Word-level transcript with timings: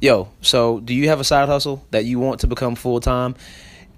Yo, 0.00 0.28
so 0.40 0.78
do 0.78 0.94
you 0.94 1.08
have 1.08 1.18
a 1.18 1.24
side 1.24 1.48
hustle 1.48 1.84
that 1.90 2.04
you 2.04 2.20
want 2.20 2.38
to 2.38 2.46
become 2.46 2.76
full 2.76 3.00
time? 3.00 3.34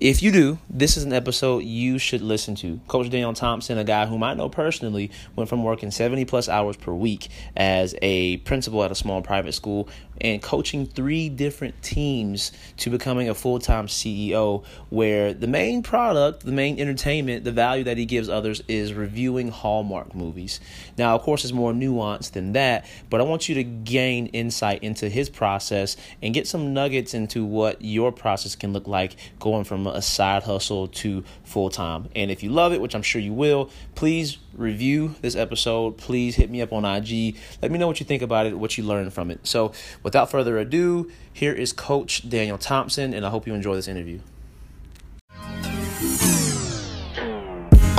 If 0.00 0.23
you 0.23 0.33
do, 0.33 0.58
this 0.71 0.96
is 0.96 1.04
an 1.04 1.12
episode 1.12 1.62
you 1.65 1.99
should 1.99 2.23
listen 2.23 2.54
to. 2.54 2.80
Coach 2.88 3.11
Daniel 3.11 3.34
Thompson, 3.34 3.76
a 3.76 3.84
guy 3.84 4.06
whom 4.06 4.22
I 4.22 4.32
know 4.32 4.48
personally, 4.48 5.10
went 5.36 5.50
from 5.50 5.62
working 5.62 5.90
70 5.90 6.24
plus 6.24 6.48
hours 6.48 6.78
per 6.78 6.94
week 6.94 7.28
as 7.54 7.94
a 8.00 8.38
principal 8.38 8.82
at 8.82 8.90
a 8.90 8.94
small 8.94 9.21
private 9.21 9.52
school 9.52 9.90
and 10.21 10.43
coaching 10.43 10.87
three 10.87 11.29
different 11.29 11.81
teams 11.83 12.53
to 12.79 12.90
becoming 12.90 13.29
a 13.29 13.35
full 13.35 13.58
time 13.58 13.87
CEO, 13.87 14.65
where 14.88 15.33
the 15.33 15.47
main 15.47 15.83
product, 15.83 16.45
the 16.45 16.52
main 16.52 16.79
entertainment, 16.79 17.45
the 17.45 17.52
value 17.52 17.84
that 17.84 17.97
he 17.97 18.05
gives 18.05 18.29
others 18.29 18.62
is 18.69 18.93
reviewing 18.93 19.48
Hallmark 19.48 20.15
movies. 20.15 20.61
Now, 20.98 21.15
of 21.15 21.23
course, 21.23 21.45
it's 21.45 21.52
more 21.52 21.73
nuanced 21.73 22.33
than 22.33 22.52
that, 22.52 22.87
but 23.09 23.20
I 23.20 23.25
want 23.25 23.48
you 23.48 23.55
to 23.56 23.65
gain 23.65 24.27
insight 24.29 24.83
into 24.83 25.09
his 25.09 25.29
process 25.29 25.97
and 26.23 26.34
get 26.34 26.47
some 26.47 26.75
nuggets 26.75 27.15
into 27.15 27.45
what 27.45 27.83
your 27.83 28.12
process 28.12 28.55
can 28.57 28.73
look 28.73 28.87
like 28.87 29.16
going 29.39 29.65
from 29.65 29.87
a 29.87 30.02
side 30.02 30.43
hustle 30.43 30.89
to 30.89 31.25
full 31.45 31.71
time. 31.71 32.09
And 32.15 32.30
if 32.30 32.43
you 32.43 32.51
love 32.51 32.73
it, 32.73 32.80
which 32.80 32.95
I'm 32.95 33.02
sure 33.02 33.21
you 33.21 33.33
will, 33.33 33.71
please 33.95 34.39
review 34.55 35.15
this 35.21 35.37
episode. 35.37 35.97
Please 35.97 36.37
hit 36.37 36.51
me 36.51 36.63
up 36.63 36.73
on 36.73 36.85
IG. 36.85 37.37
Let 37.63 37.71
me 37.71 37.79
know 37.79 37.87
what 37.87 38.01
you 38.01 38.07
think 38.07 38.23
about 38.23 38.47
it, 38.47 38.59
what 38.59 38.77
you 38.77 38.85
learned 38.85 39.13
from 39.13 39.31
it. 39.31 39.47
So, 39.47 39.73
without 40.03 40.31
further 40.31 40.59
ado, 40.59 41.11
here 41.33 41.53
is 41.53 41.73
Coach 41.73 42.29
Daniel 42.29 42.59
Thompson, 42.59 43.15
and 43.15 43.25
I 43.25 43.31
hope 43.31 43.47
you 43.47 43.55
enjoy 43.55 43.75
this 43.75 43.89
interview. 43.89 44.21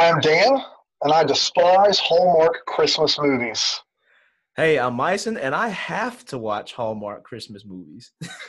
Hi, 0.00 0.08
I'm 0.08 0.20
Dan, 0.20 0.56
and 1.02 1.12
I 1.12 1.24
despise 1.24 1.98
Hallmark 1.98 2.64
Christmas 2.64 3.18
movies. 3.18 3.82
Hey, 4.56 4.78
I'm 4.78 4.94
Myson, 4.94 5.36
and 5.36 5.54
I 5.54 5.68
have 5.68 6.24
to 6.28 6.38
watch 6.38 6.72
Hallmark 6.72 7.22
Christmas 7.22 7.66
movies. 7.66 8.10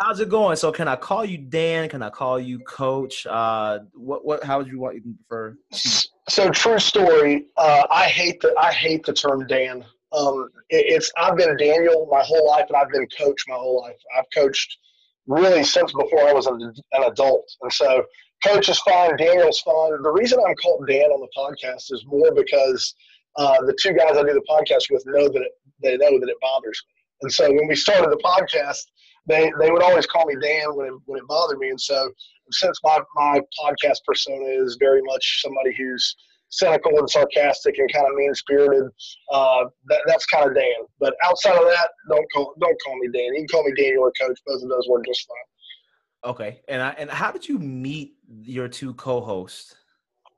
How's 0.00 0.20
it 0.20 0.30
going? 0.30 0.56
So, 0.56 0.72
can 0.72 0.88
I 0.88 0.96
call 0.96 1.26
you 1.26 1.36
Dan? 1.36 1.90
Can 1.90 2.02
I 2.02 2.08
call 2.08 2.40
you 2.40 2.60
Coach? 2.60 3.26
Uh, 3.26 3.80
what 3.92 4.24
what? 4.24 4.42
How 4.42 4.56
would 4.56 4.68
you 4.68 4.80
want 4.80 4.94
you 4.94 5.02
prefer? 5.28 5.58
So, 5.70 6.48
true 6.48 6.78
story. 6.78 7.48
Uh, 7.58 7.86
I 7.90 8.06
hate 8.06 8.40
the 8.40 8.54
I 8.58 8.72
hate 8.72 9.04
the 9.04 9.12
term 9.12 9.46
Dan. 9.48 9.84
Um, 10.12 10.48
it, 10.70 10.86
it's 10.94 11.12
I've 11.18 11.36
been 11.36 11.54
Daniel 11.58 12.08
my 12.10 12.22
whole 12.22 12.46
life, 12.48 12.64
and 12.68 12.76
I've 12.78 12.88
been 12.88 13.06
Coach 13.18 13.44
my 13.48 13.56
whole 13.56 13.82
life. 13.82 14.00
I've 14.16 14.24
coached 14.34 14.78
really 15.26 15.62
since 15.62 15.92
before 15.92 16.26
I 16.26 16.32
was 16.32 16.46
an, 16.46 16.74
an 16.92 17.02
adult, 17.02 17.44
and 17.60 17.70
so 17.70 18.02
Coach 18.44 18.68
is 18.68 18.78
fine. 18.80 19.16
Daniel's 19.16 19.60
fine. 19.60 20.02
The 20.02 20.10
reason 20.10 20.38
I'm 20.46 20.54
called 20.56 20.86
Dan 20.88 21.10
on 21.10 21.20
the 21.20 21.28
podcast 21.36 21.92
is 21.92 22.04
more 22.06 22.32
because 22.34 22.94
uh, 23.36 23.56
the 23.66 23.76
two 23.80 23.92
guys 23.92 24.16
I 24.16 24.22
do 24.22 24.32
the 24.32 24.44
podcast 24.48 24.84
with 24.90 25.04
know 25.06 25.28
that 25.28 25.42
it, 25.42 25.52
they 25.82 25.96
know 25.96 26.18
that 26.18 26.28
it 26.28 26.36
bothers 26.40 26.82
me. 26.88 26.94
And 27.22 27.32
so 27.32 27.50
when 27.50 27.68
we 27.68 27.76
started 27.76 28.10
the 28.10 28.22
podcast, 28.24 28.80
they, 29.26 29.52
they 29.60 29.70
would 29.70 29.82
always 29.82 30.06
call 30.06 30.26
me 30.26 30.36
Dan 30.40 30.74
when 30.74 30.86
it, 30.88 30.94
when 31.04 31.18
it 31.18 31.26
bothered 31.28 31.58
me. 31.58 31.68
And 31.68 31.80
so 31.80 32.10
since 32.50 32.78
my, 32.82 32.98
my 33.14 33.40
podcast 33.60 33.98
persona 34.06 34.46
is 34.46 34.76
very 34.80 35.02
much 35.02 35.42
somebody 35.42 35.74
who's 35.76 36.16
cynical 36.50 36.98
and 36.98 37.08
sarcastic 37.08 37.78
and 37.78 37.92
kind 37.92 38.06
of 38.06 38.14
mean 38.14 38.34
spirited, 38.34 38.90
uh, 39.32 39.64
that, 39.88 40.00
that's 40.06 40.26
kind 40.26 40.48
of 40.48 40.54
Dan. 40.54 40.86
But 40.98 41.14
outside 41.24 41.56
of 41.56 41.64
that, 41.64 41.90
don't 42.08 42.26
call 42.34 42.54
don't 42.60 42.76
call 42.84 42.96
me 42.98 43.08
Dan. 43.12 43.34
You 43.34 43.40
can 43.40 43.48
call 43.48 43.64
me 43.64 43.72
Daniel 43.76 44.04
or 44.04 44.12
Coach. 44.20 44.38
Both 44.46 44.62
of 44.62 44.68
those 44.68 44.88
work 44.88 45.04
just 45.06 45.26
fine. 45.26 46.32
Okay, 46.32 46.60
and 46.68 46.82
I, 46.82 46.90
and 46.98 47.10
how 47.10 47.30
did 47.30 47.48
you 47.48 47.58
meet 47.58 48.14
your 48.30 48.68
two 48.68 48.94
co-hosts? 48.94 49.74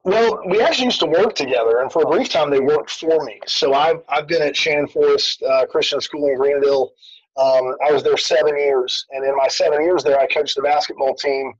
Well, 0.05 0.41
we 0.49 0.61
actually 0.61 0.87
used 0.87 1.01
to 1.01 1.07
work 1.07 1.35
together, 1.35 1.81
and 1.81 1.93
for 1.93 2.03
a 2.03 2.07
brief 2.07 2.29
time, 2.29 2.51
they 2.51 2.59
worked 2.59 2.91
for 2.91 3.25
me. 3.25 3.41
So 3.47 3.73
I've 3.73 4.03
I've 4.09 4.27
been 4.27 4.43
at 4.43 4.57
Shannon 4.57 4.89
Forest 4.89 5.43
uh, 5.43 5.67
Christian 5.67 6.01
School 6.01 6.27
in 6.27 6.37
Greenville. 6.37 6.93
Um, 7.37 7.77
I 7.87 7.93
was 7.93 8.03
there 8.03 8.17
seven 8.17 8.59
years, 8.59 9.07
and 9.11 9.25
in 9.25 9.37
my 9.37 9.47
seven 9.49 9.83
years 9.83 10.03
there, 10.03 10.19
I 10.19 10.27
coached 10.27 10.57
the 10.57 10.63
basketball 10.63 11.15
team, 11.15 11.53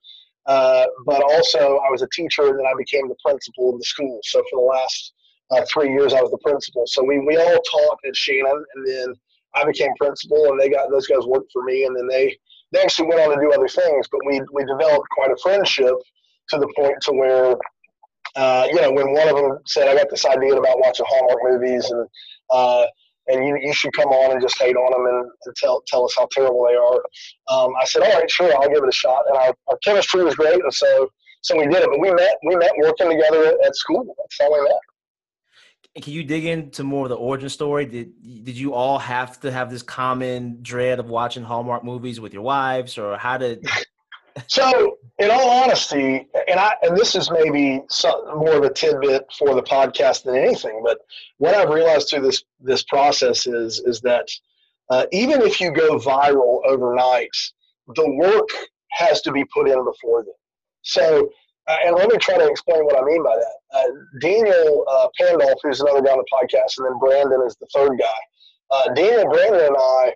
uh, 0.47 0.87
but 1.07 1.23
also 1.23 1.79
I 1.79 1.91
was 1.91 2.03
a 2.03 2.09
teacher, 2.13 2.49
and 2.49 2.59
then 2.59 2.67
I 2.67 2.75
became 2.77 3.09
the 3.09 3.15
principal 3.25 3.71
of 3.71 3.79
the 3.79 3.85
school. 3.85 4.19
So 4.25 4.43
for 4.51 4.61
the 4.61 4.67
last 4.67 5.13
uh, 5.53 5.65
three 5.73 5.93
years, 5.93 6.13
I 6.13 6.21
was 6.21 6.33
the 6.33 6.39
principal. 6.39 6.83
So 6.87 7.05
we 7.05 7.21
we 7.21 7.37
all 7.37 7.61
taught 7.63 7.99
at 8.05 8.17
Shannon, 8.17 8.65
and 8.75 8.89
then 8.89 9.15
I 9.55 9.65
became 9.65 9.95
principal, 10.01 10.51
and 10.51 10.61
they 10.61 10.69
got 10.69 10.91
those 10.91 11.07
guys 11.07 11.25
worked 11.27 11.53
for 11.53 11.63
me, 11.63 11.85
and 11.85 11.97
then 11.97 12.09
they 12.09 12.37
they 12.73 12.81
actually 12.81 13.07
went 13.07 13.21
on 13.21 13.37
to 13.37 13.41
do 13.41 13.53
other 13.53 13.69
things, 13.69 14.09
but 14.11 14.21
we 14.27 14.43
we 14.53 14.65
developed 14.65 15.09
quite 15.11 15.31
a 15.31 15.37
friendship 15.41 15.95
to 16.51 16.59
the 16.59 16.73
point 16.77 16.97
to 17.03 17.13
where, 17.13 17.57
uh, 18.37 18.67
you 18.71 18.81
know, 18.81 18.93
when 18.93 19.13
one 19.13 19.29
of 19.29 19.37
them 19.37 19.59
said, 19.67 19.89
"I 19.89 19.95
got 19.95 20.11
this 20.11 20.25
idea 20.27 20.55
about 20.55 20.79
watching 20.79 21.07
Hallmark 21.09 21.39
movies," 21.43 21.91
and 21.91 22.09
uh, 22.51 22.87
and 23.29 23.47
you, 23.47 23.59
you 23.63 23.73
should 23.73 23.93
come 23.93 24.09
on 24.09 24.33
and 24.33 24.41
just 24.41 24.61
hate 24.61 24.77
on 24.77 24.93
them 24.93 25.07
and, 25.07 25.31
and 25.45 25.57
tell 25.57 25.83
tell 25.87 26.05
us 26.05 26.15
how 26.17 26.29
terrible 26.33 26.67
they 26.67 26.75
are. 26.75 27.03
Um, 27.49 27.73
I 27.81 27.85
said, 27.85 28.03
"All 28.03 28.13
right, 28.13 28.31
sure, 28.31 28.55
I'll 28.55 28.69
give 28.69 28.83
it 28.83 28.89
a 28.89 28.93
shot." 28.93 29.25
And 29.29 29.37
our, 29.37 29.55
our 29.69 29.79
chemistry 29.85 30.25
was 30.25 30.35
great, 30.35 30.63
and 30.63 30.75
so 30.75 31.09
so 31.43 31.57
we 31.57 31.67
did 31.67 31.83
it. 31.83 31.89
But 31.91 32.01
we 32.01 32.13
met 32.13 32.37
we 32.47 32.57
met 32.57 32.73
working 32.79 33.11
together 33.11 33.57
at, 33.65 33.77
school. 33.77 34.15
That's 34.19 34.37
how 34.41 34.53
we 34.53 34.63
met 34.63 34.81
can 36.01 36.15
you 36.15 36.25
dig 36.25 36.47
into 36.47 36.85
more 36.85 37.05
of 37.05 37.11
the 37.11 37.17
origin 37.17 37.49
story? 37.49 37.85
Did 37.85 38.45
did 38.45 38.57
you 38.57 38.73
all 38.73 38.99
have 38.99 39.39
to 39.41 39.53
have 39.53 39.71
this 39.71 39.83
common 39.83 40.63
dread 40.63 40.99
of 40.99 41.11
watching 41.11 41.43
Hallmark 41.43 41.85
movies 41.85 42.19
with 42.19 42.33
your 42.33 42.43
wives, 42.43 42.97
or 42.97 43.19
how 43.19 43.37
did? 43.39 43.67
So, 44.47 44.99
in 45.19 45.31
all 45.31 45.51
honesty, 45.51 46.27
and 46.49 46.59
I 46.59 46.75
and 46.83 46.97
this 46.97 47.15
is 47.15 47.31
maybe 47.31 47.83
some, 47.89 48.39
more 48.39 48.55
of 48.55 48.65
a 48.65 48.73
tidbit 48.73 49.27
for 49.39 49.55
the 49.55 49.63
podcast 49.63 50.25
than 50.25 50.37
anything, 50.37 50.81
but 50.85 50.99
what 51.39 51.55
I've 51.55 51.71
realized 51.71 52.11
through 52.11 52.23
this 52.23 52.43
this 52.61 52.83
process 52.85 53.47
is 53.47 53.81
is 53.81 54.01
that 54.01 54.29
uh, 54.91 55.07
even 55.13 55.43
if 55.43 55.61
you 55.61 55.73
go 55.73 55.99
viral 55.99 56.61
overnight, 56.67 57.37
the 57.95 58.11
work 58.11 58.49
has 58.93 59.21
to 59.23 59.33
be 59.33 59.45
put 59.47 59.69
in 59.69 59.85
before 59.85 60.23
then. 60.23 60.35
So 60.83 61.31
uh, 61.69 61.77
and 61.87 61.95
let 61.95 62.09
me 62.09 62.19
try 62.19 62.37
to 62.37 62.47
explain 62.47 62.85
what 62.85 62.99
I 62.99 63.05
mean 63.05 63.23
by 63.23 63.37
that. 63.37 63.79
Uh, 63.79 63.87
Daniel 64.21 64.85
uh, 64.91 65.09
Pandolf, 65.21 65.55
who's 65.63 65.81
another 65.81 66.03
guy 66.03 66.11
on 66.11 66.19
the 66.19 66.25
podcast, 66.33 66.79
and 66.79 66.87
then 66.87 66.99
Brandon 66.99 67.41
is 67.47 67.57
the 67.57 67.67
third 67.75 67.99
guy. 67.99 68.07
Uh, 68.71 68.93
Daniel, 68.95 69.31
Brandon, 69.31 69.67
and 69.67 69.77
I 69.79 70.15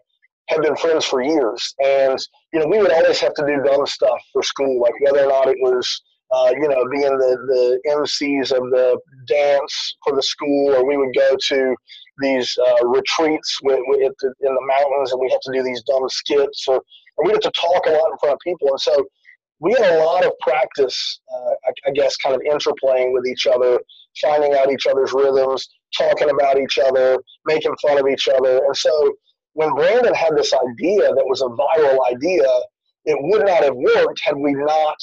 have 0.49 0.63
been 0.63 0.77
friends 0.77 1.05
for 1.05 1.23
years, 1.23 1.75
and 1.79 2.19
you 2.57 2.63
know 2.63 2.69
we 2.69 2.79
would 2.79 2.91
always 2.91 3.21
have 3.21 3.35
to 3.35 3.47
do 3.47 3.63
dumb 3.63 3.87
stuff 3.87 4.19
for 4.33 4.43
school, 4.43 4.81
like 4.81 4.95
whether 5.03 5.27
or 5.27 5.29
not 5.29 5.47
it 5.47 5.59
was 5.61 6.03
uh, 6.31 6.53
you 6.55 6.67
know 6.67 6.89
being 6.91 7.19
the 7.19 7.37
the 7.53 7.81
MCs 7.91 8.51
of 8.51 8.71
the 8.71 8.99
dance 9.27 9.97
for 10.03 10.17
the 10.17 10.23
school, 10.23 10.75
or 10.75 10.87
we 10.87 10.97
would 10.97 11.15
go 11.15 11.37
to 11.49 11.77
these 12.23 12.57
uh, 12.67 12.87
retreats 12.87 13.59
with, 13.63 13.79
with 13.89 14.15
in 14.25 14.55
the 14.55 14.67
mountains, 14.67 15.13
and 15.13 15.21
we 15.21 15.31
have 15.31 15.41
to 15.41 15.53
do 15.53 15.63
these 15.63 15.83
dumb 15.83 16.09
skits, 16.09 16.65
or, 16.67 16.77
or 17.19 17.27
we 17.27 17.33
have 17.33 17.41
to 17.41 17.51
talk 17.51 17.85
a 17.85 17.91
lot 17.91 18.11
in 18.11 18.19
front 18.21 18.33
of 18.33 18.39
people, 18.43 18.71
and 18.71 18.81
so 18.81 19.05
we 19.61 19.73
had 19.73 19.95
a 19.95 20.05
lot 20.05 20.25
of 20.25 20.33
practice, 20.41 21.21
uh, 21.31 21.69
I, 21.69 21.89
I, 21.89 21.91
guess, 21.93 22.17
kind 22.17 22.35
of 22.35 22.41
interplaying 22.43 23.13
with 23.13 23.27
each 23.27 23.47
other, 23.47 23.79
finding 24.23 24.55
out 24.55 24.71
each 24.71 24.87
other's 24.87 25.13
rhythms, 25.15 25.67
talking 25.97 26.29
about 26.31 26.59
each 26.59 26.79
other, 26.79 27.19
making 27.47 27.75
fun 27.83 27.99
of 27.99 28.07
each 28.07 28.29
other. 28.29 28.59
And 28.65 28.77
so 28.77 29.15
when 29.57 29.75
Brandon 29.75 30.13
had 30.13 30.37
this 30.37 30.53
idea 30.53 31.01
that 31.15 31.25
was 31.27 31.41
a 31.41 31.47
viral 31.47 31.99
idea, 32.13 32.45
it 33.07 33.17
would 33.19 33.47
not 33.47 33.65
have 33.65 33.75
worked 33.75 34.21
had 34.23 34.37
we 34.37 34.53
not 34.53 34.99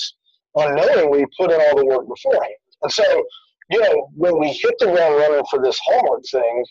unknowingly 0.56 1.26
put 1.36 1.52
in 1.52 1.60
all 1.60 1.76
the 1.76 1.86
work 1.86 2.08
beforehand. 2.08 2.54
And 2.84 2.92
so, 2.92 3.04
you 3.72 3.82
know, 3.82 4.10
when 4.16 4.40
we 4.40 4.50
hit 4.50 4.76
the 4.78 4.86
ground 4.86 5.16
running 5.16 5.44
for 5.50 5.60
this 5.60 5.80
Hallmark 5.84 6.22
thing, 6.30 6.66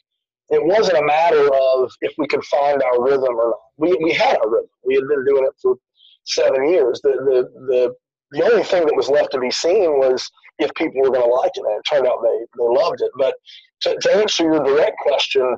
it 0.51 0.65
wasn't 0.65 0.99
a 0.99 1.05
matter 1.05 1.53
of 1.53 1.91
if 2.03 2.13
we 2.19 2.29
could 2.29 2.45
find 2.45 2.81
our 2.85 3.03
rhythm 3.03 3.35
or 3.35 3.49
not. 3.49 3.59
We, 3.79 3.99
we 4.01 4.13
had 4.13 4.37
our 4.37 4.49
rhythm. 4.49 4.71
We 4.85 4.95
had 4.95 5.09
been 5.09 5.25
doing 5.25 5.45
it 5.45 5.55
for 5.61 5.75
seven 6.23 6.69
years. 6.69 7.01
The, 7.03 7.11
the, 7.11 7.49
the, 7.67 7.95
the 8.31 8.45
only 8.45 8.63
thing 8.63 8.87
that 8.87 8.95
was 8.95 9.09
left 9.09 9.33
to 9.33 9.41
be 9.41 9.51
seen 9.51 9.99
was 9.99 10.31
if 10.61 10.73
people 10.75 11.03
were 11.03 11.11
going 11.11 11.29
to 11.29 11.35
like 11.35 11.51
it. 11.57 11.65
And 11.67 11.79
it 11.79 11.85
turned 11.91 12.07
out 12.07 12.23
they, 12.23 12.47
they 12.59 12.81
loved 12.81 13.01
it. 13.01 13.11
But 13.19 13.35
to, 13.81 13.99
to 13.99 14.15
answer 14.15 14.45
your 14.45 14.63
direct 14.63 14.99
question, 14.99 15.57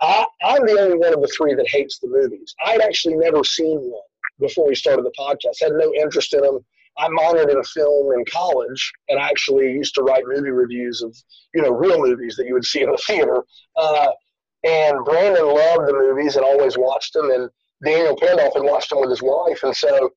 I, 0.00 0.26
I'm 0.44 0.66
the 0.66 0.80
only 0.80 0.96
one 0.96 1.12
of 1.12 1.20
the 1.20 1.32
three 1.36 1.54
that 1.54 1.68
hates 1.68 1.98
the 1.98 2.08
movies. 2.08 2.54
I'd 2.64 2.80
actually 2.80 3.16
never 3.16 3.44
seen 3.44 3.78
one 3.78 4.02
before 4.38 4.66
we 4.66 4.74
started 4.74 5.04
the 5.04 5.12
podcast. 5.18 5.60
Had 5.60 5.72
no 5.72 5.92
interest 5.94 6.32
in 6.34 6.40
them. 6.40 6.60
I 6.98 7.08
monitored 7.08 7.50
in 7.50 7.62
film 7.62 8.12
in 8.12 8.24
college 8.24 8.92
and 9.08 9.18
I 9.18 9.28
actually 9.28 9.72
used 9.72 9.94
to 9.94 10.02
write 10.02 10.24
movie 10.26 10.50
reviews 10.50 11.02
of, 11.02 11.16
you 11.54 11.62
know, 11.62 11.70
real 11.70 11.98
movies 11.98 12.36
that 12.36 12.46
you 12.46 12.54
would 12.54 12.64
see 12.64 12.82
in 12.82 12.90
the 12.90 13.02
theater. 13.06 13.44
Uh, 13.76 14.08
and 14.64 15.04
Brandon 15.04 15.46
loved 15.46 15.88
the 15.88 15.92
movies 15.92 16.36
and 16.36 16.44
always 16.44 16.76
watched 16.76 17.14
them. 17.14 17.30
And 17.30 17.48
Daniel 17.84 18.16
Pandolf 18.16 18.54
had 18.54 18.64
watched 18.64 18.90
them 18.90 19.00
with 19.00 19.10
his 19.10 19.22
wife. 19.22 19.62
And 19.62 19.74
so 19.74 20.10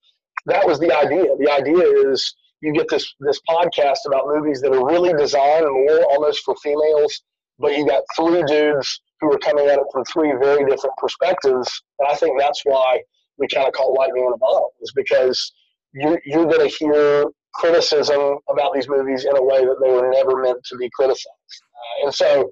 that 0.46 0.66
was 0.66 0.80
the 0.80 0.94
idea. 0.94 1.36
The 1.38 1.52
idea 1.52 2.10
is 2.10 2.36
you 2.62 2.74
get 2.74 2.90
this, 2.90 3.14
this 3.20 3.40
podcast 3.48 4.00
about 4.06 4.28
movies 4.28 4.62
that 4.62 4.74
are 4.74 4.86
really 4.86 5.14
designed 5.14 5.66
more 5.66 6.04
almost 6.12 6.44
for 6.44 6.56
females, 6.64 7.22
but 7.60 7.78
you 7.78 7.88
got 7.88 8.04
three 8.16 8.44
dudes 8.44 9.02
who 9.24 9.34
are 9.34 9.40
coming 9.40 9.66
at 9.68 9.80
it 9.80 9.86
from 9.92 10.04
three 10.06 10.31
very 10.40 10.70
different 10.70 10.96
perspectives. 10.98 11.70
And 12.00 12.08
I 12.10 12.16
think 12.16 12.40
that's 12.40 12.62
why 12.66 13.02
we 13.38 13.48
kind 13.48 13.68
of 13.68 13.74
call 13.74 13.96
lightning 13.98 14.25
in 14.25 14.34
a 14.34 14.38
bottle, 14.38 14.72
is 14.81 14.92
because 14.96 15.54
you're, 15.94 16.22
you're 16.25 16.46
going 16.46 16.68
to 16.70 16.75
hear 16.75 17.25
criticism 17.54 18.38
about 18.50 18.74
these 18.74 18.90
movies 18.90 19.25
in 19.25 19.36
a 19.38 19.44
way 19.44 19.64
that 19.64 19.78
they 19.81 19.92
were 19.92 20.10
never 20.12 20.42
meant 20.42 20.64
to 20.66 20.78
be 20.78 20.90
criticized. 20.94 21.28
Uh, 21.75 22.06
and 22.06 22.14
so, 22.14 22.52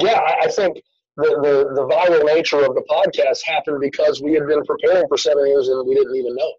yeah, 0.00 0.18
I, 0.20 0.46
I 0.46 0.50
think 0.50 0.78
the, 1.16 1.28
the, 1.42 1.74
the 1.74 1.86
viral 1.86 2.24
nature 2.24 2.64
of 2.64 2.74
the 2.74 2.84
podcast 2.90 3.40
happened 3.44 3.80
because 3.80 4.22
we 4.22 4.32
had 4.32 4.46
been 4.46 4.62
preparing 4.64 5.06
for 5.08 5.16
seven 5.16 5.46
years 5.46 5.68
and 5.68 5.86
we 5.86 5.94
didn't 5.94 6.16
even 6.16 6.34
know. 6.34 6.52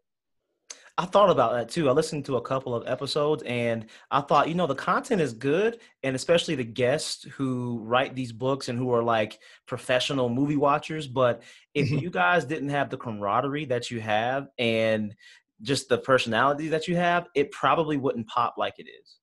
I 0.99 1.05
thought 1.05 1.29
about 1.29 1.53
that 1.53 1.69
too. 1.69 1.89
I 1.89 1.91
listened 1.91 2.25
to 2.25 2.38
a 2.38 2.41
couple 2.41 2.73
of 2.73 2.88
episodes 2.88 3.44
and 3.44 3.85
I 4.09 4.21
thought, 4.21 4.49
you 4.49 4.55
know, 4.55 4.65
the 4.65 4.73
content 4.73 5.21
is 5.21 5.31
good. 5.31 5.79
And 6.01 6.15
especially 6.15 6.55
the 6.55 6.63
guests 6.63 7.23
who 7.23 7.79
write 7.83 8.15
these 8.15 8.31
books 8.31 8.67
and 8.67 8.79
who 8.79 8.91
are 8.91 9.03
like 9.03 9.39
professional 9.67 10.27
movie 10.27 10.55
watchers. 10.55 11.07
But 11.07 11.44
if 11.75 11.88
mm-hmm. 11.88 11.99
you 11.99 12.09
guys 12.09 12.45
didn't 12.45 12.69
have 12.69 12.89
the 12.89 12.97
camaraderie 12.97 13.65
that 13.65 13.91
you 13.91 14.01
have 14.01 14.47
and 14.57 15.15
just 15.61 15.88
the 15.88 15.99
personality 15.99 16.69
that 16.69 16.88
you 16.88 16.95
have, 16.95 17.27
it 17.35 17.51
probably 17.51 17.97
wouldn't 17.97 18.27
pop 18.27 18.55
like 18.57 18.79
it 18.79 18.88
is. 18.88 19.17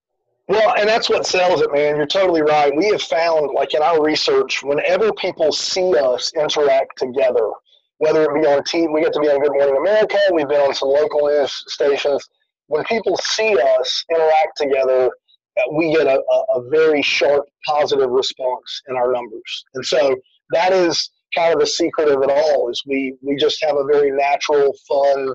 Well, 0.46 0.74
and 0.76 0.88
that's 0.88 1.08
what 1.08 1.26
sells 1.26 1.62
it, 1.62 1.72
man. 1.72 1.96
You're 1.96 2.06
totally 2.06 2.42
right. 2.42 2.74
We 2.76 2.88
have 2.88 3.02
found, 3.02 3.52
like 3.54 3.72
in 3.72 3.82
our 3.82 4.02
research, 4.02 4.62
whenever 4.62 5.10
people 5.14 5.52
see 5.52 5.96
us 5.96 6.32
interact 6.34 6.98
together, 6.98 7.50
whether 7.98 8.22
it 8.24 8.34
be 8.34 8.46
on 8.46 8.62
TV, 8.62 8.92
we 8.92 9.02
get 9.02 9.12
to 9.12 9.20
be 9.20 9.28
on 9.28 9.40
Good 9.40 9.52
Morning 9.52 9.76
America, 9.76 10.18
we've 10.32 10.48
been 10.48 10.60
on 10.60 10.74
some 10.74 10.88
local 10.88 11.26
news 11.26 11.52
stations. 11.68 12.26
When 12.66 12.84
people 12.84 13.16
see 13.18 13.56
us 13.78 14.04
interact 14.10 14.56
together, 14.56 15.06
uh, 15.06 15.72
we 15.72 15.92
get 15.92 16.06
a, 16.06 16.20
a 16.54 16.68
very 16.70 17.02
sharp 17.02 17.44
positive 17.66 18.10
response 18.10 18.82
in 18.88 18.96
our 18.96 19.12
numbers. 19.12 19.64
And 19.74 19.84
so 19.84 20.16
that 20.50 20.72
is 20.72 21.10
kind 21.36 21.54
of 21.54 21.60
the 21.60 21.66
secret 21.66 22.08
of 22.08 22.22
it 22.22 22.30
all 22.30 22.70
is 22.70 22.82
we, 22.86 23.14
we 23.22 23.36
just 23.36 23.62
have 23.62 23.76
a 23.76 23.84
very 23.84 24.10
natural, 24.10 24.74
fun, 24.88 25.34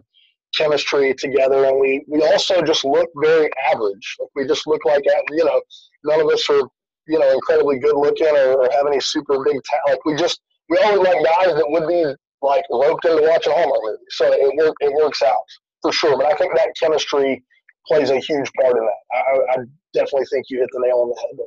chemistry 0.56 1.14
together, 1.14 1.66
and 1.66 1.80
we 1.80 2.04
we 2.08 2.22
also 2.22 2.62
just 2.62 2.84
look 2.86 3.10
very 3.22 3.50
average. 3.72 4.18
We 4.36 4.48
just 4.48 4.66
look 4.68 4.84
like 4.86 5.04
uh, 5.08 5.22
you 5.32 5.46
know 5.46 5.62
none 6.04 6.22
of 6.22 6.28
us 6.28 6.50
are 6.50 6.62
you 7.08 7.20
know 7.20 7.32
incredibly 7.32 7.80
good 7.80 7.96
looking 7.96 8.28
or, 8.28 8.54
or 8.54 8.70
have 8.72 8.88
any 8.88 9.00
super 9.00 9.44
big 9.44 9.62
talent. 9.64 9.90
Like 9.90 10.06
we 10.06 10.16
just 10.16 10.42
we 10.70 10.78
always 10.78 11.00
like 11.00 11.24
guys 11.24 11.56
that 11.56 11.66
would 11.68 11.88
be 11.88 12.16
like 12.42 12.64
roped 12.72 13.06
into 13.06 13.28
watching 13.28 13.54
Hallmark 13.54 13.82
movies. 13.84 14.00
So 14.12 14.32
it 14.32 14.56
work 14.58 14.76
it 14.80 14.94
works 14.94 15.22
out 15.22 15.36
for 15.82 15.92
sure. 15.92 16.18
But 16.18 16.28
I 16.28 16.34
think 16.36 16.56
that 16.56 16.70
chemistry 16.80 17.44
plays 17.88 18.10
a 18.10 18.20
huge 18.20 18.52
part 18.60 18.78
in 18.78 18.86
that. 18.86 19.18
I, 19.18 19.60
I 19.60 19.64
definitely 19.94 20.26
think 20.32 20.46
you 20.50 20.60
hit 20.60 20.70
the 20.72 20.80
nail 20.86 20.98
on 20.98 21.10
the 21.10 21.20
head 21.20 21.38
there. 21.38 21.46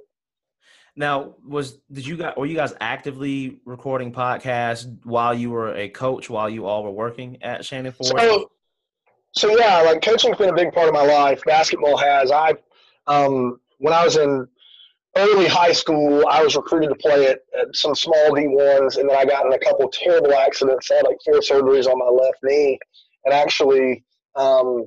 Now, 0.94 1.36
was 1.46 1.78
did 1.90 2.06
you 2.06 2.16
guys 2.16 2.34
were 2.36 2.46
you 2.46 2.56
guys 2.56 2.74
actively 2.80 3.60
recording 3.64 4.12
podcasts 4.12 5.04
while 5.04 5.32
you 5.32 5.50
were 5.50 5.74
a 5.74 5.88
coach 5.88 6.28
while 6.28 6.50
you 6.50 6.66
all 6.66 6.84
were 6.84 6.90
working 6.90 7.42
at 7.42 7.64
Shannon 7.64 7.92
Forest? 7.92 8.18
So 8.18 8.50
so 9.34 9.58
yeah, 9.58 9.80
like 9.80 10.02
coaching's 10.02 10.36
been 10.36 10.50
a 10.50 10.54
big 10.54 10.72
part 10.72 10.88
of 10.88 10.94
my 10.94 11.04
life. 11.04 11.40
Basketball 11.46 11.96
has. 11.96 12.30
I, 12.30 12.54
um, 13.06 13.58
when 13.78 13.94
I 13.94 14.04
was 14.04 14.16
in 14.16 14.46
early 15.16 15.46
high 15.46 15.72
school, 15.72 16.24
I 16.28 16.42
was 16.42 16.56
recruited 16.56 16.90
to 16.90 16.94
play 16.96 17.26
at, 17.28 17.40
at 17.58 17.74
some 17.74 17.94
small 17.94 18.34
D 18.34 18.46
ones, 18.46 18.96
and 18.96 19.08
then 19.08 19.16
I 19.16 19.24
got 19.24 19.46
in 19.46 19.52
a 19.52 19.58
couple 19.58 19.88
terrible 19.90 20.34
accidents. 20.34 20.90
I 20.90 20.96
had 20.96 21.06
like 21.06 21.18
four 21.24 21.40
surgeries 21.40 21.86
on 21.86 21.98
my 21.98 22.06
left 22.06 22.38
knee, 22.42 22.78
and 23.24 23.34
actually 23.34 24.04
um, 24.36 24.84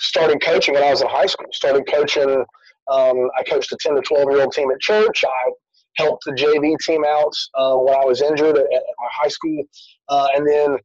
started 0.00 0.42
coaching 0.42 0.74
when 0.74 0.84
I 0.84 0.90
was 0.90 1.02
in 1.02 1.08
high 1.08 1.26
school. 1.26 1.46
Started 1.52 1.86
coaching. 1.90 2.44
Um, 2.90 3.30
I 3.38 3.42
coached 3.42 3.72
a 3.72 3.76
ten 3.80 3.94
to 3.94 4.02
twelve 4.02 4.30
year 4.30 4.42
old 4.42 4.52
team 4.52 4.70
at 4.70 4.80
church. 4.80 5.24
I 5.24 5.50
helped 5.96 6.24
the 6.24 6.32
JV 6.32 6.76
team 6.78 7.04
out 7.04 7.32
uh, 7.54 7.76
when 7.76 7.94
I 7.94 8.04
was 8.04 8.20
injured 8.20 8.56
at, 8.56 8.64
at 8.64 8.82
my 8.98 9.08
high 9.10 9.28
school, 9.28 9.64
uh, 10.08 10.28
and 10.36 10.46
then 10.46 10.76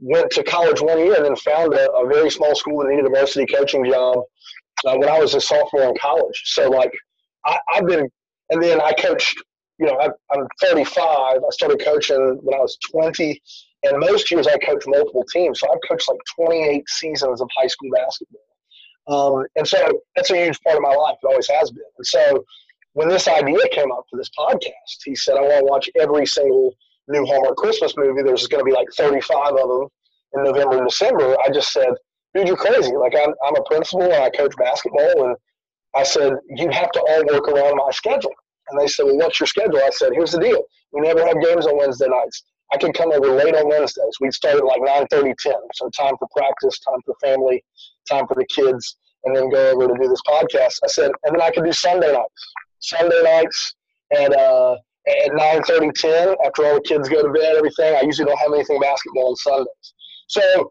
went 0.00 0.30
to 0.32 0.42
college 0.42 0.80
one 0.80 0.98
year 0.98 1.14
and 1.14 1.24
then 1.24 1.36
found 1.36 1.72
a, 1.72 1.90
a 1.92 2.06
very 2.06 2.30
small 2.30 2.54
school 2.54 2.82
that 2.82 2.90
needed 2.90 3.06
a 3.06 3.08
varsity 3.08 3.46
coaching 3.46 3.84
job 3.84 4.18
uh, 4.86 4.96
when 4.96 5.08
I 5.08 5.18
was 5.18 5.34
a 5.34 5.40
sophomore 5.40 5.84
in 5.84 5.96
college. 5.98 6.42
So 6.46 6.68
like 6.68 6.92
I, 7.46 7.58
have 7.74 7.86
been, 7.86 8.08
and 8.50 8.62
then 8.62 8.80
I 8.80 8.92
coached. 8.92 9.42
You 9.78 9.86
know, 9.86 9.98
I, 9.98 10.08
I'm 10.32 10.46
35. 10.60 10.94
I 10.98 11.40
started 11.50 11.84
coaching 11.84 12.38
when 12.42 12.54
I 12.54 12.60
was 12.60 12.78
20, 12.92 13.42
and 13.82 13.98
most 13.98 14.30
years 14.30 14.46
I 14.46 14.56
coached 14.58 14.86
multiple 14.86 15.24
teams. 15.32 15.58
So 15.58 15.66
I've 15.68 15.80
coached 15.88 16.08
like 16.08 16.20
28 16.36 16.88
seasons 16.88 17.40
of 17.40 17.48
high 17.58 17.66
school 17.66 17.90
basketball. 17.92 18.40
Um, 19.06 19.46
and 19.56 19.66
so 19.66 19.78
that's 20.16 20.30
a 20.30 20.36
huge 20.36 20.60
part 20.62 20.76
of 20.76 20.82
my 20.82 20.94
life. 20.94 21.16
It 21.22 21.26
always 21.26 21.48
has 21.48 21.70
been. 21.70 21.82
And 21.98 22.06
so 22.06 22.44
when 22.94 23.08
this 23.08 23.28
idea 23.28 23.58
came 23.72 23.92
up 23.92 24.04
for 24.08 24.16
this 24.16 24.30
podcast, 24.38 25.02
he 25.04 25.14
said, 25.14 25.36
I 25.36 25.40
want 25.42 25.58
to 25.58 25.64
watch 25.64 25.90
every 26.00 26.26
single 26.26 26.74
new 27.08 27.26
Hallmark 27.26 27.56
Christmas 27.56 27.94
movie. 27.96 28.22
There's 28.22 28.46
going 28.46 28.60
to 28.60 28.64
be 28.64 28.72
like 28.72 28.88
35 28.96 29.52
of 29.52 29.56
them 29.56 29.88
in 30.34 30.44
November 30.44 30.78
and 30.78 30.88
December. 30.88 31.36
I 31.44 31.50
just 31.52 31.72
said, 31.72 31.90
dude, 32.34 32.48
you're 32.48 32.56
crazy. 32.56 32.96
Like 32.96 33.14
I'm, 33.14 33.34
I'm 33.46 33.56
a 33.56 33.64
principal 33.64 34.02
and 34.02 34.14
I 34.14 34.30
coach 34.30 34.54
basketball. 34.56 35.26
And 35.26 35.36
I 35.96 36.02
said, 36.02 36.32
you 36.48 36.70
have 36.70 36.90
to 36.92 37.00
all 37.00 37.26
work 37.26 37.48
around 37.48 37.76
my 37.76 37.90
schedule. 37.90 38.34
And 38.68 38.80
they 38.80 38.86
said, 38.86 39.04
well, 39.04 39.16
what's 39.16 39.38
your 39.38 39.46
schedule? 39.46 39.78
I 39.78 39.90
said, 39.90 40.10
here's 40.12 40.32
the 40.32 40.40
deal. 40.40 40.62
We 40.92 41.02
never 41.02 41.24
have 41.26 41.40
games 41.42 41.66
on 41.66 41.76
Wednesday 41.78 42.08
nights. 42.08 42.44
I 42.72 42.78
can 42.78 42.92
come 42.92 43.12
over 43.12 43.28
late 43.28 43.54
on 43.54 43.68
Wednesdays. 43.68 44.16
We'd 44.20 44.32
start 44.32 44.56
at 44.56 44.64
like 44.64 44.80
9 44.82 45.06
30, 45.10 45.34
10. 45.38 45.52
So 45.74 45.90
time 45.90 46.14
for 46.18 46.28
practice, 46.36 46.78
time 46.80 47.00
for 47.04 47.14
family, 47.22 47.62
time 48.08 48.26
for 48.26 48.34
the 48.34 48.46
kids, 48.46 48.96
and 49.24 49.36
then 49.36 49.50
go 49.50 49.70
over 49.72 49.88
to 49.88 50.02
do 50.02 50.08
this 50.08 50.22
podcast. 50.26 50.78
I 50.82 50.88
said, 50.88 51.10
and 51.24 51.34
then 51.34 51.42
I 51.42 51.50
could 51.50 51.64
do 51.64 51.72
Sunday 51.72 52.12
nights. 52.12 52.54
Sunday 52.80 53.22
nights 53.22 53.74
at 54.16 54.32
uh, 54.36 54.76
at 55.06 55.34
9 55.34 55.62
30, 55.62 55.90
10, 55.94 56.34
after 56.44 56.64
all 56.64 56.74
the 56.74 56.80
kids 56.80 57.08
go 57.08 57.22
to 57.22 57.32
bed, 57.32 57.56
everything. 57.56 57.94
I 57.94 58.02
usually 58.02 58.26
don't 58.26 58.38
have 58.38 58.52
anything 58.52 58.80
basketball 58.80 59.28
on 59.28 59.36
Sundays. 59.36 59.94
So 60.28 60.70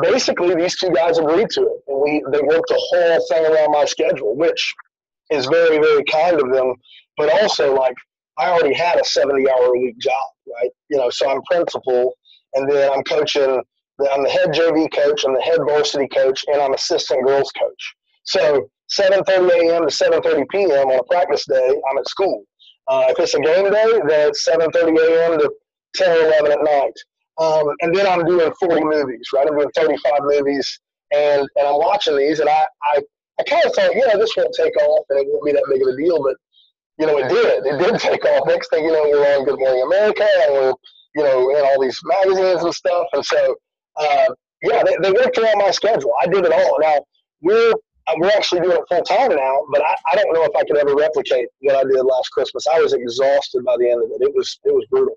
basically, 0.00 0.54
these 0.54 0.78
two 0.78 0.90
guys 0.90 1.18
agreed 1.18 1.50
to 1.50 1.62
it. 1.62 1.82
And 1.88 2.00
we 2.00 2.22
they 2.32 2.42
worked 2.42 2.68
the 2.68 2.88
whole 2.90 3.26
thing 3.28 3.46
around 3.46 3.72
my 3.72 3.84
schedule, 3.84 4.36
which 4.36 4.74
is 5.30 5.46
very, 5.46 5.78
very 5.78 6.04
kind 6.04 6.40
of 6.40 6.52
them. 6.52 6.74
But 7.16 7.32
also, 7.42 7.74
like, 7.74 7.94
I 8.38 8.50
already 8.50 8.74
had 8.74 8.98
a 8.98 9.04
70 9.04 9.48
hour 9.48 9.74
a 9.74 9.78
week 9.78 9.98
job, 9.98 10.26
right? 10.60 10.70
You 10.88 10.98
know, 10.98 11.10
so 11.10 11.30
I'm 11.30 11.42
principal, 11.42 12.14
and 12.54 12.70
then 12.70 12.90
I'm 12.92 13.02
coaching. 13.04 13.62
I'm 14.12 14.24
the 14.24 14.30
head 14.30 14.48
JV 14.48 14.92
coach, 14.92 15.24
I'm 15.24 15.34
the 15.34 15.40
head 15.40 15.60
varsity 15.68 16.08
coach, 16.08 16.44
and 16.48 16.60
I'm 16.60 16.74
assistant 16.74 17.24
girls 17.24 17.52
coach. 17.52 17.94
So 18.24 18.68
7:30 18.90 19.70
a.m. 19.70 19.88
to 19.88 19.94
7:30 19.94 20.48
p.m. 20.50 20.90
on 20.90 20.98
a 20.98 21.04
practice 21.04 21.44
day, 21.46 21.80
I'm 21.90 21.98
at 21.98 22.08
school. 22.08 22.44
Uh, 22.88 23.06
if 23.08 23.18
it's 23.18 23.34
a 23.34 23.40
game 23.40 23.70
day, 23.70 24.00
then 24.08 24.28
it's 24.30 24.46
7:30 24.48 24.98
a.m. 24.98 25.38
to 25.38 25.50
10 25.94 26.10
or 26.10 26.26
11 26.26 26.52
at 26.52 26.64
night. 26.64 26.92
Um, 27.38 27.66
and 27.80 27.94
then 27.94 28.06
I'm 28.06 28.24
doing 28.24 28.52
40 28.60 28.84
movies, 28.84 29.28
right? 29.34 29.46
I'm 29.48 29.56
doing 29.58 29.70
35 29.74 30.12
movies, 30.22 30.80
and, 31.12 31.48
and 31.56 31.66
I'm 31.66 31.78
watching 31.78 32.16
these, 32.16 32.40
and 32.40 32.48
I, 32.48 32.64
I, 32.94 33.02
I 33.40 33.42
kind 33.44 33.64
of 33.66 33.74
thought, 33.74 33.90
yeah, 33.94 34.16
this 34.16 34.36
won't 34.36 34.54
take 34.54 34.76
off, 34.76 35.06
and 35.10 35.18
it 35.18 35.26
won't 35.28 35.44
be 35.44 35.52
that 35.52 35.64
big 35.68 35.82
of 35.82 35.88
a 35.88 35.96
deal, 35.96 36.22
but 36.22 36.36
you 36.98 37.06
know, 37.06 37.18
it 37.18 37.28
did. 37.28 37.66
It 37.66 37.78
did 37.78 38.00
take 38.00 38.24
off. 38.24 38.46
Next 38.46 38.70
thing 38.70 38.84
you 38.84 38.92
know, 38.92 39.02
we're 39.10 39.36
on 39.36 39.44
Good 39.44 39.58
Morning 39.58 39.82
America, 39.82 40.26
and 40.42 40.52
we're 40.54 40.74
you 41.16 41.24
know 41.24 41.50
in 41.50 41.64
all 41.64 41.80
these 41.80 41.98
magazines 42.04 42.62
and 42.62 42.72
stuff, 42.74 43.06
and 43.12 43.24
so 43.24 43.56
uh, 43.96 44.26
yeah, 44.62 44.82
they, 44.84 44.96
they 45.02 45.12
worked 45.12 45.36
around 45.38 45.58
my 45.58 45.70
schedule. 45.72 46.12
I 46.22 46.26
did 46.26 46.44
it 46.44 46.52
all. 46.52 46.78
Now 46.80 47.04
we're 47.40 47.72
we're 48.18 48.30
actually 48.30 48.60
doing 48.60 48.76
it 48.76 48.84
full 48.88 49.02
time 49.02 49.34
now, 49.34 49.64
but 49.72 49.82
I, 49.82 49.96
I 50.12 50.16
don't 50.16 50.32
know 50.32 50.44
if 50.44 50.54
I 50.56 50.62
could 50.64 50.76
ever 50.76 50.94
replicate 50.94 51.48
what 51.60 51.76
I 51.76 51.82
did 51.82 52.00
last 52.02 52.28
Christmas. 52.30 52.66
I 52.72 52.80
was 52.80 52.92
exhausted 52.92 53.64
by 53.64 53.76
the 53.78 53.90
end 53.90 54.04
of 54.04 54.10
it. 54.10 54.22
It 54.22 54.34
was 54.34 54.58
it 54.64 54.72
was 54.72 54.86
brutal. 54.90 55.16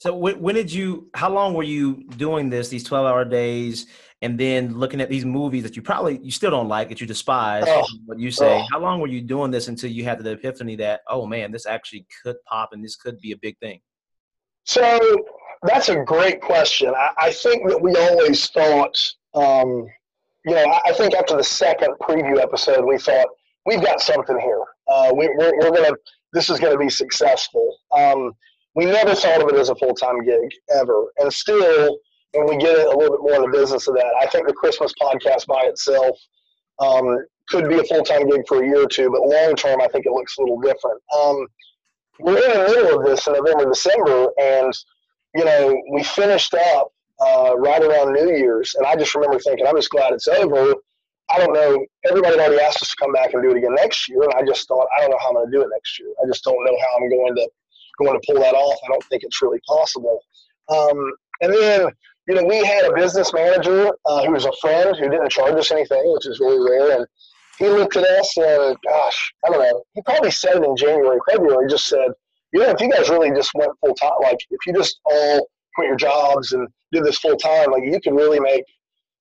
So 0.00 0.16
when, 0.16 0.40
when 0.40 0.54
did 0.54 0.72
you? 0.72 1.10
How 1.14 1.30
long 1.30 1.52
were 1.52 1.62
you 1.62 2.04
doing 2.16 2.48
this? 2.48 2.70
These 2.70 2.84
twelve 2.84 3.06
hour 3.06 3.22
days, 3.22 3.86
and 4.22 4.40
then 4.40 4.78
looking 4.78 4.98
at 5.02 5.10
these 5.10 5.26
movies 5.26 5.62
that 5.62 5.76
you 5.76 5.82
probably 5.82 6.18
you 6.22 6.30
still 6.30 6.50
don't 6.50 6.68
like, 6.68 6.88
that 6.88 7.02
you 7.02 7.06
despise. 7.06 7.64
Oh, 7.66 7.86
what 8.06 8.18
you 8.18 8.30
say? 8.30 8.60
Oh. 8.60 8.66
How 8.72 8.80
long 8.80 9.00
were 9.00 9.08
you 9.08 9.20
doing 9.20 9.50
this 9.50 9.68
until 9.68 9.90
you 9.90 10.04
had 10.04 10.18
the 10.18 10.30
epiphany 10.30 10.74
that 10.76 11.02
oh 11.06 11.26
man, 11.26 11.52
this 11.52 11.66
actually 11.66 12.06
could 12.22 12.36
pop 12.46 12.70
and 12.72 12.82
this 12.82 12.96
could 12.96 13.20
be 13.20 13.32
a 13.32 13.36
big 13.36 13.58
thing? 13.58 13.78
So 14.64 14.98
that's 15.64 15.90
a 15.90 16.02
great 16.02 16.40
question. 16.40 16.94
I, 16.96 17.10
I 17.18 17.32
think 17.32 17.68
that 17.68 17.80
we 17.80 17.94
always 17.94 18.48
thought. 18.48 18.96
Um, 19.34 19.86
you 20.46 20.54
know, 20.54 20.80
I 20.86 20.94
think 20.94 21.14
after 21.14 21.36
the 21.36 21.44
second 21.44 21.94
preview 22.00 22.40
episode, 22.40 22.86
we 22.86 22.96
thought 22.96 23.28
we've 23.66 23.82
got 23.82 24.00
something 24.00 24.40
here. 24.40 24.64
Uh, 24.88 25.12
we, 25.14 25.26
are 25.26 25.36
we're, 25.36 25.58
we're 25.58 25.70
gonna 25.70 25.94
this 26.32 26.48
is 26.48 26.58
gonna 26.58 26.78
be 26.78 26.88
successful. 26.88 27.76
Um, 27.94 28.32
we 28.74 28.84
never 28.86 29.14
thought 29.14 29.42
of 29.42 29.48
it 29.48 29.56
as 29.56 29.68
a 29.70 29.74
full 29.76 29.94
time 29.94 30.24
gig 30.24 30.50
ever, 30.74 31.12
and 31.18 31.32
still, 31.32 31.98
when 32.32 32.46
we 32.48 32.56
get 32.56 32.76
a 32.78 32.96
little 32.96 33.10
bit 33.16 33.20
more 33.22 33.34
in 33.34 33.42
the 33.50 33.56
business 33.58 33.88
of 33.88 33.94
that, 33.96 34.12
I 34.20 34.26
think 34.26 34.46
the 34.46 34.54
Christmas 34.54 34.92
podcast 35.00 35.46
by 35.46 35.62
itself 35.64 36.16
Um, 36.78 37.26
could 37.48 37.68
be 37.68 37.78
a 37.78 37.84
full 37.84 38.02
time 38.04 38.28
gig 38.28 38.42
for 38.48 38.62
a 38.62 38.66
year 38.66 38.84
or 38.84 38.88
two, 38.88 39.10
but 39.10 39.22
long 39.22 39.54
term, 39.56 39.80
I 39.80 39.88
think 39.88 40.06
it 40.06 40.12
looks 40.12 40.38
a 40.38 40.40
little 40.40 40.60
different. 40.60 41.02
Um, 41.14 41.46
we're 42.20 42.36
in 42.36 42.52
the 42.52 42.74
middle 42.74 43.00
of 43.00 43.04
this 43.04 43.26
in 43.26 43.32
November, 43.34 43.66
December, 43.68 44.28
and 44.40 44.72
you 45.34 45.44
know 45.44 45.82
we 45.92 46.02
finished 46.04 46.54
up 46.54 46.92
uh, 47.20 47.54
right 47.56 47.82
around 47.82 48.12
New 48.12 48.30
Year's, 48.36 48.74
and 48.76 48.86
I 48.86 48.94
just 48.96 49.14
remember 49.14 49.38
thinking, 49.40 49.66
I'm 49.66 49.76
just 49.76 49.90
glad 49.90 50.12
it's 50.12 50.28
over. 50.28 50.74
I 51.32 51.38
don't 51.38 51.52
know. 51.52 51.84
Everybody 52.08 52.36
already 52.38 52.60
asked 52.60 52.82
us 52.82 52.90
to 52.90 52.96
come 52.98 53.12
back 53.12 53.34
and 53.34 53.42
do 53.42 53.50
it 53.50 53.58
again 53.58 53.74
next 53.74 54.08
year, 54.08 54.22
and 54.22 54.32
I 54.34 54.42
just 54.44 54.66
thought, 54.68 54.86
I 54.96 55.00
don't 55.00 55.10
know 55.10 55.18
how 55.20 55.28
I'm 55.28 55.34
going 55.34 55.50
to 55.50 55.56
do 55.58 55.62
it 55.62 55.68
next 55.72 55.98
year. 55.98 56.08
I 56.22 56.26
just 56.26 56.42
don't 56.44 56.64
know 56.64 56.76
how 56.80 56.96
I'm 56.96 57.08
going 57.10 57.36
to 57.36 57.48
going 58.06 58.20
to 58.20 58.26
pull 58.26 58.40
that 58.40 58.54
off. 58.54 58.78
I 58.84 58.88
don't 58.88 59.04
think 59.04 59.22
it's 59.22 59.42
really 59.42 59.60
possible. 59.66 60.20
Um, 60.68 61.12
and 61.40 61.52
then, 61.52 61.88
you 62.28 62.34
know, 62.34 62.44
we 62.44 62.64
had 62.64 62.84
a 62.84 62.94
business 62.94 63.32
manager 63.32 63.90
uh, 64.06 64.24
who 64.24 64.32
was 64.32 64.44
a 64.44 64.52
friend 64.60 64.96
who 64.96 65.08
didn't 65.08 65.30
charge 65.30 65.54
us 65.54 65.70
anything, 65.70 66.02
which 66.04 66.26
is 66.26 66.40
really 66.40 66.70
rare. 66.70 66.98
And 66.98 67.06
he 67.58 67.68
looked 67.68 67.96
at 67.96 68.04
us 68.04 68.36
and, 68.36 68.76
gosh, 68.86 69.32
I 69.46 69.50
don't 69.50 69.60
know. 69.60 69.82
He 69.94 70.02
probably 70.02 70.30
said 70.30 70.62
in 70.62 70.76
January, 70.76 71.18
February, 71.30 71.68
just 71.68 71.86
said, 71.86 72.08
you 72.52 72.60
know, 72.60 72.70
if 72.70 72.80
you 72.80 72.90
guys 72.90 73.08
really 73.08 73.30
just 73.30 73.50
went 73.54 73.72
full 73.80 73.94
time, 73.94 74.12
like 74.22 74.38
if 74.50 74.58
you 74.66 74.72
just 74.72 75.00
all 75.04 75.48
quit 75.74 75.88
your 75.88 75.96
jobs 75.96 76.52
and 76.52 76.68
do 76.92 77.00
this 77.00 77.18
full 77.18 77.36
time, 77.36 77.70
like 77.70 77.84
you 77.84 78.00
could 78.00 78.14
really 78.14 78.40
make 78.40 78.64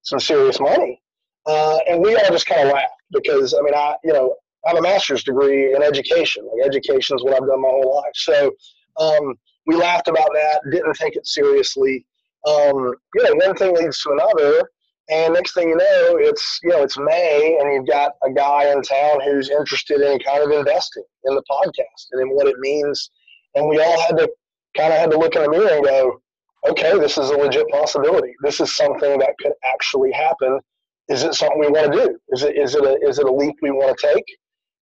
some 0.03 0.19
serious 0.19 0.59
money. 0.59 1.01
Uh, 1.45 1.77
and 1.87 2.01
we 2.01 2.15
all 2.15 2.31
just 2.31 2.45
kind 2.45 2.67
of 2.67 2.73
laughed 2.73 2.93
because, 3.11 3.53
I 3.53 3.61
mean, 3.61 3.73
I, 3.73 3.95
you 4.03 4.13
know, 4.13 4.35
I 4.65 4.69
have 4.69 4.77
a 4.77 4.81
master's 4.81 5.23
degree 5.23 5.73
in 5.73 5.81
education. 5.81 6.45
Like 6.45 6.67
education 6.67 7.15
is 7.15 7.23
what 7.23 7.33
I've 7.33 7.47
done 7.47 7.61
my 7.61 7.69
whole 7.69 7.95
life. 7.95 8.11
So 8.15 8.51
um, 8.99 9.35
we 9.65 9.75
laughed 9.75 10.07
about 10.07 10.29
that, 10.33 10.61
didn't 10.71 10.95
take 10.95 11.15
it 11.15 11.25
seriously. 11.25 12.05
Um, 12.47 12.93
you 13.15 13.23
know, 13.23 13.45
one 13.45 13.55
thing 13.55 13.75
leads 13.75 14.01
to 14.03 14.11
another, 14.11 14.69
and 15.09 15.33
next 15.33 15.53
thing 15.53 15.69
you 15.69 15.75
know, 15.75 16.17
it's 16.19 16.59
you 16.63 16.69
know 16.69 16.83
it's 16.83 16.97
May, 16.97 17.57
and 17.59 17.73
you've 17.73 17.87
got 17.87 18.13
a 18.23 18.31
guy 18.31 18.71
in 18.71 18.81
town 18.81 19.21
who's 19.21 19.49
interested 19.49 20.01
in 20.01 20.19
kind 20.19 20.43
of 20.43 20.51
investing 20.51 21.03
in 21.25 21.35
the 21.35 21.43
podcast 21.49 22.07
and 22.11 22.21
in 22.21 22.29
what 22.29 22.47
it 22.47 22.59
means. 22.59 23.09
And 23.55 23.67
we 23.67 23.79
all 23.81 23.99
had 24.01 24.17
to 24.17 24.29
kind 24.77 24.93
of 24.93 24.99
had 24.99 25.11
to 25.11 25.17
look 25.17 25.35
in 25.35 25.43
the 25.43 25.49
mirror 25.49 25.75
and 25.75 25.83
go, 25.83 26.21
okay, 26.69 26.97
this 26.99 27.17
is 27.17 27.29
a 27.31 27.37
legit 27.37 27.67
possibility. 27.69 28.33
This 28.43 28.59
is 28.59 28.75
something 28.75 29.19
that 29.19 29.33
could 29.41 29.53
actually 29.65 30.11
happen. 30.11 30.59
Is 31.07 31.23
it 31.23 31.33
something 31.33 31.59
we 31.59 31.67
want 31.67 31.91
to 31.91 31.97
do? 32.05 32.19
Is 32.29 32.43
it 32.43 32.55
is 32.55 32.75
it 32.75 32.83
a 32.83 32.97
is 33.07 33.19
it 33.19 33.25
a 33.25 33.31
leap 33.31 33.55
we 33.61 33.71
want 33.71 33.97
to 33.97 34.07
take? 34.13 34.25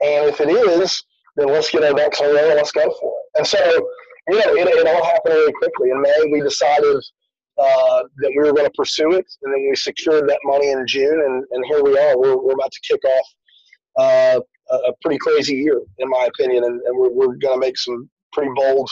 And 0.03 0.27
if 0.27 0.41
it 0.41 0.49
is, 0.49 1.03
then 1.35 1.47
let's 1.47 1.71
get 1.71 1.83
our 1.83 1.93
ducks 1.93 2.19
in 2.19 2.27
a 2.27 2.33
row 2.33 2.49
and 2.49 2.55
let's 2.55 2.71
go 2.71 2.83
for 2.99 3.13
it. 3.13 3.37
And 3.39 3.47
so, 3.47 3.57
you 4.29 4.35
know, 4.35 4.53
it, 4.55 4.67
it 4.67 4.87
all 4.87 5.03
happened 5.03 5.33
really 5.33 5.53
quickly. 5.53 5.89
In 5.89 6.01
May, 6.01 6.29
we 6.31 6.41
decided 6.41 6.97
uh, 7.57 8.03
that 8.17 8.29
we 8.29 8.43
were 8.43 8.53
going 8.53 8.65
to 8.65 8.73
pursue 8.75 9.13
it, 9.13 9.25
and 9.43 9.53
then 9.53 9.67
we 9.69 9.75
secured 9.75 10.27
that 10.27 10.39
money 10.43 10.71
in 10.71 10.85
June, 10.87 11.21
and, 11.21 11.43
and 11.51 11.65
here 11.65 11.83
we 11.83 11.97
are. 11.97 12.17
We're, 12.17 12.37
we're 12.37 12.53
about 12.53 12.71
to 12.71 12.79
kick 12.87 13.01
off 13.05 13.25
uh, 13.97 14.39
a, 14.71 14.93
pretty 15.01 15.19
crazy 15.19 15.55
year, 15.55 15.79
in 15.99 16.09
my 16.09 16.27
opinion, 16.27 16.63
and, 16.63 16.81
and 16.81 16.97
we're, 16.97 17.11
we're 17.11 17.35
going 17.35 17.59
to 17.59 17.65
make 17.65 17.77
some 17.77 18.09
pretty 18.31 18.51
bold 18.55 18.89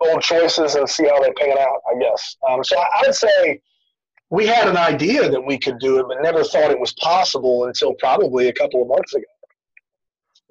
bold 0.00 0.20
choices 0.20 0.74
and 0.74 0.88
see 0.88 1.04
how 1.04 1.20
they 1.22 1.30
pan 1.34 1.56
out, 1.56 1.80
I 1.94 1.98
guess. 2.00 2.36
Um, 2.48 2.64
so 2.64 2.76
I, 2.76 2.82
I 2.82 3.02
would 3.06 3.14
say 3.14 3.60
we 4.30 4.46
had 4.46 4.66
an 4.66 4.76
idea 4.76 5.28
that 5.28 5.40
we 5.40 5.58
could 5.58 5.78
do 5.78 6.00
it, 6.00 6.06
but 6.08 6.20
never 6.22 6.42
thought 6.42 6.72
it 6.72 6.80
was 6.80 6.92
possible 6.94 7.66
until 7.66 7.94
probably 8.00 8.48
a 8.48 8.52
couple 8.52 8.82
of 8.82 8.88
months 8.88 9.14
ago. 9.14 9.24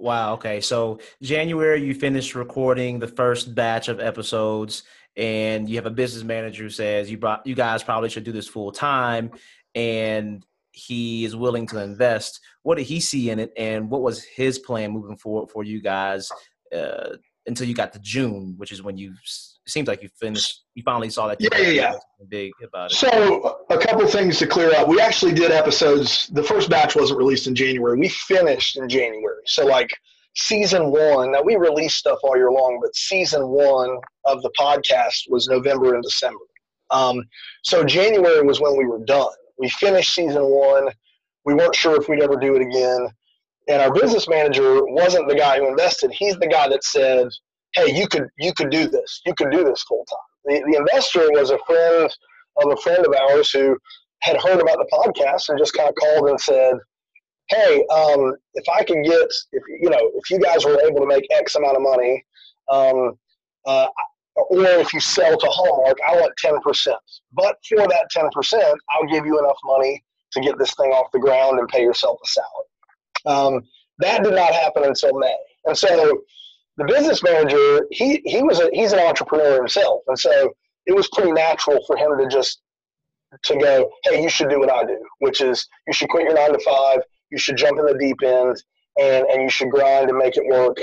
Wow. 0.02 0.34
Okay. 0.34 0.62
So 0.62 1.00
January, 1.22 1.84
you 1.84 1.94
finished 1.94 2.34
recording 2.34 2.98
the 2.98 3.08
first 3.08 3.54
batch 3.54 3.88
of 3.88 4.00
episodes, 4.00 4.82
and 5.16 5.70
you 5.70 5.76
have 5.76 5.86
a 5.86 5.92
business 5.92 6.24
manager 6.24 6.64
who 6.64 6.70
says 6.72 7.12
you 7.12 7.20
brought 7.20 7.46
you 7.46 7.54
guys 7.54 7.84
probably 7.84 8.10
should 8.10 8.24
do 8.24 8.32
this 8.32 8.48
full 8.48 8.72
time, 8.72 9.30
and 9.76 10.44
he 10.72 11.24
is 11.24 11.36
willing 11.36 11.68
to 11.68 11.80
invest. 11.80 12.40
What 12.64 12.80
did 12.80 12.88
he 12.88 13.00
see 13.00 13.30
in 13.30 13.38
it, 13.38 13.52
and 13.56 13.92
what 13.92 14.02
was 14.02 14.24
his 14.24 14.58
plan 14.58 14.92
moving 14.92 15.18
forward 15.18 15.52
for 15.52 15.64
you 15.64 15.84
guys 15.84 16.32
uh, 16.76 17.18
until 17.48 17.68
you 17.68 17.74
got 17.74 17.94
to 17.94 18.00
June, 18.00 18.56
which 18.58 18.72
is 18.72 18.82
when 18.82 18.98
you 18.98 19.14
it 19.66 19.72
seems 19.72 19.88
like 19.88 20.02
you 20.02 20.10
finished. 20.20 20.64
You 20.76 20.84
finally 20.84 21.10
saw 21.10 21.28
that. 21.28 21.40
Yeah, 21.40 21.50
yeah, 21.58 21.70
yeah. 21.70 21.94
Big 22.30 22.52
about 22.64 22.92
it. 22.92 22.96
So 22.96 23.60
a 23.70 23.78
couple 23.78 24.06
things 24.08 24.40
to 24.40 24.48
clear 24.48 24.72
up. 24.76 24.88
We 24.88 25.00
actually 25.00 25.34
did 25.34 25.52
episodes. 25.52 26.28
The 26.34 26.44
first 26.44 26.70
batch 26.70 26.96
wasn't 26.96 27.20
released 27.20 27.48
in 27.48 27.56
January. 27.56 27.98
We 28.00 28.10
finished 28.10 28.78
in 28.78 28.90
January. 28.90 29.42
So 29.46 29.66
like 29.66 29.90
season 30.36 30.92
one. 30.92 31.32
Now 31.32 31.42
we 31.42 31.56
release 31.56 31.96
stuff 31.96 32.20
all 32.24 32.36
year 32.36 32.52
long, 32.52 32.80
but 32.82 32.96
season 32.96 33.48
one 33.48 33.98
of 34.26 34.42
the 34.42 34.52
podcast 34.60 35.24
was 35.30 35.48
November 35.48 35.94
and 35.94 36.04
December. 36.04 36.40
Um, 36.90 37.24
so 37.64 37.84
January 37.84 38.42
was 38.42 38.60
when 38.60 38.78
we 38.78 38.86
were 38.86 39.04
done. 39.06 39.32
We 39.58 39.70
finished 39.70 40.14
season 40.14 40.44
one. 40.44 40.90
We 41.46 41.54
weren't 41.54 41.76
sure 41.76 42.00
if 42.00 42.08
we'd 42.08 42.22
ever 42.22 42.36
do 42.36 42.56
it 42.56 42.62
again. 42.62 43.10
And 43.68 43.82
our 43.82 43.94
business 43.94 44.28
manager 44.28 44.84
wasn't 44.86 45.28
the 45.28 45.36
guy 45.36 45.58
who 45.58 45.68
invested. 45.68 46.12
He's 46.12 46.36
the 46.38 46.48
guy 46.48 46.68
that 46.68 46.84
said, 46.84 47.28
"Hey, 47.74 47.96
you 47.96 48.08
could 48.08 48.28
you 48.38 48.54
could 48.54 48.70
do 48.70 48.88
this. 48.88 49.22
You 49.26 49.34
could 49.36 49.52
do 49.52 49.64
this 49.64 49.84
full 49.84 50.06
time." 50.06 50.18
The, 50.46 50.72
the 50.72 50.78
investor 50.78 51.30
was 51.32 51.52
a 51.52 51.60
friend 51.68 52.10
of 52.58 52.72
a 52.72 52.82
friend 52.82 53.06
of 53.06 53.14
ours 53.14 53.52
who 53.52 53.78
had 54.22 54.42
heard 54.42 54.60
about 54.62 54.78
the 54.78 54.90
podcast 54.92 55.50
and 55.50 55.60
just 55.60 55.74
kind 55.74 55.90
of 55.90 55.96
called 55.96 56.30
and 56.30 56.40
said, 56.40 56.76
"Hey, 57.50 57.86
um, 57.92 58.36
if 58.56 58.68
I 58.70 58.84
could 58.84 59.04
get 59.04 59.30
if 59.52 59.64
you 59.80 59.90
know 59.90 60.12
if 60.16 60.30
you 60.30 60.40
guys 60.40 60.66
were 60.66 60.82
able 60.82 61.02
to 61.02 61.08
make 61.08 61.26
X 61.32 61.56
amount 61.56 61.78
of 61.78 61.84
money, 61.84 62.24
um, 62.70 63.18
uh, 63.66 63.88
or 64.50 64.66
if 64.66 64.94
you 64.94 65.00
sell 65.00 65.38
to 65.38 65.48
Hallmark, 65.48 65.98
I 66.08 66.16
want 66.16 66.34
ten 66.38 66.60
percent. 66.62 66.98
But 67.32 67.58
for 67.68 67.88
that 67.88 68.08
ten 68.10 68.30
percent, 68.32 68.78
I'll 68.90 69.08
give 69.08 69.26
you 69.26 69.38
enough 69.38 69.58
money 69.66 70.04
to 70.32 70.42
get 70.42 70.58
this 70.58 70.74
thing 70.76 70.92
off 70.92 71.12
the 71.12 71.20
ground 71.20 71.60
and 71.60 71.68
pay 71.68 71.84
yourself 71.84 72.20
a 72.24 72.28
salary." 72.28 72.71
Um, 73.26 73.62
that 74.00 74.24
did 74.24 74.34
not 74.34 74.54
happen 74.54 74.84
until 74.84 75.18
May, 75.18 75.36
and 75.66 75.78
so 75.78 76.22
the 76.78 76.86
business 76.86 77.22
manager 77.24 77.86
he 77.92 78.22
he 78.26 78.42
was 78.42 78.60
a, 78.60 78.70
he's 78.74 78.94
an 78.94 79.00
entrepreneur 79.00 79.58
himself, 79.58 80.02
and 80.08 80.18
so 80.18 80.54
it 80.86 80.96
was 80.96 81.08
pretty 81.14 81.32
natural 81.32 81.84
for 81.86 81.98
him 81.98 82.18
to 82.18 82.28
just 82.28 82.62
to 83.44 83.56
go, 83.58 83.90
hey, 84.04 84.22
you 84.22 84.30
should 84.30 84.50
do 84.50 84.60
what 84.60 84.72
I 84.72 84.84
do, 84.84 84.98
which 85.20 85.42
is 85.42 85.68
you 85.88 85.94
should 85.94 86.10
quit 86.10 86.26
your 86.26 86.34
nine 86.34 86.52
to 86.52 86.60
five, 86.60 87.00
you 87.32 87.38
should 87.38 87.58
jump 87.58 87.80
in 87.80 87.86
the 87.86 87.98
deep 87.98 88.18
end, 88.24 88.62
and 89.00 89.26
and 89.28 89.44
you 89.44 89.50
should 89.50 89.70
grind 89.70 90.10
and 90.10 90.18
make 90.18 90.38
it 90.38 90.46
work. 90.46 90.78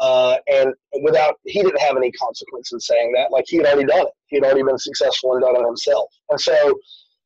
Uh, 0.00 0.36
and 0.52 0.74
without 1.02 1.36
he 1.44 1.62
didn't 1.62 1.80
have 1.80 1.96
any 1.96 2.10
consequence 2.12 2.72
in 2.72 2.80
saying 2.80 3.12
that, 3.12 3.30
like 3.30 3.44
he 3.46 3.58
had 3.58 3.66
already 3.66 3.86
done 3.86 4.06
it, 4.06 4.12
he 4.26 4.36
had 4.36 4.44
already 4.44 4.62
been 4.62 4.78
successful 4.78 5.32
and 5.32 5.42
done 5.42 5.56
it 5.56 5.64
himself. 5.64 6.10
And 6.30 6.40
so, 6.40 6.78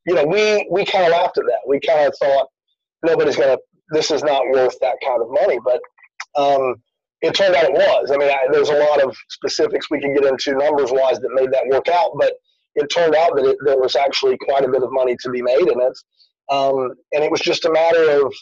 you 0.07 0.15
know, 0.15 0.25
we 0.27 0.69
we 0.71 0.85
kind 0.85 1.05
of 1.05 1.13
laughed 1.13 1.39
at 1.39 1.45
that. 1.47 1.61
We 1.67 1.81
kind 1.81 2.07
of 2.07 2.15
thought 2.19 2.49
nobody's 3.05 3.37
gonna, 3.37 3.57
this 3.91 4.11
is 4.11 4.23
not 4.23 4.43
worth 4.53 4.79
that 4.81 4.97
kind 5.05 5.23
of 5.23 5.29
money, 5.31 5.59
but. 5.65 5.81
Um, 6.37 6.77
it 7.21 7.35
turned 7.35 7.57
out 7.57 7.65
it 7.65 7.73
was. 7.73 8.11
I 8.13 8.17
mean, 8.17 8.31
I, 8.31 8.47
there's 8.53 8.69
a 8.69 8.79
lot 8.79 9.03
of 9.03 9.17
specifics 9.29 9.91
we 9.91 10.01
can 10.01 10.15
get 10.15 10.25
into 10.25 10.55
numbers 10.55 10.93
wise 10.93 11.19
that 11.19 11.31
made 11.35 11.51
that 11.51 11.67
work 11.67 11.89
out, 11.89 12.13
but 12.17 12.35
it 12.77 12.87
turned 12.89 13.15
out 13.15 13.35
that 13.35 13.45
it, 13.45 13.57
there 13.65 13.79
was 13.79 13.97
actually 13.97 14.37
quite 14.39 14.65
a 14.65 14.69
bit 14.69 14.83
of 14.83 14.93
money 14.93 15.17
to 15.23 15.31
be 15.31 15.43
made 15.43 15.67
in 15.69 15.81
it. 15.81 15.99
Um, 16.51 16.95
and 17.13 17.25
it 17.25 17.31
was 17.31 17.41
just 17.41 17.65
a 17.65 17.73
matter 17.73 18.25
of 18.25 18.33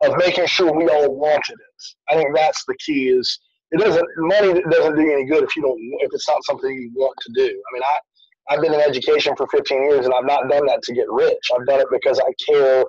of 0.00 0.16
making 0.16 0.46
sure 0.46 0.72
we 0.72 0.88
all 0.88 1.12
wanted 1.16 1.54
it. 1.54 1.82
I 2.08 2.14
think 2.14 2.34
that's 2.34 2.64
the 2.66 2.76
key. 2.84 3.08
Is 3.08 3.38
it 3.72 3.80
doesn't 3.80 4.06
money 4.16 4.62
doesn't 4.70 4.96
do 4.96 5.12
any 5.12 5.26
good 5.26 5.44
if 5.44 5.54
you 5.54 5.62
don't 5.62 5.78
if 6.00 6.10
it's 6.12 6.28
not 6.28 6.44
something 6.44 6.70
you 6.70 6.90
want 6.94 7.14
to 7.20 7.32
do. 7.34 7.46
I 7.46 7.74
mean, 7.74 7.82
I 7.82 8.54
I've 8.54 8.62
been 8.62 8.72
in 8.72 8.80
education 8.80 9.36
for 9.36 9.46
15 9.48 9.82
years 9.82 10.06
and 10.06 10.14
I've 10.14 10.24
not 10.24 10.48
done 10.48 10.66
that 10.66 10.82
to 10.84 10.94
get 10.94 11.06
rich. 11.10 11.50
I've 11.54 11.66
done 11.66 11.80
it 11.80 11.88
because 11.92 12.18
I 12.18 12.32
care 12.50 12.84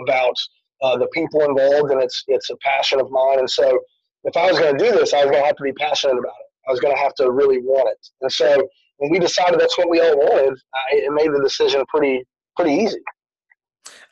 about 0.00 0.34
uh, 0.82 0.96
the 0.96 1.08
people 1.08 1.42
involved 1.42 1.90
and 1.90 2.02
it's 2.02 2.24
it's 2.28 2.50
a 2.50 2.56
passion 2.56 3.00
of 3.00 3.10
mine. 3.10 3.38
And 3.40 3.50
so 3.50 3.80
if 4.24 4.36
I 4.36 4.50
was 4.50 4.58
going 4.58 4.76
to 4.76 4.84
do 4.84 4.92
this, 4.92 5.12
I 5.12 5.18
was 5.24 5.30
going 5.30 5.42
to 5.42 5.46
have 5.46 5.56
to 5.56 5.62
be 5.62 5.72
passionate 5.72 6.18
about 6.18 6.34
it. 6.40 6.68
I 6.68 6.70
was 6.70 6.80
going 6.80 6.94
to 6.94 7.00
have 7.00 7.14
to 7.16 7.30
really 7.30 7.58
want 7.58 7.90
it. 7.90 8.08
And 8.22 8.32
so 8.32 8.68
when 8.98 9.10
we 9.10 9.18
decided 9.18 9.60
that's 9.60 9.76
what 9.76 9.90
we 9.90 10.00
all 10.00 10.16
wanted, 10.16 10.58
it 10.92 11.12
made 11.12 11.32
the 11.32 11.42
decision 11.42 11.84
pretty 11.88 12.24
pretty 12.56 12.72
easy. 12.72 13.00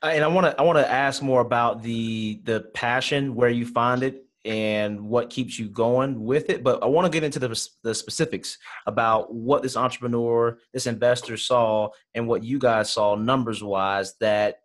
Uh, 0.03 0.11
and 0.15 0.25
I 0.25 0.29
want 0.29 0.47
to 0.47 0.61
I 0.61 0.63
want 0.65 0.79
to 0.79 0.91
ask 0.91 1.23
more 1.23 1.41
about 1.41 1.83
the 1.83 2.41
the 2.45 2.61
passion, 2.75 3.35
where 3.35 3.51
you 3.51 3.67
find 3.67 4.03
it, 4.03 4.25
and 4.45 5.01
what 5.01 5.31
keeps 5.31 5.59
you 5.59 5.69
going 5.69 6.25
with 6.25 6.51
it. 6.51 6.63
But 6.63 6.83
I 6.83 6.87
want 6.87 7.07
to 7.07 7.11
get 7.11 7.25
into 7.25 7.39
the 7.39 7.69
the 7.83 7.95
specifics 7.95 8.59
about 8.87 9.33
what 9.33 9.63
this 9.63 9.77
entrepreneur, 9.77 10.59
this 10.73 10.87
investor 10.87 11.37
saw, 11.37 11.91
and 12.15 12.27
what 12.27 12.43
you 12.43 12.59
guys 12.59 12.93
saw 12.93 13.15
numbers 13.15 13.63
wise 13.63 14.15
that 14.21 14.57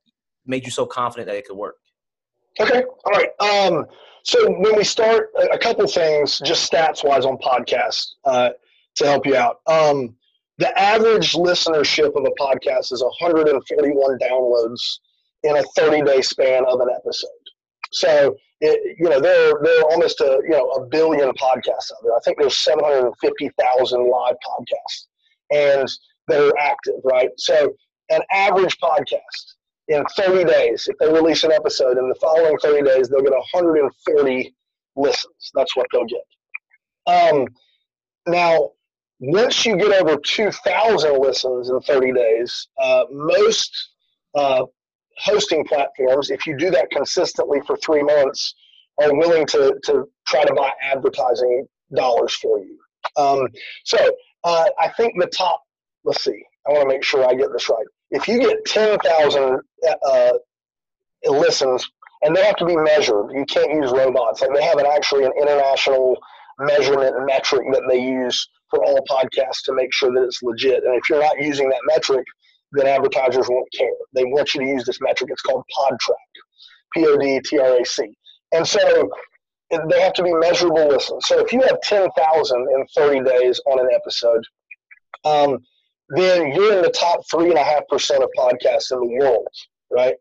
made 0.45 0.65
you 0.65 0.71
so 0.71 0.85
confident 0.85 1.27
that 1.27 1.37
it 1.37 1.45
could 1.45 1.57
work. 1.57 1.75
Okay, 2.59 2.83
all 3.05 3.11
right. 3.11 3.29
Um, 3.39 3.85
so 4.23 4.51
when 4.59 4.75
we 4.75 4.83
start, 4.83 5.29
a 5.51 5.57
couple 5.57 5.87
things, 5.87 6.39
just 6.39 6.71
stats 6.71 7.03
wise 7.03 7.25
on 7.25 7.37
podcasts 7.37 8.13
uh, 8.25 8.49
to 8.95 9.05
help 9.05 9.25
you 9.25 9.35
out. 9.35 9.61
Um, 9.67 10.15
the 10.57 10.77
average 10.77 11.33
listenership 11.33 12.15
of 12.15 12.25
a 12.25 12.41
podcast 12.41 12.91
is 12.91 13.03
141 13.03 14.19
downloads 14.19 14.99
in 15.43 15.55
a 15.57 15.63
30 15.77 16.01
day 16.01 16.21
span 16.21 16.65
of 16.65 16.79
an 16.79 16.87
episode. 16.95 17.29
So 17.91 18.35
it, 18.59 18.97
you 18.99 19.07
know 19.07 19.21
there 19.21 19.53
there 19.63 19.79
are 19.81 19.91
almost 19.91 20.19
a 20.19 20.41
you 20.43 20.49
know 20.49 20.67
a 20.71 20.85
billion 20.87 21.29
podcasts 21.29 21.91
out 21.91 22.01
there. 22.03 22.15
I 22.15 22.19
think 22.25 22.39
there's 22.39 22.57
750,000 22.57 24.09
live 24.09 24.35
podcasts, 24.45 25.05
and 25.51 25.87
they're 26.27 26.51
active, 26.59 26.95
right? 27.03 27.29
So 27.37 27.71
an 28.09 28.21
average 28.31 28.77
podcast 28.79 29.53
in 29.87 30.03
30 30.15 30.43
days, 30.43 30.87
if 30.87 30.97
they 30.97 31.11
release 31.11 31.43
an 31.43 31.51
episode, 31.51 31.97
in 31.97 32.09
the 32.09 32.15
following 32.15 32.57
30 32.59 32.83
days, 32.83 33.09
they'll 33.09 33.21
get 33.21 33.31
140 33.31 34.55
listens. 34.95 35.51
That's 35.53 35.75
what 35.75 35.87
they'll 35.91 36.05
get. 36.05 36.23
Um, 37.07 37.47
now, 38.27 38.71
once 39.19 39.65
you 39.65 39.77
get 39.77 40.01
over 40.01 40.17
2,000 40.17 41.19
listens 41.19 41.69
in 41.69 41.79
30 41.81 42.13
days, 42.13 42.67
uh, 42.79 43.05
most 43.11 43.89
uh, 44.35 44.63
hosting 45.17 45.65
platforms, 45.65 46.29
if 46.29 46.45
you 46.45 46.57
do 46.57 46.69
that 46.71 46.91
consistently 46.91 47.59
for 47.65 47.77
three 47.77 48.03
months, 48.03 48.53
are 49.01 49.15
willing 49.15 49.45
to, 49.47 49.77
to 49.83 50.05
try 50.27 50.43
to 50.43 50.53
buy 50.53 50.71
advertising 50.81 51.67
dollars 51.95 52.33
for 52.35 52.59
you. 52.59 52.77
Um, 53.15 53.47
so 53.85 53.97
uh, 54.43 54.65
I 54.79 54.89
think 54.89 55.13
the 55.19 55.27
top, 55.27 55.61
let's 56.03 56.23
see, 56.23 56.43
I 56.67 56.71
want 56.71 56.83
to 56.83 56.87
make 56.87 57.03
sure 57.03 57.25
I 57.25 57.33
get 57.33 57.51
this 57.53 57.69
right. 57.69 57.85
If 58.11 58.27
you 58.27 58.39
get 58.39 58.65
10,000 58.65 59.59
uh, 60.09 60.31
listens, 61.25 61.89
and 62.23 62.35
they 62.35 62.43
have 62.43 62.55
to 62.57 62.65
be 62.65 62.75
measured, 62.75 63.31
you 63.33 63.45
can't 63.45 63.71
use 63.71 63.91
robots. 63.91 64.41
Like 64.41 64.53
they 64.53 64.63
have 64.63 64.77
an 64.77 64.85
actually 64.85 65.25
an 65.25 65.33
international 65.39 66.17
measurement 66.59 67.15
metric 67.25 67.61
that 67.71 67.83
they 67.89 67.99
use 67.99 68.47
for 68.69 68.83
all 68.83 69.05
podcasts 69.09 69.63
to 69.65 69.73
make 69.73 69.93
sure 69.93 70.11
that 70.11 70.23
it's 70.23 70.41
legit. 70.41 70.83
And 70.83 70.95
if 70.95 71.09
you're 71.09 71.21
not 71.21 71.39
using 71.39 71.69
that 71.69 71.81
metric, 71.85 72.25
then 72.71 72.87
advertisers 72.87 73.47
won't 73.47 73.71
care. 73.77 73.87
They 74.13 74.25
want 74.25 74.53
you 74.53 74.61
to 74.61 74.67
use 74.67 74.83
this 74.85 74.99
metric. 74.99 75.29
It's 75.31 75.41
called 75.41 75.63
PodTrac, 75.77 76.15
P 76.93 77.05
O 77.05 77.17
D 77.17 77.39
T 77.45 77.59
R 77.59 77.79
A 77.79 77.85
C. 77.85 78.17
And 78.51 78.67
so 78.67 79.09
they 79.69 80.01
have 80.01 80.13
to 80.13 80.23
be 80.23 80.33
measurable 80.33 80.87
listens. 80.87 81.25
So 81.27 81.39
if 81.39 81.51
you 81.51 81.61
have 81.61 81.79
10,000 81.81 82.57
in 82.57 82.85
30 82.95 83.29
days 83.29 83.59
on 83.67 83.79
an 83.79 83.89
episode, 83.93 84.43
um, 85.25 85.59
then 86.09 86.53
you're 86.53 86.77
in 86.77 86.81
the 86.81 86.89
top 86.89 87.21
3.5% 87.33 88.23
of 88.23 88.29
podcasts 88.37 88.91
in 88.91 88.99
the 88.99 89.17
world, 89.19 89.47
right? 89.91 90.15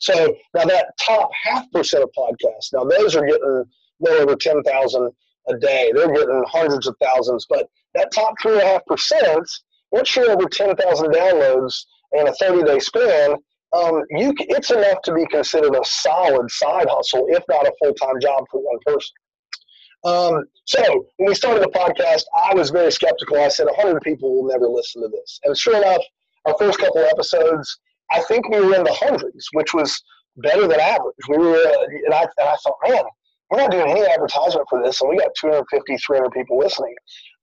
So 0.00 0.34
now 0.54 0.64
that 0.64 0.94
top 1.00 1.30
half 1.42 1.70
percent 1.72 2.04
of 2.04 2.10
podcasts, 2.16 2.72
now 2.72 2.84
those 2.84 3.16
are 3.16 3.26
getting 3.26 3.64
well 3.98 4.22
over 4.22 4.36
10,000 4.36 5.10
a 5.48 5.58
day. 5.58 5.92
They're 5.94 6.12
getting 6.12 6.44
hundreds 6.46 6.86
of 6.86 6.96
thousands. 7.02 7.46
But 7.48 7.68
that 7.94 8.12
top 8.12 8.34
3.5%, 8.44 9.44
once 9.90 10.14
you're 10.16 10.30
over 10.30 10.48
10,000 10.48 11.12
downloads 11.12 11.84
in 12.12 12.28
a 12.28 12.34
30 12.34 12.64
day 12.64 12.78
span, 12.78 13.34
um, 13.74 14.02
you 14.10 14.32
it's 14.38 14.70
enough 14.70 15.02
to 15.02 15.12
be 15.12 15.26
considered 15.26 15.74
a 15.74 15.84
solid 15.84 16.50
side 16.50 16.86
hustle, 16.88 17.26
if 17.28 17.42
not 17.48 17.66
a 17.66 17.72
full 17.82 17.92
time 17.94 18.18
job 18.20 18.44
for 18.50 18.60
one 18.60 18.78
person. 18.86 19.10
Um, 20.04 20.44
so 20.64 20.80
when 21.16 21.28
we 21.28 21.34
started 21.34 21.62
the 21.62 21.68
podcast, 21.68 22.22
I 22.46 22.54
was 22.54 22.70
very 22.70 22.92
skeptical. 22.92 23.38
I 23.38 23.48
said 23.48 23.66
100 23.66 24.00
people 24.02 24.34
will 24.34 24.48
never 24.48 24.68
listen 24.68 25.02
to 25.02 25.08
this, 25.08 25.40
and 25.44 25.56
sure 25.56 25.76
enough, 25.76 26.02
our 26.46 26.54
first 26.58 26.78
couple 26.78 27.00
episodes, 27.00 27.78
I 28.10 28.20
think 28.22 28.48
we 28.48 28.60
were 28.60 28.74
in 28.74 28.84
the 28.84 28.92
hundreds, 28.92 29.48
which 29.52 29.74
was 29.74 30.00
better 30.36 30.66
than 30.66 30.80
average. 30.80 31.14
We 31.28 31.38
were, 31.38 31.62
and 32.06 32.14
I, 32.14 32.22
and 32.22 32.48
I 32.48 32.56
thought, 32.62 32.76
man, 32.86 33.02
we're 33.50 33.58
not 33.58 33.70
doing 33.70 33.90
any 33.90 34.06
advertisement 34.06 34.66
for 34.68 34.82
this, 34.82 35.00
and 35.00 35.10
we 35.10 35.18
got 35.18 35.30
250, 35.38 35.96
300 35.96 36.30
people 36.32 36.58
listening. 36.58 36.94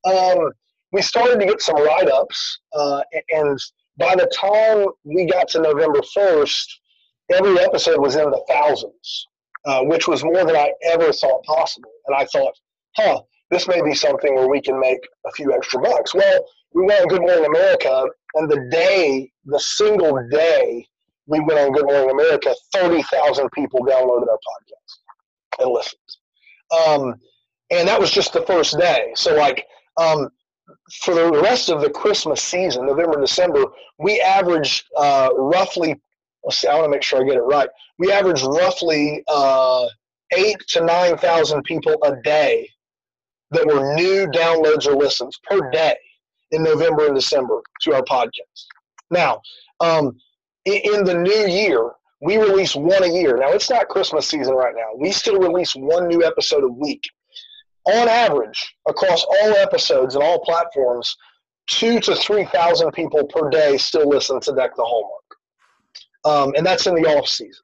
Um, 0.05 0.51
we 0.91 1.01
started 1.01 1.39
to 1.39 1.45
get 1.45 1.61
some 1.61 1.75
write 1.83 2.09
ups, 2.09 2.59
uh, 2.73 3.01
and 3.29 3.59
by 3.97 4.15
the 4.15 4.31
time 4.33 4.87
we 5.03 5.25
got 5.25 5.47
to 5.49 5.61
November 5.61 6.01
1st, 6.15 6.65
every 7.33 7.59
episode 7.59 7.99
was 7.99 8.15
in 8.15 8.29
the 8.29 8.43
thousands, 8.47 9.27
uh, 9.65 9.81
which 9.83 10.07
was 10.07 10.23
more 10.23 10.45
than 10.45 10.55
I 10.55 10.71
ever 10.91 11.11
thought 11.11 11.43
possible. 11.43 11.89
And 12.07 12.15
I 12.15 12.25
thought, 12.25 12.53
huh, 12.95 13.21
this 13.51 13.67
may 13.67 13.81
be 13.81 13.93
something 13.93 14.35
where 14.35 14.47
we 14.47 14.61
can 14.61 14.79
make 14.79 14.99
a 15.25 15.31
few 15.31 15.53
extra 15.53 15.81
bucks. 15.81 16.13
Well, 16.13 16.45
we 16.73 16.83
went 16.83 17.01
on 17.01 17.07
Good 17.07 17.21
Morning 17.21 17.45
America, 17.45 18.05
and 18.35 18.49
the 18.49 18.67
day, 18.71 19.31
the 19.45 19.59
single 19.59 20.19
day 20.29 20.85
we 21.27 21.39
went 21.39 21.59
on 21.59 21.71
Good 21.71 21.85
Morning 21.85 22.11
America, 22.11 22.53
30,000 22.73 23.49
people 23.53 23.79
downloaded 23.81 24.27
our 24.29 24.37
podcast 24.37 25.61
and 25.61 25.71
listened. 25.71 25.99
Um, 26.87 27.15
and 27.71 27.87
that 27.87 27.99
was 27.99 28.11
just 28.11 28.33
the 28.33 28.41
first 28.41 28.77
day. 28.77 29.11
So, 29.15 29.35
like, 29.35 29.65
um, 29.97 30.29
for 31.01 31.13
the 31.13 31.31
rest 31.41 31.69
of 31.69 31.81
the 31.81 31.89
Christmas 31.89 32.41
season, 32.41 32.85
November, 32.85 33.19
December, 33.19 33.65
we 33.99 34.19
averaged 34.21 34.85
uh, 34.97 35.29
roughly, 35.35 35.99
let's 36.45 36.59
see, 36.59 36.67
I 36.67 36.75
want 36.75 36.85
to 36.85 36.89
make 36.89 37.03
sure 37.03 37.21
I 37.21 37.25
get 37.25 37.37
it 37.37 37.41
right. 37.41 37.69
We 37.97 38.11
averaged 38.11 38.43
roughly 38.43 39.23
uh, 39.27 39.87
eight 40.33 40.57
to 40.69 40.85
9,000 40.85 41.63
people 41.63 41.95
a 42.03 42.15
day 42.21 42.69
that 43.51 43.65
were 43.65 43.95
new 43.95 44.27
downloads 44.27 44.87
or 44.87 44.95
listens 44.95 45.37
per 45.43 45.69
day 45.71 45.95
in 46.51 46.63
November 46.63 47.07
and 47.07 47.15
December 47.15 47.61
to 47.81 47.93
our 47.93 48.03
podcast. 48.03 48.65
Now, 49.11 49.41
um, 49.79 50.17
in 50.65 51.03
the 51.03 51.13
new 51.13 51.47
year, 51.47 51.91
we 52.21 52.37
release 52.37 52.75
one 52.75 53.03
a 53.03 53.07
year. 53.07 53.37
Now, 53.37 53.49
it's 53.51 53.69
not 53.69 53.87
Christmas 53.87 54.27
season 54.27 54.55
right 54.55 54.73
now. 54.75 54.97
We 54.97 55.11
still 55.11 55.39
release 55.39 55.75
one 55.75 56.07
new 56.07 56.23
episode 56.23 56.63
a 56.63 56.69
week 56.69 57.03
on 57.87 58.07
average, 58.07 58.75
across 58.87 59.23
all 59.23 59.53
episodes 59.57 60.15
and 60.15 60.23
all 60.23 60.39
platforms, 60.39 61.15
two 61.67 61.99
to 61.99 62.15
3,000 62.15 62.91
people 62.91 63.25
per 63.27 63.49
day 63.49 63.77
still 63.77 64.07
listen 64.07 64.39
to 64.41 64.53
Deck 64.53 64.75
the 64.75 64.83
Hallmark. 64.83 65.24
Um, 66.25 66.53
and 66.57 66.65
that's 66.65 66.87
in 66.87 66.95
the 66.95 67.07
off 67.07 67.27
season. 67.27 67.63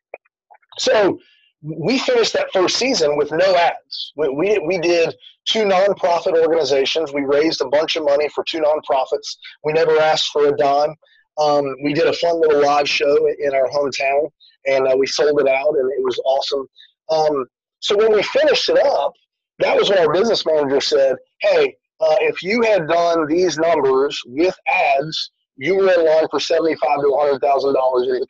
So 0.77 1.19
we 1.61 1.99
finished 1.99 2.33
that 2.33 2.53
first 2.53 2.77
season 2.77 3.17
with 3.17 3.31
no 3.31 3.55
ads. 3.55 4.13
We, 4.15 4.29
we, 4.29 4.59
we 4.59 4.77
did 4.77 5.13
two 5.45 5.63
nonprofit 5.63 6.39
organizations. 6.39 7.11
We 7.11 7.21
raised 7.21 7.61
a 7.61 7.67
bunch 7.67 7.95
of 7.95 8.05
money 8.05 8.29
for 8.29 8.43
two 8.47 8.61
nonprofits. 8.61 9.35
We 9.63 9.73
never 9.73 9.97
asked 9.99 10.29
for 10.31 10.47
a 10.47 10.55
dime. 10.55 10.95
Um, 11.39 11.65
we 11.83 11.93
did 11.93 12.07
a 12.07 12.13
fun 12.13 12.39
little 12.39 12.63
live 12.63 12.87
show 12.87 13.27
in 13.39 13.53
our 13.55 13.67
hometown, 13.69 14.29
and 14.67 14.87
uh, 14.87 14.95
we 14.97 15.07
sold 15.07 15.39
it 15.39 15.47
out, 15.47 15.69
and 15.69 15.91
it 15.91 16.03
was 16.03 16.19
awesome. 16.25 16.67
Um, 17.09 17.45
so 17.79 17.97
when 17.97 18.13
we 18.13 18.21
finished 18.21 18.69
it 18.69 18.77
up, 18.85 19.13
that 19.59 19.75
was 19.75 19.89
when 19.89 19.99
our 19.99 20.13
business 20.13 20.45
manager 20.45 20.81
said, 20.81 21.15
hey, 21.41 21.75
uh, 21.99 22.15
if 22.19 22.43
you 22.43 22.61
had 22.63 22.87
done 22.87 23.27
these 23.27 23.57
numbers 23.57 24.19
with 24.25 24.55
ads, 24.67 25.31
you 25.57 25.75
were 25.75 25.91
in 25.91 26.05
line 26.05 26.27
for 26.29 26.39
seventy-five 26.39 27.01
to 27.01 27.11
one 27.11 27.27
hundred 27.27 27.39
thousand 27.41 27.73
dollars 27.73 28.07
in 28.07 28.13
pocket. 28.13 28.27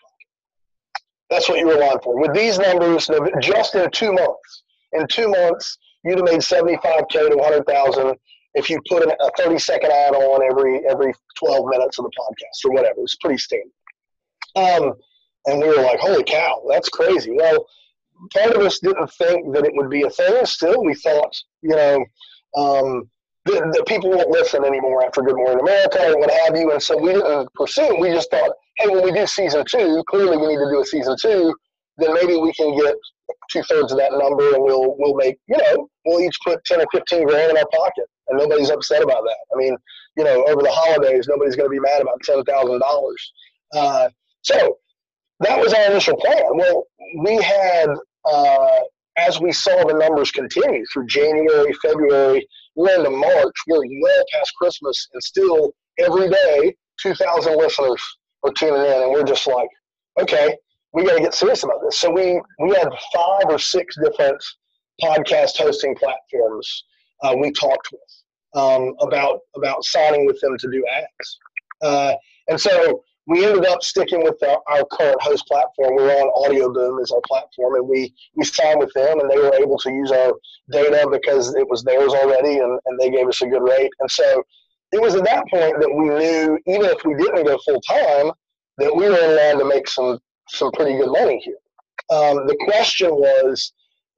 That's 1.31 1.49
what 1.49 1.57
you 1.57 1.65
were 1.65 1.75
in 1.75 1.79
line 1.79 1.97
for. 2.03 2.19
With 2.19 2.35
these 2.35 2.59
numbers, 2.59 3.09
just 3.41 3.73
in 3.73 3.89
two 3.89 4.11
months, 4.11 4.63
in 4.91 5.07
two 5.07 5.29
months, 5.29 5.77
you'd 6.03 6.17
have 6.17 6.25
made 6.25 6.43
seventy-five 6.43 7.05
k 7.09 7.29
to 7.29 7.35
one 7.37 7.51
hundred 7.51 7.65
thousand 7.65 8.15
if 8.53 8.69
you 8.69 8.79
put 8.89 9.07
a 9.07 9.31
thirty-second 9.37 9.91
ad 9.91 10.13
on 10.13 10.43
every 10.43 10.85
every 10.87 11.13
twelve 11.37 11.65
minutes 11.69 11.97
of 11.97 12.05
the 12.05 12.11
podcast 12.11 12.65
or 12.65 12.71
whatever. 12.73 12.99
It's 12.99 13.15
pretty 13.15 13.37
standard. 13.37 13.71
Um, 14.57 14.93
and 15.45 15.61
we 15.61 15.69
were 15.69 15.81
like, 15.81 15.99
"Holy 15.99 16.23
cow, 16.23 16.61
that's 16.69 16.89
crazy!" 16.89 17.31
Well, 17.33 17.65
part 18.33 18.53
of 18.53 18.61
us 18.61 18.79
didn't 18.79 19.11
think 19.13 19.53
that 19.53 19.65
it 19.65 19.71
would 19.73 19.89
be 19.89 20.03
a 20.03 20.09
thing. 20.09 20.45
Still, 20.45 20.83
we 20.83 20.93
thought, 20.95 21.33
you 21.61 21.75
know, 21.75 22.05
um, 22.57 23.09
that, 23.45 23.71
that 23.73 23.85
people 23.87 24.09
won't 24.09 24.29
listen 24.29 24.63
anymore 24.63 25.03
after 25.03 25.21
Good 25.21 25.35
Morning 25.35 25.59
America 25.59 26.11
or 26.11 26.19
what 26.19 26.29
have 26.29 26.55
you. 26.55 26.71
And 26.71 26.81
so 26.81 26.97
we 26.97 27.13
didn't 27.13 27.53
pursue. 27.55 27.97
We 27.99 28.09
just 28.09 28.29
thought, 28.29 28.51
hey, 28.77 28.87
when 28.87 29.03
we 29.03 29.11
do 29.11 29.25
season 29.25 29.63
two, 29.69 30.03
clearly 30.09 30.37
we 30.37 30.47
need 30.47 30.57
to 30.57 30.69
do 30.71 30.81
a 30.81 30.85
season 30.85 31.15
two. 31.21 31.53
Then 31.97 32.13
maybe 32.13 32.35
we 32.37 32.53
can 32.53 32.75
get 32.77 32.95
two 33.51 33.63
thirds 33.63 33.91
of 33.91 33.97
that 33.97 34.11
number, 34.13 34.53
and 34.53 34.63
we'll 34.63 34.95
we'll 34.97 35.15
make 35.15 35.37
you 35.47 35.57
know 35.57 35.89
we'll 36.05 36.21
each 36.21 36.37
put 36.43 36.63
ten 36.65 36.79
or 36.79 36.85
fifteen 36.91 37.27
grand 37.27 37.51
in 37.51 37.57
our 37.57 37.67
pocket, 37.71 38.05
and 38.29 38.39
nobody's 38.39 38.69
upset 38.69 39.03
about 39.03 39.23
that. 39.23 39.37
I 39.53 39.57
mean, 39.57 39.75
you 40.15 40.23
know, 40.23 40.43
over 40.45 40.61
the 40.61 40.71
holidays, 40.71 41.27
nobody's 41.27 41.55
going 41.55 41.67
to 41.67 41.71
be 41.71 41.79
mad 41.79 42.01
about 42.01 42.21
ten 42.23 42.43
thousand 42.43 42.75
uh, 42.75 42.79
dollars. 42.79 43.33
So 44.43 44.77
that 45.41 45.59
was 45.59 45.73
our 45.73 45.91
initial 45.91 46.15
plan. 46.17 46.43
Well, 46.55 46.87
we 47.19 47.35
had 47.41 47.89
uh, 48.25 48.79
as 49.17 49.39
we 49.39 49.51
saw 49.51 49.85
the 49.85 49.93
numbers 49.93 50.31
continue 50.31 50.85
through 50.93 51.07
January, 51.07 51.73
February, 51.83 52.47
we're 52.75 52.95
into 52.97 53.09
March, 53.09 53.55
we're 53.67 53.83
well 54.01 54.23
past 54.33 54.53
Christmas, 54.57 55.07
and 55.13 55.23
still 55.23 55.73
every 55.99 56.29
day, 56.29 56.75
2,000 57.01 57.57
listeners 57.57 58.01
are 58.43 58.51
tuning 58.53 58.81
in, 58.81 59.03
and 59.03 59.11
we're 59.11 59.23
just 59.23 59.47
like, 59.47 59.69
okay, 60.19 60.55
we 60.93 61.03
got 61.03 61.15
to 61.15 61.21
get 61.21 61.33
serious 61.33 61.63
about 61.63 61.79
this. 61.83 61.99
So 61.99 62.09
we 62.09 62.41
we 62.59 62.75
had 62.75 62.89
five 63.13 63.45
or 63.49 63.59
six 63.59 63.95
different 64.03 64.43
podcast 65.01 65.57
hosting 65.57 65.95
platforms 65.95 66.83
uh, 67.23 67.35
we 67.39 67.51
talked 67.51 67.89
with 67.91 68.61
um, 68.61 68.93
about 68.99 69.39
about 69.55 69.83
signing 69.83 70.25
with 70.25 70.39
them 70.41 70.57
to 70.57 70.71
do 70.71 70.83
ads, 70.91 71.39
uh, 71.81 72.13
and 72.47 72.59
so 72.59 73.03
we 73.31 73.45
ended 73.45 73.65
up 73.65 73.81
sticking 73.81 74.23
with 74.23 74.35
our, 74.43 74.61
our 74.67 74.85
current 74.91 75.21
host 75.21 75.47
platform. 75.47 75.95
We 75.95 76.03
are 76.03 76.11
on 76.11 76.51
Audioboom 76.51 77.01
as 77.01 77.11
our 77.11 77.21
platform, 77.25 77.75
and 77.75 77.87
we 77.87 78.13
we 78.35 78.43
signed 78.43 78.79
with 78.79 78.91
them, 78.93 79.21
and 79.21 79.31
they 79.31 79.37
were 79.37 79.53
able 79.53 79.77
to 79.79 79.89
use 79.89 80.11
our 80.11 80.33
data 80.69 81.07
because 81.09 81.55
it 81.55 81.67
was 81.69 81.81
theirs 81.81 82.13
already, 82.13 82.57
and, 82.57 82.77
and 82.85 82.99
they 82.99 83.09
gave 83.09 83.29
us 83.29 83.41
a 83.41 83.47
good 83.47 83.63
rate. 83.63 83.91
And 84.01 84.11
so 84.11 84.43
it 84.91 85.01
was 85.01 85.15
at 85.15 85.23
that 85.23 85.45
point 85.49 85.79
that 85.79 85.89
we 85.89 86.09
knew, 86.09 86.59
even 86.67 86.87
if 86.91 87.05
we 87.05 87.15
didn't 87.15 87.45
go 87.45 87.57
full 87.65 87.79
time, 87.81 88.31
that 88.79 88.93
we 88.93 89.07
were 89.07 89.17
in 89.17 89.37
line 89.37 89.59
to 89.59 89.65
make 89.65 89.87
some 89.87 90.19
some 90.49 90.69
pretty 90.73 90.97
good 90.97 91.11
money 91.11 91.41
here. 91.41 91.55
Um, 92.09 92.45
the 92.47 92.57
question 92.65 93.11
was, 93.11 93.71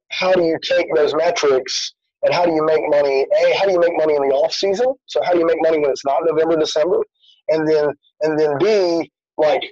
how 0.09 0.33
do 0.33 0.41
you 0.41 0.57
take 0.67 0.87
those 0.95 1.13
metrics 1.13 1.93
and 2.23 2.33
how 2.33 2.45
do 2.47 2.51
you 2.51 2.65
make 2.65 2.81
money? 2.89 3.27
A, 3.45 3.57
how 3.59 3.65
do 3.65 3.73
you 3.73 3.79
make 3.79 3.95
money 3.95 4.15
in 4.15 4.27
the 4.27 4.33
off 4.33 4.53
season? 4.53 4.91
So 5.05 5.21
how 5.21 5.33
do 5.33 5.39
you 5.39 5.45
make 5.45 5.61
money 5.61 5.77
when 5.77 5.91
it's 5.91 6.03
not 6.03 6.21
November, 6.25 6.57
December? 6.57 7.03
and 7.49 7.67
then 7.67 7.91
and 8.23 8.39
then 8.39 8.57
B 8.57 9.11
like 9.37 9.63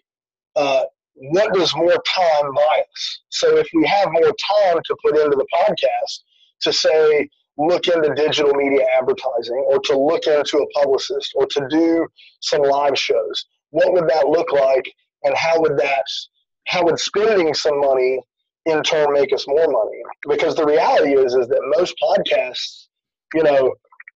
uh, 0.55 0.83
what 1.15 1.53
does 1.53 1.75
more 1.75 2.01
time 2.15 2.53
buy 2.53 2.83
us? 2.91 3.21
So 3.29 3.57
if 3.57 3.67
we 3.73 3.85
have 3.85 4.11
more 4.11 4.23
time 4.23 4.81
to 4.83 4.95
put 5.03 5.17
into 5.17 5.37
the 5.37 5.45
podcast 5.53 6.19
to 6.61 6.73
say, 6.73 7.29
look 7.57 7.87
into 7.87 8.13
digital 8.15 8.53
media 8.53 8.85
advertising 8.99 9.63
or 9.67 9.79
to 9.79 9.97
look 9.97 10.25
into 10.25 10.57
a 10.57 10.69
publicist 10.79 11.31
or 11.35 11.45
to 11.47 11.67
do 11.69 12.07
some 12.39 12.61
live 12.63 12.97
shows, 12.97 13.45
what 13.69 13.93
would 13.93 14.07
that 14.09 14.27
look 14.27 14.51
like? 14.51 14.91
And 15.23 15.35
how 15.35 15.59
would 15.61 15.77
that, 15.77 16.05
how 16.67 16.83
would 16.85 16.99
spending 16.99 17.53
some 17.53 17.79
money 17.79 18.19
in 18.65 18.81
turn 18.83 19.13
make 19.13 19.33
us 19.33 19.45
more 19.47 19.67
money? 19.67 20.01
Because 20.27 20.55
the 20.55 20.65
reality 20.65 21.13
is, 21.13 21.35
is 21.35 21.47
that 21.47 21.73
most 21.77 21.93
podcasts, 22.01 22.87
you 23.33 23.43
know, 23.43 23.73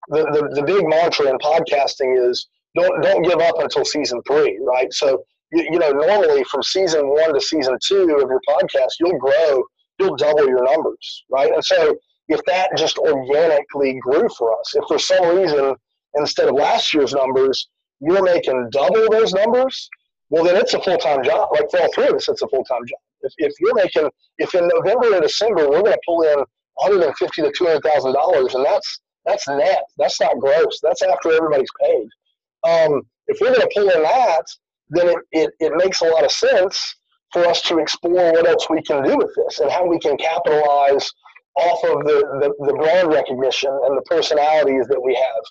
the, 0.09 0.25
the, 0.25 0.55
the 0.55 0.63
big 0.63 0.87
mantra 0.87 1.29
in 1.29 1.39
podcasting 1.39 2.31
is 2.31 2.49
don't, 2.75 3.03
don't 3.03 3.23
give 3.23 3.41
up 3.41 3.59
until 3.59 3.85
season 3.85 4.21
three, 4.27 4.59
right? 4.63 4.93
So 4.93 5.25
you, 5.53 5.67
you 5.71 5.79
know, 5.79 5.91
normally 5.91 6.45
from 6.45 6.63
season 6.63 7.09
one 7.09 7.33
to 7.35 7.41
season 7.41 7.79
two 7.87 8.03
of 8.03 8.29
your 8.29 8.41
podcast, 8.49 8.93
you'll 9.01 9.19
grow, 9.19 9.63
you'll 9.99 10.17
double 10.17 10.47
your 10.47 10.65
numbers, 10.65 11.25
right? 11.31 11.53
And 11.53 11.65
so 11.65 11.97
if 12.29 12.41
that 12.47 12.71
just 12.77 12.99
organically 12.99 13.99
grew 14.01 14.29
for 14.37 14.59
us, 14.59 14.75
if 14.75 14.85
for 14.89 14.99
some 14.99 15.37
reason 15.37 15.75
instead 16.15 16.49
of 16.49 16.55
last 16.55 16.93
year's 16.95 17.13
numbers, 17.13 17.69
you're 18.01 18.23
making 18.23 18.69
double 18.71 19.09
those 19.11 19.33
numbers, 19.33 19.89
well, 20.31 20.45
then 20.45 20.57
it's 20.57 20.75
a 20.75 20.81
full 20.83 20.99
time 20.99 21.23
job. 21.23 21.49
Like 21.53 21.71
for 21.71 21.81
all 21.81 21.93
three 21.95 22.09
of 22.09 22.15
us, 22.15 22.29
it's 22.29 22.43
a 22.43 22.49
full 22.49 22.65
time 22.65 22.85
job. 22.87 22.99
If, 23.23 23.33
if 23.39 23.53
you're 23.61 23.75
making, 23.75 24.11
if 24.39 24.55
in 24.55 24.69
November 24.69 25.13
and 25.15 25.23
December 25.23 25.69
we're 25.69 25.83
going 25.83 25.93
to 25.93 26.01
pull 26.05 26.23
in 26.23 26.39
150 26.75 27.43
to 27.43 27.53
200 27.57 27.83
thousand 27.83 28.15
dollars, 28.15 28.55
and 28.55 28.65
that's 28.65 29.01
that's 29.25 29.49
net. 29.49 29.85
That's 29.97 30.21
not 30.21 30.39
gross. 30.39 30.81
That's 30.83 31.03
after 31.03 31.33
everybody's 31.33 31.71
paid. 31.81 32.09
Um, 32.65 33.03
if 33.27 33.39
we're 33.41 33.55
going 33.55 33.61
to 33.61 33.71
pull 33.75 33.91
in 33.91 34.03
that, 34.03 34.45
then 34.91 35.09
it, 35.09 35.19
it, 35.33 35.51
it 35.61 35.73
makes 35.77 36.03
a 36.03 36.07
lot 36.07 36.25
of 36.25 36.31
sense 36.31 36.97
for 37.33 37.45
us 37.47 37.63
to 37.63 37.79
explore 37.79 38.33
what 38.33 38.47
else 38.47 38.69
we 38.71 38.83
can 38.83 39.03
do 39.03 39.17
with 39.17 39.31
this 39.37 39.59
and 39.61 39.71
how 39.71 39.87
we 39.87 39.99
can 39.99 40.17
capitalize 40.17 41.11
off 41.57 41.85
of 41.85 42.05
the, 42.05 42.23
the, 42.41 42.67
the 42.67 42.75
brand 42.75 43.09
recognition 43.09 43.71
and 43.71 43.97
the 43.97 44.03
personalities 44.03 44.87
that 44.89 45.03
we 45.03 45.15
have. 45.15 45.45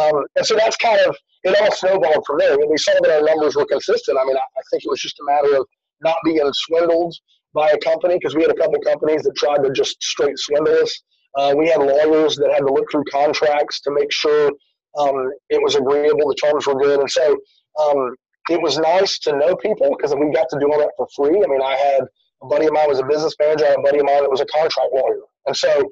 Um, 0.00 0.24
and 0.36 0.46
so 0.46 0.56
that's 0.56 0.76
kind 0.76 1.00
of, 1.06 1.16
it 1.44 1.56
all 1.60 1.72
snowballed 1.72 2.24
from 2.26 2.38
there. 2.38 2.58
When 2.58 2.70
we 2.70 2.78
saw 2.78 2.92
that 3.02 3.10
our 3.10 3.22
numbers 3.22 3.54
were 3.54 3.66
consistent, 3.66 4.18
I 4.18 4.24
mean, 4.24 4.36
I, 4.36 4.40
I 4.40 4.62
think 4.70 4.84
it 4.84 4.90
was 4.90 5.00
just 5.00 5.20
a 5.20 5.24
matter 5.24 5.56
of 5.56 5.66
not 6.02 6.16
being 6.24 6.50
swindled 6.52 7.14
by 7.52 7.70
a 7.70 7.78
company 7.78 8.14
because 8.14 8.34
we 8.34 8.42
had 8.42 8.50
a 8.50 8.56
couple 8.56 8.80
companies 8.80 9.22
that 9.22 9.36
tried 9.36 9.62
to 9.64 9.70
just 9.70 10.02
straight 10.02 10.38
swindle 10.38 10.74
us. 10.74 11.02
Uh, 11.36 11.54
we 11.56 11.68
had 11.68 11.80
lawyers 11.80 12.36
that 12.36 12.50
had 12.52 12.66
to 12.66 12.72
look 12.72 12.90
through 12.90 13.04
contracts 13.10 13.80
to 13.82 13.90
make 13.90 14.10
sure 14.12 14.50
um, 14.98 15.30
it 15.50 15.62
was 15.62 15.74
agreeable, 15.74 16.28
the 16.28 16.34
terms 16.34 16.66
were 16.66 16.78
good. 16.78 17.00
And 17.00 17.10
so 17.10 17.36
um, 17.80 18.14
it 18.50 18.60
was 18.60 18.78
nice 18.78 19.18
to 19.20 19.36
know 19.36 19.56
people 19.56 19.94
because 19.96 20.14
we 20.14 20.30
got 20.32 20.48
to 20.50 20.58
do 20.58 20.70
all 20.70 20.78
that 20.78 20.92
for 20.96 21.08
free. 21.16 21.42
I 21.42 21.46
mean, 21.46 21.62
I 21.62 21.74
had 21.76 22.02
a 22.42 22.46
buddy 22.46 22.66
of 22.66 22.72
mine 22.72 22.88
was 22.88 23.00
a 23.00 23.06
business 23.06 23.34
manager, 23.38 23.64
and 23.64 23.78
a 23.78 23.82
buddy 23.82 23.98
of 23.98 24.04
mine 24.04 24.22
that 24.22 24.30
was 24.30 24.40
a 24.40 24.46
contract 24.46 24.90
lawyer. 24.92 25.22
And 25.46 25.56
so, 25.56 25.82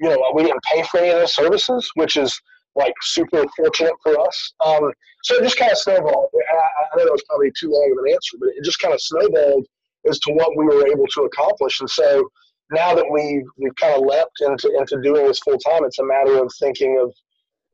you 0.00 0.08
know, 0.08 0.18
we 0.34 0.44
didn't 0.44 0.62
pay 0.62 0.82
for 0.84 0.98
any 0.98 1.10
of 1.10 1.18
those 1.18 1.34
services, 1.34 1.90
which 1.94 2.16
is 2.16 2.40
like 2.76 2.94
super 3.02 3.44
fortunate 3.56 3.94
for 4.02 4.20
us. 4.20 4.52
Um, 4.64 4.92
so 5.24 5.36
it 5.36 5.42
just 5.42 5.58
kind 5.58 5.72
of 5.72 5.78
snowballed. 5.78 6.28
I, 6.34 6.54
I 6.54 6.96
know 6.96 7.04
that 7.04 7.12
was 7.12 7.24
probably 7.28 7.50
too 7.58 7.70
long 7.70 7.90
of 7.92 8.04
an 8.04 8.12
answer, 8.12 8.36
but 8.38 8.50
it 8.50 8.64
just 8.64 8.80
kind 8.80 8.94
of 8.94 9.00
snowballed 9.00 9.66
as 10.08 10.18
to 10.20 10.32
what 10.32 10.56
we 10.56 10.66
were 10.66 10.86
able 10.86 11.06
to 11.06 11.22
accomplish. 11.22 11.80
And 11.80 11.90
so 11.90 12.28
now 12.70 12.94
that 12.94 13.06
we've, 13.10 13.46
we've 13.58 13.74
kind 13.76 13.94
of 13.94 14.02
leapt 14.02 14.40
into, 14.42 14.70
into 14.76 15.00
doing 15.02 15.26
this 15.26 15.40
full 15.40 15.58
time, 15.58 15.84
it's 15.84 15.98
a 15.98 16.04
matter 16.04 16.38
of 16.38 16.52
thinking 16.60 17.00
of, 17.02 17.12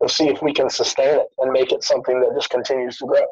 of 0.02 0.10
see 0.10 0.28
if 0.28 0.42
we 0.42 0.52
can 0.52 0.68
sustain 0.68 1.20
it 1.20 1.26
and 1.38 1.52
make 1.52 1.72
it 1.72 1.82
something 1.84 2.20
that 2.20 2.30
just 2.34 2.50
continues 2.50 2.98
to 2.98 3.06
grow. 3.06 3.24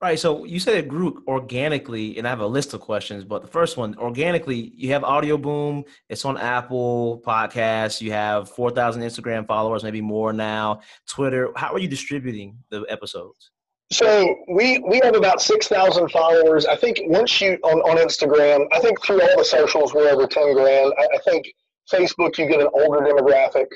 Right. 0.00 0.18
So 0.18 0.44
you 0.44 0.60
said 0.60 0.74
it 0.74 0.88
grew 0.88 1.24
organically, 1.26 2.18
and 2.18 2.26
I 2.26 2.30
have 2.30 2.40
a 2.40 2.46
list 2.46 2.74
of 2.74 2.82
questions. 2.82 3.24
But 3.24 3.40
the 3.40 3.48
first 3.48 3.78
one, 3.78 3.96
organically, 3.96 4.72
you 4.76 4.92
have 4.92 5.02
Audioboom. 5.02 5.84
It's 6.10 6.26
on 6.26 6.36
Apple 6.36 7.22
Podcasts. 7.26 8.02
You 8.02 8.12
have 8.12 8.50
four 8.50 8.70
thousand 8.70 9.02
Instagram 9.02 9.46
followers, 9.46 9.82
maybe 9.82 10.02
more 10.02 10.34
now. 10.34 10.80
Twitter. 11.08 11.50
How 11.56 11.72
are 11.72 11.78
you 11.78 11.88
distributing 11.88 12.58
the 12.68 12.84
episodes? 12.90 13.50
So 13.90 14.36
we 14.48 14.80
we 14.80 15.00
have 15.02 15.16
about 15.16 15.40
six 15.40 15.66
thousand 15.66 16.10
followers. 16.10 16.66
I 16.66 16.76
think 16.76 17.00
once 17.06 17.40
you 17.40 17.58
on, 17.62 17.78
on 17.80 17.96
Instagram, 17.96 18.66
I 18.72 18.80
think 18.80 19.02
through 19.02 19.22
all 19.22 19.38
the 19.38 19.44
socials 19.44 19.94
we're 19.94 20.10
over 20.10 20.26
ten 20.26 20.52
grand. 20.52 20.92
I, 20.98 21.04
I 21.04 21.18
think 21.24 21.46
Facebook 21.90 22.36
you 22.36 22.46
get 22.46 22.60
an 22.60 22.68
older 22.74 23.00
demographic. 23.00 23.66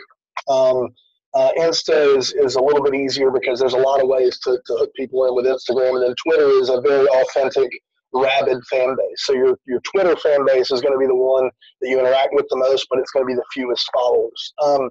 Um, 0.48 0.88
uh, 1.34 1.50
Insta 1.58 2.16
is, 2.16 2.32
is 2.32 2.56
a 2.56 2.62
little 2.62 2.82
bit 2.82 2.94
easier 2.94 3.30
because 3.30 3.60
there's 3.60 3.74
a 3.74 3.78
lot 3.78 4.02
of 4.02 4.08
ways 4.08 4.38
to, 4.40 4.58
to 4.66 4.74
hook 4.74 4.90
people 4.96 5.26
in 5.26 5.34
with 5.34 5.46
Instagram. 5.46 5.94
And 5.96 6.02
then 6.02 6.14
Twitter 6.26 6.48
is 6.48 6.68
a 6.70 6.80
very 6.80 7.06
authentic, 7.06 7.70
rabid 8.12 8.58
fan 8.68 8.96
base. 8.96 9.18
So 9.18 9.34
your, 9.34 9.56
your 9.66 9.80
Twitter 9.92 10.16
fan 10.16 10.44
base 10.44 10.72
is 10.72 10.80
going 10.80 10.94
to 10.94 10.98
be 10.98 11.06
the 11.06 11.14
one 11.14 11.48
that 11.80 11.88
you 11.88 12.00
interact 12.00 12.30
with 12.32 12.46
the 12.50 12.56
most, 12.56 12.86
but 12.90 12.98
it's 12.98 13.12
going 13.12 13.24
to 13.24 13.28
be 13.28 13.34
the 13.34 13.44
fewest 13.54 13.88
followers. 13.94 14.54
Um, 14.62 14.90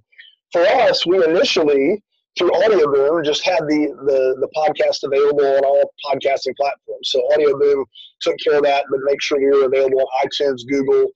for 0.53 0.61
us, 0.61 1.05
we 1.05 1.23
initially, 1.25 2.01
through 2.37 2.51
Audioboom, 2.51 3.25
just 3.25 3.43
had 3.43 3.59
the, 3.67 3.93
the, 4.05 4.37
the 4.39 4.49
podcast 4.55 5.03
available 5.03 5.45
on 5.45 5.65
all 5.65 5.93
podcasting 6.05 6.55
platforms. 6.55 7.09
So 7.11 7.21
Audioboom 7.33 7.83
took 8.21 8.35
care 8.41 8.57
of 8.57 8.63
that, 8.63 8.85
but 8.89 9.01
make 9.03 9.21
sure 9.21 9.41
you're 9.41 9.65
available 9.65 9.99
on 9.99 10.27
iTunes, 10.27 10.65
Google, 10.67 11.07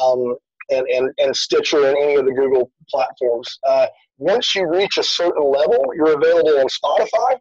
um, 0.00 0.36
and, 0.70 0.86
and, 0.88 1.10
and 1.18 1.34
Stitcher 1.34 1.86
and 1.86 1.96
any 1.96 2.14
of 2.16 2.24
the 2.24 2.32
Google 2.32 2.70
platforms. 2.88 3.58
Uh, 3.66 3.86
once 4.18 4.54
you 4.54 4.68
reach 4.68 4.98
a 4.98 5.02
certain 5.02 5.44
level, 5.44 5.82
you're 5.96 6.16
available 6.16 6.58
on 6.58 6.66
Spotify. 6.66 7.38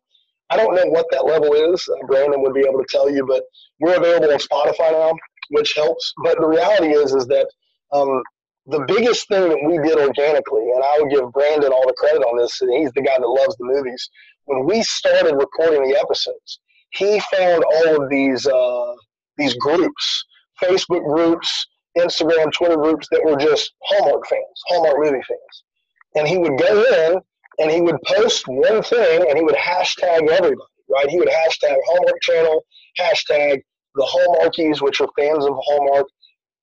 I 0.49 0.57
don't 0.57 0.75
know 0.75 0.85
what 0.85 1.07
that 1.11 1.25
level 1.25 1.53
is. 1.53 1.87
Uh, 1.89 2.05
Brandon 2.07 2.41
would 2.41 2.53
be 2.53 2.61
able 2.61 2.79
to 2.79 2.85
tell 2.89 3.09
you, 3.09 3.25
but 3.25 3.43
we're 3.79 3.97
available 3.97 4.31
on 4.31 4.39
Spotify 4.39 4.91
now, 4.91 5.13
which 5.49 5.73
helps. 5.75 6.13
But 6.23 6.39
the 6.39 6.47
reality 6.47 6.93
is, 6.93 7.13
is 7.13 7.25
that 7.27 7.47
um, 7.91 8.21
the 8.67 8.85
biggest 8.87 9.27
thing 9.27 9.49
that 9.49 9.63
we 9.65 9.77
did 9.79 9.97
organically, 9.97 10.71
and 10.73 10.83
I 10.83 10.99
would 10.99 11.09
give 11.09 11.31
Brandon 11.31 11.71
all 11.71 11.87
the 11.87 11.93
credit 11.97 12.21
on 12.21 12.37
this, 12.37 12.61
and 12.61 12.71
he's 12.73 12.91
the 12.93 13.01
guy 13.01 13.17
that 13.17 13.27
loves 13.27 13.55
the 13.57 13.65
movies. 13.65 14.09
When 14.45 14.65
we 14.65 14.83
started 14.83 15.35
recording 15.35 15.89
the 15.89 15.99
episodes, 15.99 16.59
he 16.91 17.19
found 17.35 17.63
all 17.63 18.03
of 18.03 18.09
these 18.09 18.45
uh, 18.47 18.93
these 19.37 19.53
groups, 19.55 20.25
Facebook 20.61 21.03
groups, 21.03 21.67
Instagram, 21.97 22.51
Twitter 22.51 22.77
groups 22.77 23.07
that 23.11 23.23
were 23.23 23.37
just 23.37 23.73
Hallmark 23.83 24.27
fans, 24.27 24.61
Hallmark 24.67 24.97
movie 24.99 25.23
fans 25.27 25.63
and 26.17 26.27
he 26.27 26.37
would 26.37 26.57
go 26.57 26.83
in 26.83 27.19
and 27.59 27.71
he 27.71 27.81
would 27.81 27.97
post 28.05 28.47
one 28.47 28.81
thing 28.83 29.25
and 29.27 29.37
he 29.37 29.43
would 29.43 29.55
hashtag 29.55 30.27
everybody, 30.29 30.55
right? 30.89 31.09
He 31.09 31.19
would 31.19 31.29
hashtag 31.29 31.75
Hallmark 31.87 32.21
Channel, 32.21 32.65
hashtag 32.99 33.61
the 33.95 34.03
Hallmarkies, 34.03 34.81
which 34.81 35.01
are 35.01 35.09
fans 35.17 35.45
of 35.45 35.53
Hallmark, 35.63 36.07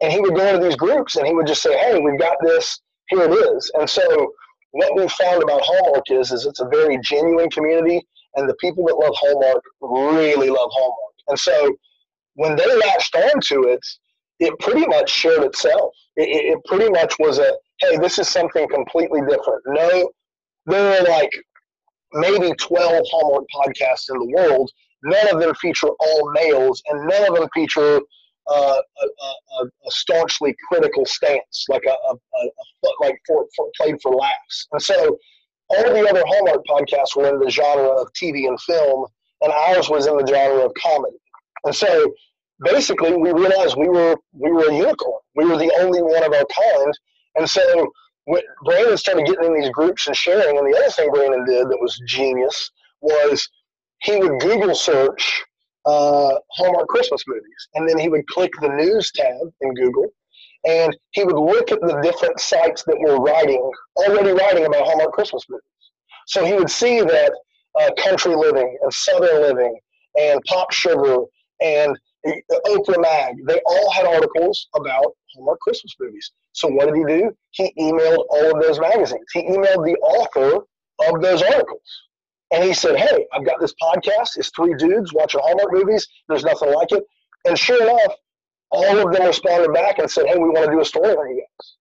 and 0.01 0.13
he 0.13 0.21
would 0.21 0.37
go 0.37 0.47
into 0.47 0.65
these 0.65 0.77
groups 0.77 1.17
and 1.17 1.27
he 1.27 1.35
would 1.35 1.47
just 1.47 1.63
say, 1.63 1.77
"Hey, 1.77 2.01
we've 2.01 2.19
got 2.19 2.37
this. 2.43 2.81
Here 3.09 3.23
it 3.23 3.33
is." 3.33 3.71
And 3.75 3.89
so, 3.89 4.33
what 4.73 4.97
we 4.97 5.09
found 5.09 5.43
about 5.43 5.63
Hallmark 5.63 6.11
is, 6.11 6.33
is 6.33 6.47
it's 6.47 6.61
a 6.61 6.69
very 6.69 6.99
genuine 6.99 7.51
community, 7.51 8.07
and 8.35 8.49
the 8.49 8.57
people 8.57 8.85
that 8.87 8.97
love 8.97 9.15
Hallmark 9.17 9.63
really 9.81 10.51
love 10.51 10.71
Hallmark. 10.73 11.15
And 11.29 11.39
so, 11.39 11.77
when 12.35 12.57
they 12.57 12.77
latched 12.77 13.15
onto 13.17 13.69
it, 13.69 13.85
it 14.45 14.59
pretty 14.61 14.87
much 14.87 15.11
shared 15.11 15.43
itself. 15.43 15.95
It, 16.17 16.29
it, 16.53 16.65
pretty 16.67 16.91
much 16.91 17.15
was 17.19 17.39
a 17.39 17.53
hey, 17.81 17.97
this 17.97 18.19
is 18.19 18.29
something 18.29 18.69
completely 18.69 19.21
different. 19.23 19.63
No, 19.67 20.11
there 20.67 21.01
are 21.01 21.05
like 21.05 21.31
maybe 22.13 22.53
12 22.61 23.05
Hallmark 23.11 23.45
podcasts 23.55 24.11
in 24.11 24.19
the 24.19 24.33
world. 24.37 24.71
None 25.03 25.35
of 25.35 25.41
them 25.41 25.55
feature 25.57 25.89
all 25.89 26.33
males, 26.33 26.83
and 26.89 27.07
none 27.07 27.29
of 27.29 27.35
them 27.35 27.49
feature 27.53 28.01
uh, 28.47 28.77
a, 29.03 29.07
a, 29.07 29.65
a, 29.65 29.91
staunchly 29.91 30.55
critical 30.69 31.07
stance, 31.07 31.65
like 31.69 31.83
a, 31.87 31.91
a, 31.91 32.15
a 32.15 32.89
like 33.01 33.19
for, 33.27 33.47
for, 33.57 33.71
played 33.77 33.97
for 34.03 34.13
laughs. 34.13 34.67
And 34.73 34.83
so, 34.83 35.19
all 35.71 35.85
the 35.85 36.09
other 36.09 36.23
Hallmark 36.27 36.65
podcasts 36.69 37.17
were 37.17 37.29
in 37.29 37.39
the 37.41 37.51
genre 37.51 37.89
of 37.89 38.09
TV 38.13 38.47
and 38.47 38.61
film, 38.61 39.07
and 39.41 39.53
ours 39.53 39.89
was 39.89 40.07
in 40.07 40.17
the 40.17 40.27
genre 40.27 40.67
of 40.67 40.73
comedy. 40.75 41.17
And 41.65 41.75
so, 41.75 42.13
basically, 42.63 43.17
we 43.17 43.33
realized 43.33 43.77
we 43.77 43.89
were 43.89 44.17
we 44.33 44.51
were 44.51 44.69
a 44.69 44.75
unicorn. 44.75 45.21
We 45.35 45.45
were 45.47 45.59
the 45.59 45.73
only 45.81 46.03
one 46.03 46.25
of 46.25 46.33
our 46.33 46.47
kind 46.47 46.95
and 47.37 47.49
so 47.49 47.93
when 48.27 48.43
Brandon 48.65 48.97
started 48.97 49.27
getting 49.27 49.47
in 49.47 49.61
these 49.61 49.71
groups 49.71 50.07
and 50.07 50.17
sharing. 50.17 50.57
And 50.59 50.67
the 50.67 50.79
other 50.79 50.91
thing 50.91 51.11
Brandon 51.11 51.45
did 51.45 51.69
that 51.69 51.79
was 51.81 52.01
genius 52.07 52.71
was 53.01 53.49
he 54.03 54.17
would 54.17 54.41
Google 54.41 54.75
search 54.75 55.45
uh, 55.85 56.35
Hallmark 56.53 56.89
Christmas 56.89 57.23
movies, 57.27 57.69
and 57.75 57.89
then 57.89 57.99
he 57.99 58.09
would 58.09 58.27
click 58.29 58.51
the 58.61 58.69
news 58.69 59.11
tab 59.13 59.53
in 59.61 59.75
Google, 59.75 60.07
and 60.67 60.97
he 61.11 61.25
would 61.25 61.37
look 61.37 61.71
at 61.73 61.81
the 61.81 62.01
different 62.03 62.41
sites 62.41 62.85
that 62.85 62.99
were 62.99 63.17
writing 63.17 63.71
already 63.97 64.31
writing 64.31 64.65
about 64.65 64.87
Hallmark 64.87 65.13
Christmas 65.13 65.45
movies. 65.49 65.63
So 66.27 66.45
he 66.45 66.55
would 66.55 66.71
see 66.71 67.01
that 67.01 67.33
uh, 67.79 67.91
Country 68.03 68.35
Living 68.35 68.79
and 68.81 68.93
Southern 68.93 69.43
Living 69.43 69.79
and 70.19 70.41
Pop 70.45 70.73
Sugar 70.73 71.19
and 71.61 71.99
Oprah 72.27 73.01
Mag, 73.01 73.37
they 73.47 73.61
all 73.67 73.91
had 73.93 74.07
articles 74.07 74.69
about 74.75 75.15
Hallmark 75.35 75.61
Christmas 75.61 75.95
movies. 76.01 76.33
So 76.53 76.69
what 76.69 76.87
did 76.87 76.97
he 76.97 77.05
do? 77.05 77.37
He 77.51 77.73
emailed 77.79 78.25
all 78.31 78.57
of 78.57 78.63
those 78.63 78.81
magazines. 78.81 79.27
He 79.33 79.43
emailed 79.43 79.85
the 79.85 79.97
author 80.03 80.65
of 81.09 81.23
those 81.23 81.43
articles. 81.43 81.83
And 82.51 82.65
he 82.65 82.73
said, 82.73 82.97
Hey, 82.97 83.27
I've 83.33 83.45
got 83.45 83.61
this 83.61 83.75
podcast. 83.83 84.37
It's 84.37 84.51
three 84.51 84.75
dudes 84.75 85.13
watching 85.13 85.41
Hallmark 85.43 85.73
movies. 85.73 86.07
There's 86.29 86.45
nothing 86.45 86.73
like 86.73 86.93
it. 86.93 87.05
And 87.47 87.59
sure 87.59 87.83
enough, 87.83 88.15
all 88.75 88.99
of 88.99 89.13
them 89.13 89.27
responded 89.27 89.73
back 89.73 89.99
and 89.99 90.11
said, 90.11 90.27
"Hey, 90.27 90.37
we 90.37 90.49
want 90.49 90.67
to 90.67 90.73
do 90.73 90.81
a 90.81 90.85
story 90.85 91.15
on 91.15 91.31
you 91.31 91.43
guys." 91.43 91.73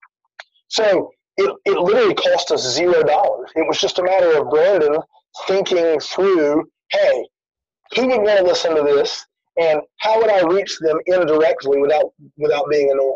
So 0.68 1.12
it, 1.38 1.56
it 1.66 1.78
literally 1.78 2.14
cost 2.14 2.52
us 2.52 2.62
zero 2.62 3.04
dollars. 3.04 3.50
It 3.56 3.68
was 3.68 3.80
just 3.80 4.00
a 4.00 4.04
matter 4.04 4.38
of 4.38 4.50
Brandon 4.50 5.00
thinking 5.48 6.00
through, 6.00 6.70
"Hey, 6.92 7.28
who 7.96 8.08
would 8.08 8.22
want 8.22 8.40
to 8.40 8.46
listen 8.46 8.76
to 8.76 8.84
this, 8.84 9.26
and 9.60 9.82
how 9.98 10.20
would 10.20 10.30
I 10.30 10.42
reach 10.42 10.78
them 10.80 10.98
indirectly 11.06 11.80
without 11.80 12.14
without 12.38 12.70
being 12.70 12.92
annoying?" 12.92 13.16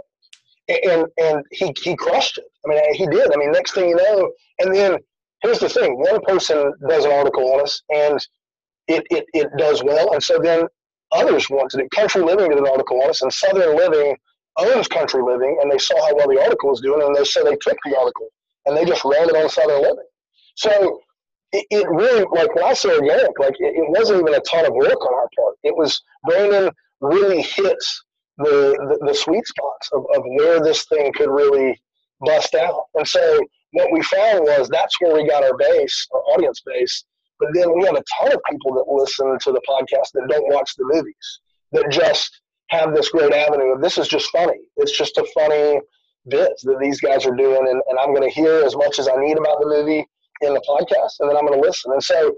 And 0.69 1.05
and 1.17 1.45
he 1.51 1.73
he 1.81 1.95
crushed 1.95 2.37
it. 2.37 2.45
I 2.65 2.69
mean, 2.69 2.93
he 2.93 3.07
did. 3.07 3.33
I 3.33 3.37
mean, 3.37 3.51
next 3.51 3.73
thing 3.73 3.89
you 3.89 3.95
know, 3.95 4.31
and 4.59 4.73
then 4.73 4.97
here's 5.41 5.59
the 5.59 5.69
thing: 5.69 5.97
one 5.97 6.21
person 6.21 6.73
does 6.87 7.05
an 7.05 7.11
article 7.11 7.53
on 7.53 7.61
us, 7.61 7.81
and 7.93 8.19
it, 8.87 9.05
it, 9.09 9.25
it 9.33 9.49
does 9.57 9.83
well, 9.83 10.13
and 10.13 10.23
so 10.23 10.39
then 10.41 10.63
others 11.11 11.49
want 11.49 11.71
to 11.71 11.77
do. 11.77 11.87
Country 11.95 12.21
Living 12.21 12.49
did 12.49 12.59
an 12.59 12.67
article 12.67 13.01
on 13.01 13.09
us, 13.09 13.21
and 13.21 13.31
Southern 13.31 13.75
Living 13.75 14.15
owns 14.57 14.87
Country 14.87 15.21
Living, 15.21 15.59
and 15.61 15.71
they 15.71 15.77
saw 15.77 15.95
how 16.07 16.15
well 16.15 16.27
the 16.27 16.41
article 16.41 16.69
was 16.69 16.81
doing, 16.81 17.01
and 17.01 17.15
they 17.15 17.23
said 17.23 17.45
they 17.45 17.57
took 17.61 17.77
the 17.85 17.97
article 17.97 18.27
and 18.67 18.77
they 18.77 18.85
just 18.85 19.03
ran 19.03 19.29
it 19.29 19.35
on 19.35 19.49
Southern 19.49 19.81
Living. 19.81 20.05
So 20.55 21.01
it, 21.53 21.65
it 21.71 21.87
really, 21.89 22.25
like 22.31 22.53
when 22.53 22.65
I 22.65 22.73
say 22.73 22.89
organic, 22.89 23.39
like 23.39 23.55
it, 23.59 23.75
it, 23.75 23.89
wasn't 23.89 24.21
even 24.21 24.33
a 24.33 24.41
ton 24.41 24.65
of 24.65 24.73
work 24.73 25.01
on 25.01 25.13
our 25.13 25.29
part. 25.35 25.46
It 25.63 25.75
was 25.75 26.01
Brandon 26.23 26.71
really 27.01 27.41
hit 27.41 27.77
the, 28.37 28.77
the, 28.89 29.07
the 29.07 29.13
sweet 29.13 29.45
spots 29.45 29.89
of, 29.93 30.05
of 30.15 30.23
where 30.35 30.61
this 30.61 30.85
thing 30.85 31.11
could 31.13 31.29
really 31.29 31.79
bust 32.21 32.55
out. 32.55 32.83
And 32.95 33.07
so 33.07 33.39
what 33.73 33.91
we 33.91 34.01
found 34.03 34.41
was 34.41 34.69
that's 34.69 34.99
where 35.01 35.15
we 35.15 35.27
got 35.27 35.43
our 35.43 35.57
base, 35.57 36.07
our 36.13 36.21
audience 36.21 36.61
base, 36.65 37.05
but 37.39 37.49
then 37.53 37.75
we 37.75 37.85
have 37.85 37.95
a 37.95 38.03
ton 38.19 38.33
of 38.33 38.41
people 38.49 38.73
that 38.73 38.85
listen 38.87 39.37
to 39.39 39.51
the 39.51 39.61
podcast 39.67 40.11
that 40.13 40.27
don't 40.29 40.53
watch 40.53 40.73
the 40.77 40.85
movies, 40.85 41.39
that 41.71 41.89
just 41.91 42.41
have 42.69 42.93
this 42.93 43.09
great 43.09 43.33
avenue 43.33 43.73
of 43.73 43.81
this 43.81 43.97
is 43.97 44.07
just 44.07 44.29
funny. 44.31 44.59
It's 44.77 44.97
just 44.97 45.17
a 45.17 45.27
funny 45.33 45.79
bit 46.29 46.51
that 46.63 46.79
these 46.81 46.99
guys 46.99 47.25
are 47.25 47.35
doing, 47.35 47.67
and, 47.69 47.81
and 47.87 47.99
I'm 47.99 48.13
going 48.13 48.27
to 48.27 48.33
hear 48.33 48.63
as 48.63 48.75
much 48.75 48.99
as 48.99 49.07
I 49.07 49.15
need 49.17 49.37
about 49.37 49.59
the 49.61 49.67
movie 49.67 50.05
in 50.41 50.53
the 50.53 50.61
podcast, 50.67 51.19
and 51.19 51.29
then 51.29 51.37
I'm 51.37 51.45
going 51.45 51.59
to 51.59 51.65
listen. 51.65 51.91
And 51.91 52.03
so 52.03 52.35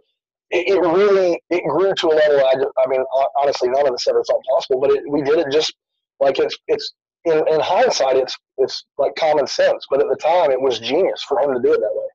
it, 0.52 0.68
it, 0.68 0.80
really 0.80 1.42
it 1.50 1.64
grew 1.68 1.94
to 1.94 2.08
a 2.08 2.16
level. 2.16 2.40
I, 2.46 2.84
I 2.84 2.88
mean, 2.88 3.04
honestly, 3.42 3.70
none 3.70 3.88
of 3.88 3.94
us 3.94 4.08
ever 4.08 4.24
thought 4.24 4.42
possible, 4.50 4.82
but 4.82 4.92
it, 4.92 5.04
we 5.08 5.22
did 5.22 5.40
it 5.40 5.48
just 5.52 5.74
like 6.20 6.40
it's 6.40 6.58
it's 6.68 6.94
in, 7.26 7.38
in 7.48 7.60
hindsight, 7.60 8.18
it's 8.18 8.38
it's 8.58 8.86
like 8.98 9.16
common 9.16 9.48
sense, 9.48 9.86
but 9.90 10.02
at 10.02 10.08
the 10.10 10.16
time, 10.16 10.52
it 10.52 10.62
was 10.62 10.80
genius 10.80 11.24
for 11.24 11.40
him 11.40 11.54
to 11.54 11.62
do 11.62 11.74
it 11.74 11.80
that 11.80 11.92
way. 11.94 12.06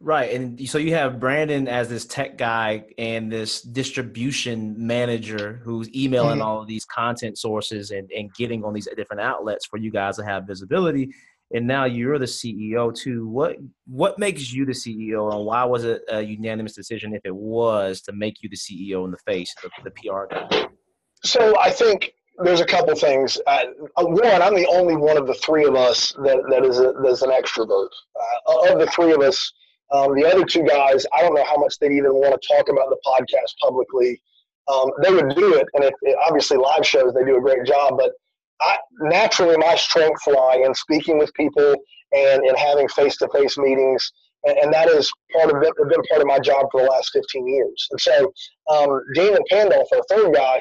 Right. 0.00 0.32
And 0.32 0.68
so 0.68 0.78
you 0.78 0.94
have 0.94 1.20
Brandon 1.20 1.68
as 1.68 1.88
this 1.88 2.04
tech 2.04 2.36
guy 2.36 2.86
and 2.98 3.30
this 3.30 3.62
distribution 3.62 4.74
manager 4.76 5.60
who's 5.62 5.94
emailing 5.94 6.38
mm-hmm. 6.38 6.42
all 6.42 6.60
of 6.60 6.66
these 6.66 6.84
content 6.84 7.38
sources 7.38 7.92
and, 7.92 8.10
and 8.10 8.34
getting 8.34 8.64
on 8.64 8.74
these 8.74 8.88
different 8.96 9.22
outlets 9.22 9.64
for 9.66 9.76
you 9.76 9.92
guys 9.92 10.16
to 10.16 10.24
have 10.24 10.44
visibility. 10.44 11.12
And 11.54 11.66
now 11.66 11.84
you're 11.84 12.18
the 12.18 12.24
CEO 12.24 12.94
too. 12.94 13.28
What 13.28 13.56
what 13.86 14.18
makes 14.18 14.52
you 14.52 14.64
the 14.64 14.72
CEO 14.72 15.34
and 15.34 15.44
why 15.44 15.64
was 15.64 15.84
it 15.84 16.02
a 16.08 16.22
unanimous 16.22 16.74
decision 16.74 17.14
if 17.14 17.22
it 17.24 17.34
was 17.34 18.00
to 18.02 18.12
make 18.12 18.42
you 18.42 18.48
the 18.48 18.56
CEO 18.56 19.04
in 19.04 19.10
the 19.10 19.18
face, 19.18 19.54
of 19.62 19.70
the 19.84 19.90
PR 19.90 20.26
guy? 20.30 20.68
So 21.24 21.58
I 21.60 21.70
think 21.70 22.12
there's 22.38 22.60
a 22.60 22.66
couple 22.66 22.94
things. 22.94 23.38
Uh, 23.46 23.64
one, 23.96 24.42
I'm 24.42 24.54
the 24.54 24.66
only 24.66 24.96
one 24.96 25.16
of 25.16 25.26
the 25.26 25.34
three 25.34 25.64
of 25.64 25.74
us 25.74 26.12
that, 26.24 26.42
that 26.50 26.64
is 26.64 26.78
a, 26.78 26.94
that's 27.04 27.22
an 27.22 27.30
extrovert. 27.30 27.88
Uh, 28.48 28.72
of 28.72 28.78
the 28.78 28.86
three 28.86 29.12
of 29.12 29.20
us, 29.20 29.52
um, 29.92 30.14
the 30.14 30.24
other 30.24 30.44
two 30.44 30.64
guys, 30.64 31.04
I 31.14 31.20
don't 31.20 31.34
know 31.34 31.44
how 31.44 31.56
much 31.56 31.78
they'd 31.78 31.92
even 31.92 32.14
want 32.14 32.40
to 32.40 32.48
talk 32.48 32.68
about 32.68 32.88
the 32.88 32.98
podcast 33.06 33.54
publicly. 33.62 34.20
Um, 34.68 34.90
they 35.02 35.12
would 35.12 35.34
do 35.34 35.54
it, 35.54 35.66
and 35.74 35.90
obviously 36.26 36.56
live 36.56 36.86
shows, 36.86 37.12
they 37.14 37.24
do 37.24 37.36
a 37.36 37.40
great 37.40 37.66
job. 37.66 37.98
But 37.98 38.12
I, 38.60 38.76
naturally, 39.00 39.56
my 39.56 39.74
strengths 39.76 40.26
lie 40.26 40.62
in 40.64 40.74
speaking 40.74 41.18
with 41.18 41.32
people 41.34 41.74
and 42.12 42.44
in 42.44 42.54
having 42.54 42.88
face-to-face 42.88 43.58
meetings, 43.58 44.12
and, 44.44 44.58
and 44.58 44.72
that 44.72 44.88
is 44.88 45.10
part 45.32 45.50
of 45.50 45.60
been 45.60 46.02
part 46.10 46.20
of 46.20 46.26
my 46.26 46.38
job 46.38 46.66
for 46.70 46.82
the 46.82 46.88
last 46.88 47.10
15 47.12 47.46
years. 47.46 47.88
And 47.90 48.00
so, 48.00 48.32
um, 48.70 49.00
Damon 49.14 49.42
Pandolf, 49.50 49.86
our 49.92 50.02
third 50.08 50.34
guy, 50.34 50.60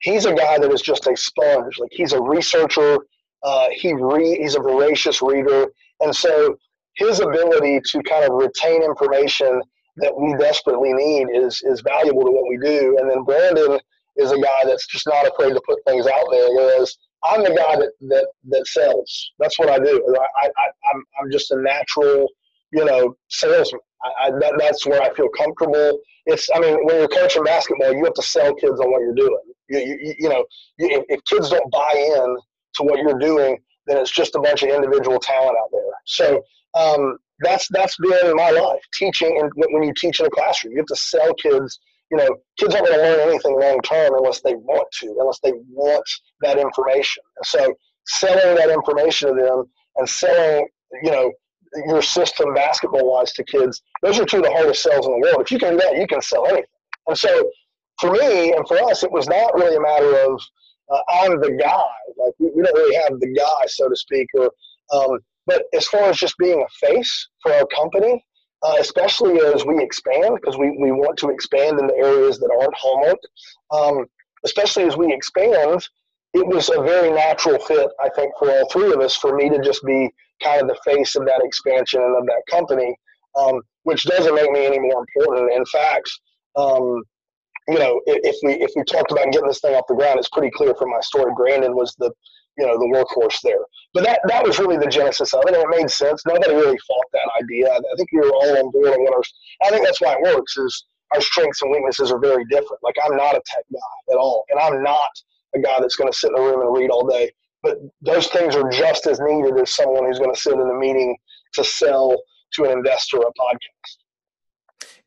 he's 0.00 0.26
a 0.26 0.34
guy 0.34 0.58
that 0.58 0.70
is 0.72 0.82
just 0.82 1.06
a 1.06 1.16
sponge. 1.16 1.78
Like 1.78 1.90
he's 1.92 2.12
a 2.12 2.20
researcher. 2.20 2.98
Uh, 3.42 3.68
he 3.72 3.92
re- 3.92 4.38
he's 4.40 4.54
a 4.54 4.60
voracious 4.60 5.20
reader, 5.20 5.66
and 6.00 6.14
so 6.14 6.56
his 6.96 7.20
ability 7.20 7.80
to 7.90 8.02
kind 8.02 8.24
of 8.24 8.32
retain 8.34 8.82
information 8.82 9.60
that 9.96 10.14
we 10.16 10.34
desperately 10.38 10.92
need 10.92 11.26
is 11.34 11.60
is 11.64 11.80
valuable 11.80 12.24
to 12.24 12.30
what 12.30 12.48
we 12.48 12.58
do. 12.58 12.96
And 12.98 13.10
then 13.10 13.24
Brandon 13.24 13.80
is 14.16 14.30
a 14.30 14.38
guy 14.38 14.60
that's 14.64 14.86
just 14.86 15.06
not 15.06 15.26
afraid 15.26 15.54
to 15.54 15.62
put 15.66 15.78
things 15.86 16.06
out 16.06 16.26
there. 16.30 16.48
Whereas 16.50 16.96
I'm 17.24 17.42
the 17.42 17.50
guy 17.50 17.76
that 17.76 17.92
that, 18.08 18.28
that 18.50 18.66
sells. 18.66 19.32
That's 19.38 19.58
what 19.58 19.68
I 19.68 19.78
do. 19.78 20.16
I, 20.42 20.46
I, 20.46 20.66
I'm 20.92 21.04
I'm 21.20 21.30
just 21.30 21.50
a 21.50 21.60
natural, 21.60 22.28
you 22.72 22.84
know, 22.84 23.16
salesman. 23.28 23.80
I, 24.04 24.26
I 24.26 24.30
that, 24.30 24.54
that's 24.58 24.86
where 24.86 25.02
I 25.02 25.12
feel 25.14 25.28
comfortable. 25.36 26.00
It's 26.26 26.48
I 26.54 26.60
mean 26.60 26.84
when 26.84 26.96
you're 26.96 27.08
coaching 27.08 27.44
basketball, 27.44 27.92
you 27.92 28.04
have 28.04 28.14
to 28.14 28.22
sell 28.22 28.54
kids 28.54 28.80
on 28.80 28.90
what 28.90 29.00
you're 29.00 29.14
doing. 29.14 29.38
You 29.68 29.78
you, 29.78 30.14
you 30.18 30.28
know 30.28 30.44
if, 30.78 31.04
if 31.08 31.24
kids 31.24 31.50
don't 31.50 31.70
buy 31.70 31.92
in 31.94 32.36
to 32.76 32.82
what 32.82 32.98
you're 33.00 33.18
doing, 33.18 33.58
then 33.86 33.98
it's 33.98 34.10
just 34.10 34.34
a 34.34 34.40
bunch 34.40 34.62
of 34.62 34.70
individual 34.70 35.18
talent 35.18 35.56
out 35.60 35.70
there. 35.72 35.82
So 36.06 36.42
um, 36.74 37.18
that's 37.40 37.68
that's 37.68 37.96
been 37.98 38.34
my 38.34 38.50
life 38.50 38.82
teaching. 38.94 39.38
And 39.40 39.50
when 39.56 39.82
you 39.82 39.92
teach 39.96 40.20
in 40.20 40.26
a 40.26 40.30
classroom, 40.30 40.72
you 40.72 40.78
have 40.78 40.86
to 40.86 40.96
sell 40.96 41.34
kids. 41.34 41.78
You 42.12 42.18
know, 42.18 42.36
kids 42.58 42.74
aren't 42.74 42.86
going 42.86 42.98
to 42.98 43.04
learn 43.04 43.28
anything 43.28 43.58
long 43.58 43.80
term 43.80 44.14
unless 44.14 44.42
they 44.42 44.54
want 44.54 44.86
to, 45.00 45.16
unless 45.18 45.40
they 45.42 45.52
want 45.70 46.04
that 46.42 46.58
information. 46.58 47.22
And 47.38 47.46
so, 47.46 47.74
selling 48.06 48.56
that 48.56 48.68
information 48.68 49.34
to 49.34 49.42
them 49.42 49.64
and 49.96 50.08
selling, 50.08 50.68
you 51.02 51.10
know, 51.10 51.32
your 51.86 52.02
system 52.02 52.52
basketball 52.52 53.10
wise 53.10 53.32
to 53.32 53.44
kids, 53.44 53.80
those 54.02 54.20
are 54.20 54.26
two 54.26 54.38
of 54.38 54.42
the 54.42 54.52
hardest 54.52 54.82
sales 54.82 55.06
in 55.06 55.12
the 55.12 55.18
world. 55.18 55.40
If 55.40 55.50
you 55.50 55.58
can 55.58 55.72
do 55.72 55.78
that, 55.78 55.96
you 55.96 56.06
can 56.06 56.20
sell 56.20 56.46
anything. 56.46 56.66
And 57.06 57.16
so, 57.16 57.50
for 57.98 58.12
me 58.12 58.52
and 58.52 58.66
for 58.68 58.78
us, 58.90 59.02
it 59.02 59.10
was 59.10 59.26
not 59.26 59.54
really 59.54 59.76
a 59.76 59.80
matter 59.80 60.14
of 60.30 60.40
uh, 60.92 61.00
I'm 61.22 61.40
the 61.40 61.52
guy. 61.52 61.84
Like 62.18 62.34
we, 62.38 62.50
we, 62.54 62.62
don't 62.62 62.76
really 62.76 62.96
have 62.96 63.18
the 63.20 63.32
guy, 63.32 63.66
so 63.68 63.88
to 63.88 63.96
speak, 63.96 64.26
or 64.34 64.50
um, 64.92 65.18
but 65.46 65.64
as 65.74 65.86
far 65.86 66.02
as 66.10 66.18
just 66.18 66.36
being 66.38 66.62
a 66.62 66.86
face 66.86 67.28
for 67.42 67.52
our 67.52 67.66
company, 67.74 68.24
uh, 68.62 68.76
especially 68.78 69.40
as 69.40 69.64
we 69.64 69.82
expand, 69.82 70.36
because 70.36 70.56
we, 70.58 70.76
we 70.78 70.92
want 70.92 71.18
to 71.18 71.30
expand 71.30 71.78
in 71.80 71.86
the 71.86 71.94
areas 71.94 72.38
that 72.38 72.50
aren't 72.50 72.74
Hallmark, 72.74 73.18
um, 73.72 74.06
especially 74.44 74.84
as 74.84 74.96
we 74.96 75.12
expand, 75.12 75.86
it 76.34 76.46
was 76.46 76.70
a 76.70 76.82
very 76.82 77.10
natural 77.10 77.58
fit, 77.58 77.88
I 78.02 78.08
think, 78.10 78.32
for 78.38 78.50
all 78.50 78.68
three 78.70 78.92
of 78.92 79.00
us, 79.00 79.16
for 79.16 79.36
me 79.36 79.48
to 79.50 79.60
just 79.60 79.84
be 79.84 80.08
kind 80.42 80.62
of 80.62 80.68
the 80.68 80.78
face 80.84 81.14
of 81.14 81.24
that 81.26 81.42
expansion 81.44 82.00
and 82.02 82.16
of 82.16 82.26
that 82.26 82.42
company, 82.50 82.96
um, 83.38 83.60
which 83.82 84.04
doesn't 84.04 84.34
make 84.34 84.50
me 84.50 84.66
any 84.66 84.78
more 84.78 85.04
important. 85.16 85.52
In 85.52 85.64
fact, 85.66 86.10
um, 86.56 87.02
you 87.68 87.78
know, 87.78 88.00
if 88.06 88.36
we 88.42 88.54
if 88.54 88.70
we 88.74 88.82
talked 88.84 89.12
about 89.12 89.30
getting 89.30 89.46
this 89.46 89.60
thing 89.60 89.74
off 89.74 89.84
the 89.88 89.94
ground, 89.94 90.18
it's 90.18 90.28
pretty 90.30 90.50
clear 90.50 90.74
from 90.74 90.90
my 90.90 91.00
story. 91.00 91.32
Brandon 91.36 91.76
was 91.76 91.94
the 91.98 92.10
you 92.58 92.66
know 92.66 92.78
the 92.78 92.86
workhorse 92.86 93.40
there. 93.42 93.64
But 93.94 94.04
that 94.04 94.20
that 94.28 94.44
was 94.44 94.58
really 94.58 94.76
the 94.76 94.86
genesis 94.86 95.32
of 95.34 95.42
it, 95.46 95.54
and 95.54 95.62
it 95.62 95.76
made 95.76 95.90
sense. 95.90 96.22
Nobody 96.26 96.54
really 96.54 96.78
fought 96.86 97.06
that 97.12 97.30
idea. 97.42 97.70
I 97.72 97.80
think 97.96 98.10
we 98.12 98.20
were 98.20 98.32
all 98.32 98.56
on 98.58 98.70
board 98.70 98.88
our. 98.88 99.22
I 99.64 99.70
think 99.70 99.84
that's 99.84 100.00
why 100.00 100.14
it 100.14 100.34
works. 100.34 100.56
Is 100.56 100.84
our 101.14 101.20
strengths 101.20 101.62
and 101.62 101.70
weaknesses 101.70 102.10
are 102.10 102.18
very 102.18 102.44
different. 102.46 102.82
Like 102.82 102.96
I'm 103.04 103.16
not 103.16 103.34
a 103.34 103.42
tech 103.46 103.64
guy 103.72 104.12
at 104.12 104.18
all, 104.18 104.44
and 104.50 104.58
I'm 104.58 104.82
not 104.82 105.10
a 105.54 105.60
guy 105.60 105.78
that's 105.80 105.96
going 105.96 106.10
to 106.10 106.16
sit 106.16 106.30
in 106.30 106.38
a 106.38 106.42
room 106.42 106.60
and 106.60 106.76
read 106.76 106.90
all 106.90 107.06
day. 107.06 107.30
But 107.62 107.78
those 108.00 108.26
things 108.28 108.56
are 108.56 108.68
just 108.70 109.06
as 109.06 109.20
needed 109.20 109.58
as 109.58 109.70
someone 109.70 110.06
who's 110.06 110.18
going 110.18 110.34
to 110.34 110.40
sit 110.40 110.54
in 110.54 110.60
a 110.60 110.74
meeting 110.74 111.16
to 111.54 111.62
sell 111.62 112.16
to 112.54 112.64
an 112.64 112.72
investor 112.72 113.18
a 113.18 113.20
podcast. 113.20 113.96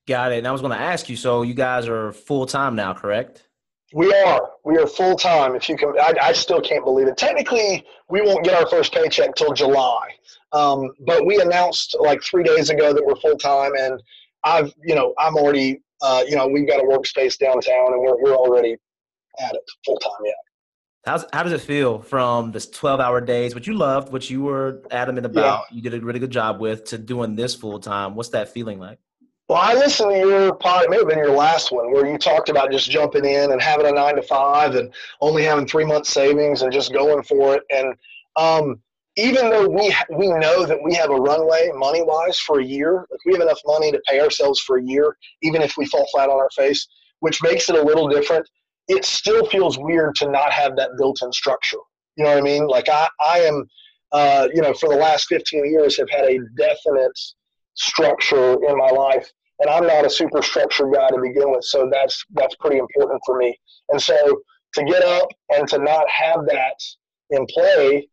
Got 0.08 0.32
it. 0.32 0.38
And 0.40 0.48
I 0.48 0.52
was 0.52 0.62
going 0.62 0.72
to 0.74 0.80
ask 0.80 1.10
you. 1.10 1.18
So 1.18 1.42
you 1.42 1.54
guys 1.54 1.88
are 1.88 2.12
full 2.12 2.46
time 2.46 2.76
now, 2.76 2.94
correct? 2.94 3.45
We 3.96 4.14
are. 4.14 4.50
We 4.66 4.78
are 4.78 4.88
full 4.88 5.16
time. 5.16 5.56
If 5.56 5.70
you 5.70 5.78
can, 5.78 5.94
I, 5.98 6.14
I, 6.22 6.34
still 6.34 6.60
can't 6.60 6.84
believe 6.84 7.08
it. 7.08 7.16
Technically, 7.16 7.86
we 8.10 8.20
won't 8.20 8.44
get 8.44 8.54
our 8.54 8.68
first 8.68 8.94
paycheck 8.94 9.36
till 9.36 9.54
July, 9.54 10.10
um, 10.52 10.92
but 11.06 11.26
we 11.26 11.40
announced 11.40 11.96
like 12.02 12.22
three 12.22 12.44
days 12.44 12.70
ago 12.70 12.92
that 12.92 13.02
we're 13.06 13.16
full 13.16 13.38
time, 13.38 13.72
and 13.80 14.04
I've, 14.44 14.74
you 14.84 14.96
know, 14.96 15.14
I'm 15.18 15.38
already, 15.38 15.80
uh, 16.02 16.26
you 16.28 16.36
know, 16.36 16.46
we've 16.46 16.68
got 16.68 16.82
a 16.82 16.84
workspace 16.84 17.38
downtown, 17.38 17.94
and 17.94 18.02
we're 18.02 18.22
we're 18.22 18.36
already 18.36 18.76
at 19.40 19.56
it 19.56 19.62
full 19.86 19.98
time. 20.00 20.12
Yeah. 20.26 20.32
How's, 21.06 21.26
how 21.32 21.44
does 21.44 21.54
it 21.54 21.62
feel 21.62 22.00
from 22.00 22.52
this 22.52 22.70
12 22.70 23.00
hour 23.00 23.22
days, 23.22 23.56
which 23.56 23.66
you 23.66 23.76
loved, 23.76 24.12
which 24.12 24.30
you 24.30 24.42
were 24.42 24.82
adamant 24.92 25.26
about, 25.26 25.68
yeah. 25.72 25.76
you 25.78 25.82
did 25.82 25.94
a 25.94 26.06
really 26.06 26.20
good 26.20 26.32
job 26.32 26.60
with, 26.60 26.84
to 26.86 26.98
doing 26.98 27.36
this 27.36 27.56
full 27.56 27.80
time? 27.80 28.16
What's 28.16 28.30
that 28.30 28.50
feeling 28.50 28.78
like? 28.78 29.00
Well, 29.48 29.60
I 29.62 29.76
listened 29.76 30.12
to 30.12 30.18
your 30.18 30.56
pod, 30.56 30.86
it 30.86 30.90
may 30.90 30.98
have 30.98 31.08
been 31.08 31.20
your 31.20 31.36
last 31.36 31.72
one, 31.72 31.92
where 31.92 32.08
you 32.08 32.18
talked 32.18 32.50
about 32.50 32.72
just 32.72 32.90
jumping 32.90 33.26
in 33.26 33.52
and 33.52 33.62
having 33.62 33.86
a 33.86 33.92
nine 33.92 34.16
to 34.16 34.24
five 34.24 34.74
and 34.74 34.92
only 35.22 35.44
having 35.44 35.68
three 35.68 35.86
months 35.86 36.10
savings 36.10 36.64
and 36.64 36.74
just 36.74 36.92
going 36.92 37.22
for 37.22 37.56
it. 37.56 37.64
And 37.70 37.94
um, 38.38 38.82
even 39.18 39.52
though 39.52 39.70
we 39.70 39.96
we 40.18 40.30
know 40.30 40.66
that 40.66 40.82
we 40.84 40.96
have 40.96 41.12
a 41.12 41.16
runway 41.16 41.70
money 41.76 42.02
wise 42.02 42.40
for 42.40 42.60
a 42.60 42.66
year, 42.66 43.06
like 43.12 43.20
we 43.24 43.34
have 43.34 43.42
enough 43.42 43.60
money 43.68 43.92
to 43.92 44.02
pay 44.10 44.20
ourselves 44.20 44.60
for 44.62 44.78
a 44.78 44.84
year, 44.84 45.16
even 45.44 45.62
if 45.62 45.78
we 45.78 45.86
fall 45.86 46.08
flat 46.12 46.30
on 46.30 46.40
our 46.40 46.50
face, 46.56 46.88
which 47.20 47.44
makes 47.44 47.70
it 47.70 47.76
a 47.76 47.82
little 47.82 48.08
different. 48.08 48.50
It 48.88 49.06
still 49.06 49.46
feels 49.46 49.78
weird 49.78 50.16
to 50.16 50.30
not 50.30 50.54
have 50.54 50.76
that 50.78 50.92
built-in 50.98 51.32
structure. 51.32 51.78
You 52.18 52.24
know 52.24 52.32
what 52.32 52.40
I 52.40 52.42
mean? 52.42 52.66
Like 52.68 52.90
I, 52.90 53.08
I 53.20 53.40
am, 53.40 53.68
uh, 54.12 54.48
you 54.54 54.62
know, 54.62 54.74
for 54.74 54.90
the 54.90 54.96
last 54.96 55.28
15 55.28 55.70
years 55.72 55.98
have 55.98 56.10
had 56.10 56.26
a 56.26 56.40
definite 56.58 57.18
structure 57.76 58.54
in 58.54 58.78
my 58.78 58.90
life, 58.90 59.32
and 59.60 59.70
I'm 59.70 59.88
not 59.88 60.06
a 60.06 60.10
super 60.10 60.42
structured 60.42 60.94
guy 60.94 61.10
to 61.10 61.22
begin 61.22 61.52
with, 61.52 61.64
so 61.64 61.90
that's 61.92 62.24
that's 62.34 62.56
pretty 62.56 62.78
important 62.78 63.22
for 63.26 63.38
me. 63.38 63.58
And 63.90 64.02
so 64.02 64.42
to 64.76 64.84
get 64.84 65.04
up 65.04 65.30
and 65.50 65.68
to 65.70 65.78
not 65.80 66.10
have 66.10 66.46
that 66.48 66.76
in 67.30 67.46
play, 67.48 68.08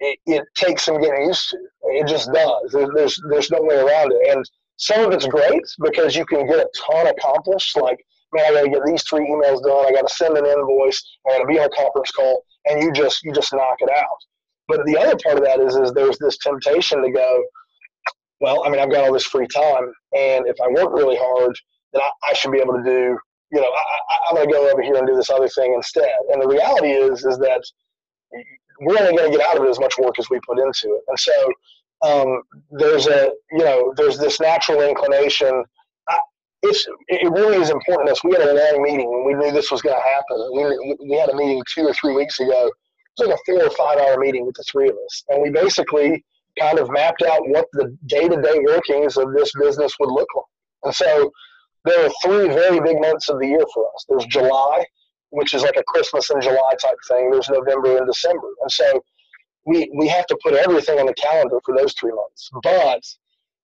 it, 0.00 0.18
it 0.26 0.44
takes 0.54 0.84
some 0.84 1.00
getting 1.00 1.26
used 1.26 1.50
to. 1.50 1.58
It 1.84 2.06
just 2.06 2.32
does. 2.32 2.72
There's, 2.94 3.20
there's 3.30 3.50
no 3.50 3.62
way 3.62 3.76
around 3.76 4.12
it, 4.12 4.36
and 4.36 4.44
some 4.76 5.04
of 5.04 5.12
it's 5.12 5.26
great 5.26 5.62
because 5.82 6.14
you 6.14 6.24
can 6.24 6.46
get 6.46 6.58
a 6.58 6.68
ton 6.76 7.06
accomplished. 7.08 7.76
Like, 7.76 7.98
man, 8.32 8.44
I 8.46 8.54
got 8.54 8.62
to 8.62 8.70
get 8.70 8.84
these 8.86 9.02
three 9.04 9.26
emails 9.28 9.62
done. 9.62 9.86
I 9.86 9.92
got 9.92 10.06
to 10.06 10.14
send 10.14 10.36
an 10.36 10.46
invoice. 10.46 11.02
I 11.26 11.36
got 11.36 11.42
to 11.42 11.46
be 11.46 11.58
on 11.58 11.66
a 11.66 11.70
conference 11.70 12.10
call, 12.10 12.44
and 12.66 12.82
you 12.82 12.92
just 12.92 13.22
you 13.24 13.32
just 13.32 13.52
knock 13.52 13.76
it 13.80 13.90
out. 13.90 14.18
But 14.68 14.84
the 14.84 14.98
other 14.98 15.16
part 15.24 15.38
of 15.38 15.44
that 15.44 15.60
is 15.60 15.76
is 15.76 15.92
there's 15.92 16.18
this 16.18 16.38
temptation 16.38 17.02
to 17.02 17.10
go, 17.10 17.42
well, 18.40 18.64
I 18.64 18.70
mean, 18.70 18.80
I've 18.80 18.90
got 18.90 19.04
all 19.04 19.12
this 19.12 19.24
free 19.24 19.46
time, 19.46 19.92
and 20.16 20.46
if 20.46 20.56
I 20.60 20.68
work 20.68 20.92
really 20.92 21.16
hard, 21.18 21.56
then 21.92 22.02
I, 22.02 22.30
I 22.30 22.34
should 22.34 22.52
be 22.52 22.58
able 22.58 22.74
to 22.74 22.82
do. 22.82 23.18
You 23.50 23.60
know, 23.60 23.66
I, 23.66 24.28
I'm 24.28 24.36
going 24.36 24.48
to 24.48 24.52
go 24.52 24.70
over 24.70 24.82
here 24.82 24.96
and 24.96 25.06
do 25.06 25.16
this 25.16 25.30
other 25.30 25.48
thing 25.48 25.72
instead. 25.74 26.12
And 26.30 26.42
the 26.42 26.48
reality 26.48 26.88
is, 26.90 27.24
is 27.24 27.38
that 27.38 27.62
we're 28.80 28.98
only 28.98 29.16
going 29.16 29.32
to 29.32 29.38
get 29.38 29.46
out 29.46 29.56
of 29.56 29.64
it 29.64 29.70
as 29.70 29.80
much 29.80 29.94
work 29.98 30.18
as 30.18 30.28
we 30.30 30.38
put 30.46 30.58
into 30.58 30.94
it. 30.94 31.02
And 31.08 31.18
so 31.18 31.52
um, 32.02 32.42
there's 32.70 33.06
a 33.06 33.32
you 33.52 33.64
know 33.64 33.92
there's 33.96 34.18
this 34.18 34.40
natural 34.40 34.82
inclination. 34.82 35.64
I, 36.08 36.18
it's 36.62 36.86
it 37.08 37.30
really 37.32 37.56
is 37.56 37.70
important 37.70 38.08
to 38.08 38.12
us. 38.12 38.24
We 38.24 38.32
had 38.32 38.42
a 38.42 38.54
long 38.54 38.82
meeting 38.82 39.12
and 39.12 39.24
we 39.24 39.34
knew 39.34 39.52
this 39.52 39.70
was 39.70 39.82
going 39.82 39.96
to 39.96 40.02
happen. 40.02 40.50
We 40.54 40.96
we 41.08 41.16
had 41.16 41.30
a 41.30 41.36
meeting 41.36 41.62
two 41.74 41.86
or 41.86 41.94
three 41.94 42.14
weeks 42.14 42.38
ago. 42.40 42.66
It 42.66 43.22
was 43.22 43.28
like 43.28 43.36
a 43.36 43.40
four 43.46 43.66
or 43.66 43.70
five 43.70 43.98
hour 43.98 44.18
meeting 44.18 44.46
with 44.46 44.54
the 44.54 44.64
three 44.70 44.88
of 44.88 44.94
us, 44.94 45.24
and 45.28 45.42
we 45.42 45.50
basically 45.50 46.24
kind 46.58 46.78
of 46.78 46.90
mapped 46.90 47.22
out 47.22 47.40
what 47.48 47.66
the 47.72 47.96
day 48.06 48.28
to 48.28 48.40
day 48.40 48.58
workings 48.66 49.16
of 49.16 49.32
this 49.32 49.52
business 49.58 49.94
would 50.00 50.10
look 50.10 50.28
like. 50.34 50.44
And 50.84 50.94
so 50.94 51.30
there 51.84 52.06
are 52.06 52.10
three 52.24 52.48
very 52.48 52.80
big 52.80 53.00
months 53.00 53.28
of 53.28 53.38
the 53.40 53.46
year 53.46 53.64
for 53.72 53.86
us. 53.94 54.04
There's 54.08 54.26
July, 54.26 54.84
which 55.30 55.54
is 55.54 55.62
like 55.62 55.76
a 55.76 55.84
Christmas 55.84 56.30
in 56.30 56.40
July 56.40 56.72
type 56.80 56.96
thing. 57.08 57.30
There's 57.30 57.48
November 57.48 57.96
and 57.98 58.06
December, 58.06 58.48
and 58.62 58.70
so 58.70 59.02
we 59.66 59.90
we 59.96 60.08
have 60.08 60.26
to 60.26 60.38
put 60.42 60.54
everything 60.54 60.98
on 60.98 61.06
the 61.06 61.14
calendar 61.14 61.58
for 61.64 61.76
those 61.76 61.94
three 61.94 62.12
months. 62.12 62.50
But 62.62 63.02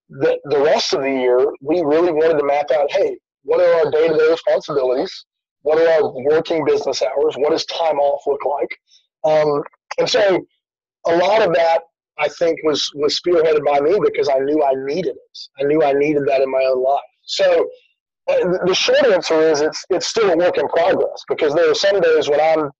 the 0.09 0.39
the 0.45 0.61
rest 0.61 0.93
of 0.93 1.03
the 1.03 1.11
year, 1.11 1.39
we 1.61 1.83
really 1.83 2.13
wanted 2.13 2.39
to 2.39 2.45
map 2.45 2.71
out. 2.71 2.91
Hey, 2.91 3.17
what 3.43 3.61
are 3.61 3.75
our 3.75 3.91
day 3.91 4.09
to 4.09 4.17
day 4.17 4.31
responsibilities? 4.31 5.25
What 5.63 5.79
are 5.79 5.89
our 5.89 6.13
working 6.25 6.65
business 6.65 7.03
hours? 7.03 7.37
What 7.37 7.51
does 7.51 7.65
time 7.67 7.99
off 7.99 8.23
look 8.27 8.45
like? 8.45 8.79
Um, 9.25 9.63
and 9.99 10.09
so, 10.09 10.45
a 11.07 11.17
lot 11.17 11.43
of 11.43 11.55
that 11.55 11.83
I 12.19 12.29
think 12.29 12.59
was 12.63 12.91
was 12.95 13.21
spearheaded 13.21 13.65
by 13.65 13.81
me 13.81 13.99
because 14.03 14.29
I 14.29 14.39
knew 14.39 14.63
I 14.63 14.73
needed 14.75 15.17
it. 15.17 15.39
I 15.61 15.65
knew 15.65 15.83
I 15.83 15.93
needed 15.93 16.25
that 16.27 16.41
in 16.41 16.51
my 16.51 16.65
own 16.65 16.83
life. 16.83 17.03
So. 17.25 17.69
Uh, 18.27 18.57
the 18.65 18.75
short 18.75 19.05
answer 19.05 19.39
is 19.39 19.61
it's 19.61 19.85
it's 19.91 20.07
still 20.07 20.31
a 20.31 20.37
work 20.39 20.57
in 20.57 20.67
progress 20.69 21.23
because 21.29 21.55
there 21.55 21.71
are 21.71 21.75
some 21.75 22.01
days 22.01 22.27
when 22.27 22.41
I'm 22.41 22.71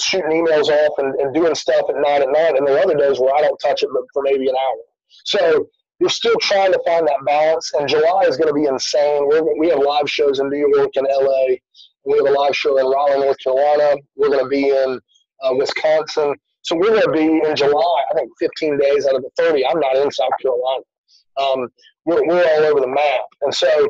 shooting 0.00 0.30
emails 0.30 0.68
off 0.68 0.98
and, 0.98 1.14
and 1.20 1.34
doing 1.34 1.54
stuff 1.54 1.84
at 1.88 1.96
night 1.96 2.22
at 2.22 2.30
night, 2.30 2.56
and 2.56 2.66
there 2.66 2.76
are 2.76 2.82
other 2.82 2.96
days 2.96 3.18
where 3.18 3.34
I 3.34 3.40
don't 3.40 3.58
touch 3.58 3.82
it 3.82 3.88
for 4.12 4.22
maybe 4.22 4.48
an 4.48 4.54
hour. 4.56 4.82
So 5.24 5.68
we're 6.00 6.08
still 6.08 6.36
trying 6.40 6.72
to 6.72 6.80
find 6.86 7.06
that 7.06 7.24
balance, 7.24 7.72
and 7.74 7.88
July 7.88 8.24
is 8.26 8.36
going 8.36 8.48
to 8.48 8.54
be 8.54 8.66
insane. 8.66 9.28
We're, 9.28 9.58
we 9.58 9.68
have 9.68 9.78
live 9.78 10.08
shows 10.08 10.40
in 10.40 10.48
New 10.48 10.72
York 10.74 10.90
and 10.96 11.06
LA. 11.10 11.56
We 12.04 12.18
have 12.18 12.26
a 12.26 12.38
live 12.38 12.54
show 12.54 12.78
in 12.78 12.86
Raleigh, 12.86 13.20
North 13.20 13.38
Carolina. 13.42 13.96
We're 14.16 14.28
going 14.28 14.44
to 14.44 14.48
be 14.48 14.68
in 14.68 15.00
uh, 15.42 15.54
Wisconsin. 15.54 16.34
So 16.64 16.76
we're 16.76 16.88
going 16.88 17.02
to 17.02 17.12
be 17.12 17.46
in 17.46 17.56
July, 17.56 18.04
I 18.10 18.14
think 18.14 18.30
15 18.40 18.78
days 18.78 19.06
out 19.06 19.16
of 19.16 19.22
the 19.22 19.30
30. 19.36 19.66
I'm 19.66 19.80
not 19.80 19.96
in 19.96 20.10
South 20.10 20.30
Carolina. 20.40 20.84
Um, 21.36 21.68
we're, 22.06 22.26
we're 22.26 22.42
all 22.42 22.64
over 22.64 22.80
the 22.80 22.88
map. 22.88 23.24
And 23.42 23.54
so 23.54 23.88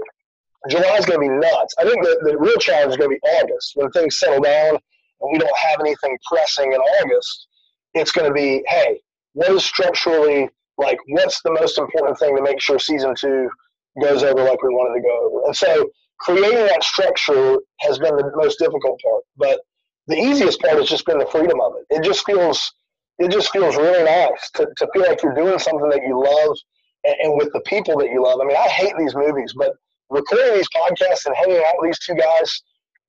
July 0.69 0.97
is 0.97 1.07
going 1.07 1.21
to 1.21 1.29
be 1.29 1.29
nuts. 1.29 1.75
I 1.79 1.85
think 1.85 2.03
the, 2.03 2.19
the 2.25 2.39
real 2.39 2.57
challenge 2.57 2.91
is 2.91 2.97
going 2.97 3.11
to 3.11 3.17
be 3.17 3.29
August 3.29 3.73
when 3.77 3.91
things 3.93 4.19
settle 4.19 4.41
down 4.41 4.77
and 5.21 5.33
we 5.33 5.39
don't 5.39 5.57
have 5.71 5.81
anything 5.81 6.19
pressing 6.29 6.73
in 6.73 6.79
August, 6.79 7.47
it's 7.95 8.11
going 8.11 8.29
to 8.29 8.35
be, 8.35 8.65
hey, 8.67 9.01
what 9.35 9.51
is 9.51 9.65
structurally 9.65 10.49
like? 10.77 10.99
What's 11.09 11.43
the 11.43 11.53
most 11.53 11.79
important 11.79 12.19
thing 12.19 12.37
to 12.37 12.43
make 12.43 12.61
sure 12.61 12.79
season 12.79 13.15
two 13.19 13.49
goes 14.03 14.25
over 14.25 14.43
like 14.43 14.63
we 14.63 14.71
wanted 14.71 15.01
to 15.01 15.07
go 15.07 15.29
over? 15.29 15.47
And 15.47 15.57
so, 15.57 15.89
creating 16.19 16.67
that 16.67 16.83
structure 16.83 17.59
has 17.81 17.99
been 17.99 18.17
the 18.17 18.33
most 18.35 18.59
difficult 18.59 19.01
part, 19.01 19.23
but 19.37 19.61
the 20.07 20.17
easiest 20.17 20.61
part 20.61 20.77
has 20.77 20.89
just 20.89 21.07
been 21.07 21.19
the 21.19 21.27
freedom 21.27 21.61
of 21.61 21.75
it. 21.77 21.97
It 21.97 22.05
just 22.05 22.25
feels, 22.27 22.73
it 23.19 23.31
just 23.31 23.51
feels 23.51 23.77
really 23.77 24.05
nice 24.05 24.51
to, 24.55 24.67
to 24.77 24.89
feel 24.93 25.03
like 25.03 25.23
you're 25.23 25.35
doing 25.35 25.59
something 25.59 25.89
that 25.91 26.03
you 26.07 26.23
love 26.23 26.57
and, 27.05 27.15
and 27.23 27.37
with 27.37 27.53
the 27.53 27.61
people 27.61 27.99
that 27.99 28.11
you 28.11 28.23
love. 28.23 28.41
I 28.41 28.45
mean, 28.45 28.57
I 28.57 28.69
hate 28.69 28.95
these 28.99 29.15
movies, 29.15 29.55
but 29.57 29.73
recording 30.11 30.55
these 30.55 30.69
podcasts 30.75 31.27
and 31.27 31.35
hanging 31.37 31.63
out 31.67 31.75
with 31.79 31.91
these 31.91 31.99
two 32.01 32.15
guys 32.15 32.63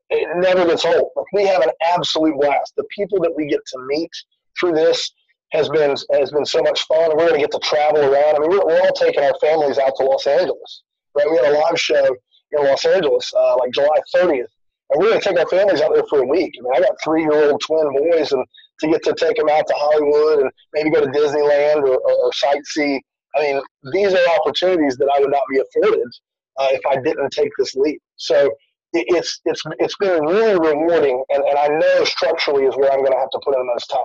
it 0.10 0.28
never 0.38 0.66
gets 0.66 0.86
old. 0.86 1.12
Like 1.16 1.26
we 1.34 1.46
have 1.46 1.62
an 1.64 1.72
absolute 1.94 2.36
blast. 2.40 2.74
The 2.78 2.86
people 2.96 3.20
that 3.22 3.34
we 3.36 3.48
get 3.48 3.62
to 3.74 3.80
meet 3.88 4.12
through 4.60 4.74
this 4.74 5.12
has 5.52 5.70
been 5.70 5.96
has 6.12 6.32
been 6.32 6.46
so 6.46 6.62
much 6.62 6.84
fun. 6.84 7.12
We're 7.12 7.28
going 7.28 7.34
to 7.34 7.40
get 7.40 7.52
to 7.52 7.60
travel 7.60 8.02
around. 8.02 8.36
I 8.36 8.40
mean, 8.40 8.50
we're, 8.50 8.66
we're 8.66 8.82
all 8.82 8.94
taking 8.94 9.24
our 9.24 9.38
families 9.40 9.78
out 9.78 9.94
to 9.98 10.04
Los 10.04 10.28
Angeles. 10.28 10.84
Right? 11.16 11.30
We 11.30 11.38
had 11.38 11.54
a 11.54 11.60
live 11.60 11.80
show 11.80 12.06
in 12.52 12.64
Los 12.64 12.86
Angeles, 12.86 13.32
uh, 13.36 13.56
like 13.58 13.72
July 13.72 14.00
30th, 14.16 14.46
and 14.96 15.04
we're 15.04 15.10
going 15.10 15.22
to 15.22 15.30
take 15.30 15.38
our 15.38 15.48
families 15.48 15.82
out 15.82 15.94
there 15.94 16.06
for 16.10 16.20
a 16.20 16.26
week. 16.26 16.56
I 16.58 16.62
mean, 16.64 16.72
I 16.74 16.80
got 16.80 16.96
three 17.04 17.24
year 17.24 17.52
old 17.52 17.62
twin 17.62 17.92
boys, 17.92 18.32
and 18.32 18.46
to 18.80 18.88
get 18.88 19.04
to 19.04 19.14
take 19.14 19.36
them 19.36 19.50
out 19.50 19.68
to 19.68 19.74
Hollywood 19.76 20.40
and 20.40 20.52
maybe 20.74 20.90
go 20.90 21.02
to 21.02 21.08
Disneyland 21.08 21.84
or, 21.84 21.98
or, 21.98 22.14
or 22.14 22.32
sightsee. 22.32 23.00
I 23.36 23.42
mean, 23.42 23.62
these 23.92 24.14
are 24.14 24.26
opportunities 24.40 24.96
that 24.98 25.12
I 25.14 25.20
would 25.20 25.32
not 25.32 25.44
be 25.50 25.60
afforded 25.60 26.08
uh, 26.58 26.70
if 26.72 26.82
I 26.86 26.96
didn't 27.02 27.30
take 27.32 27.52
this 27.58 27.76
leap. 27.76 28.02
So 28.16 28.50
it's 28.94 29.42
it's 29.44 29.62
it's 29.80 29.98
been 29.98 30.24
really 30.24 30.54
rewarding, 30.54 31.22
and, 31.30 31.44
and 31.44 31.58
I 31.58 31.68
know 31.68 32.06
structurally 32.06 32.64
is 32.64 32.78
where 32.78 32.92
I'm 32.92 33.00
going 33.00 33.12
to 33.12 33.20
have 33.20 33.30
to 33.32 33.40
put 33.44 33.54
in 33.54 33.62
the 33.62 33.74
most 33.74 33.88
time. 33.90 34.00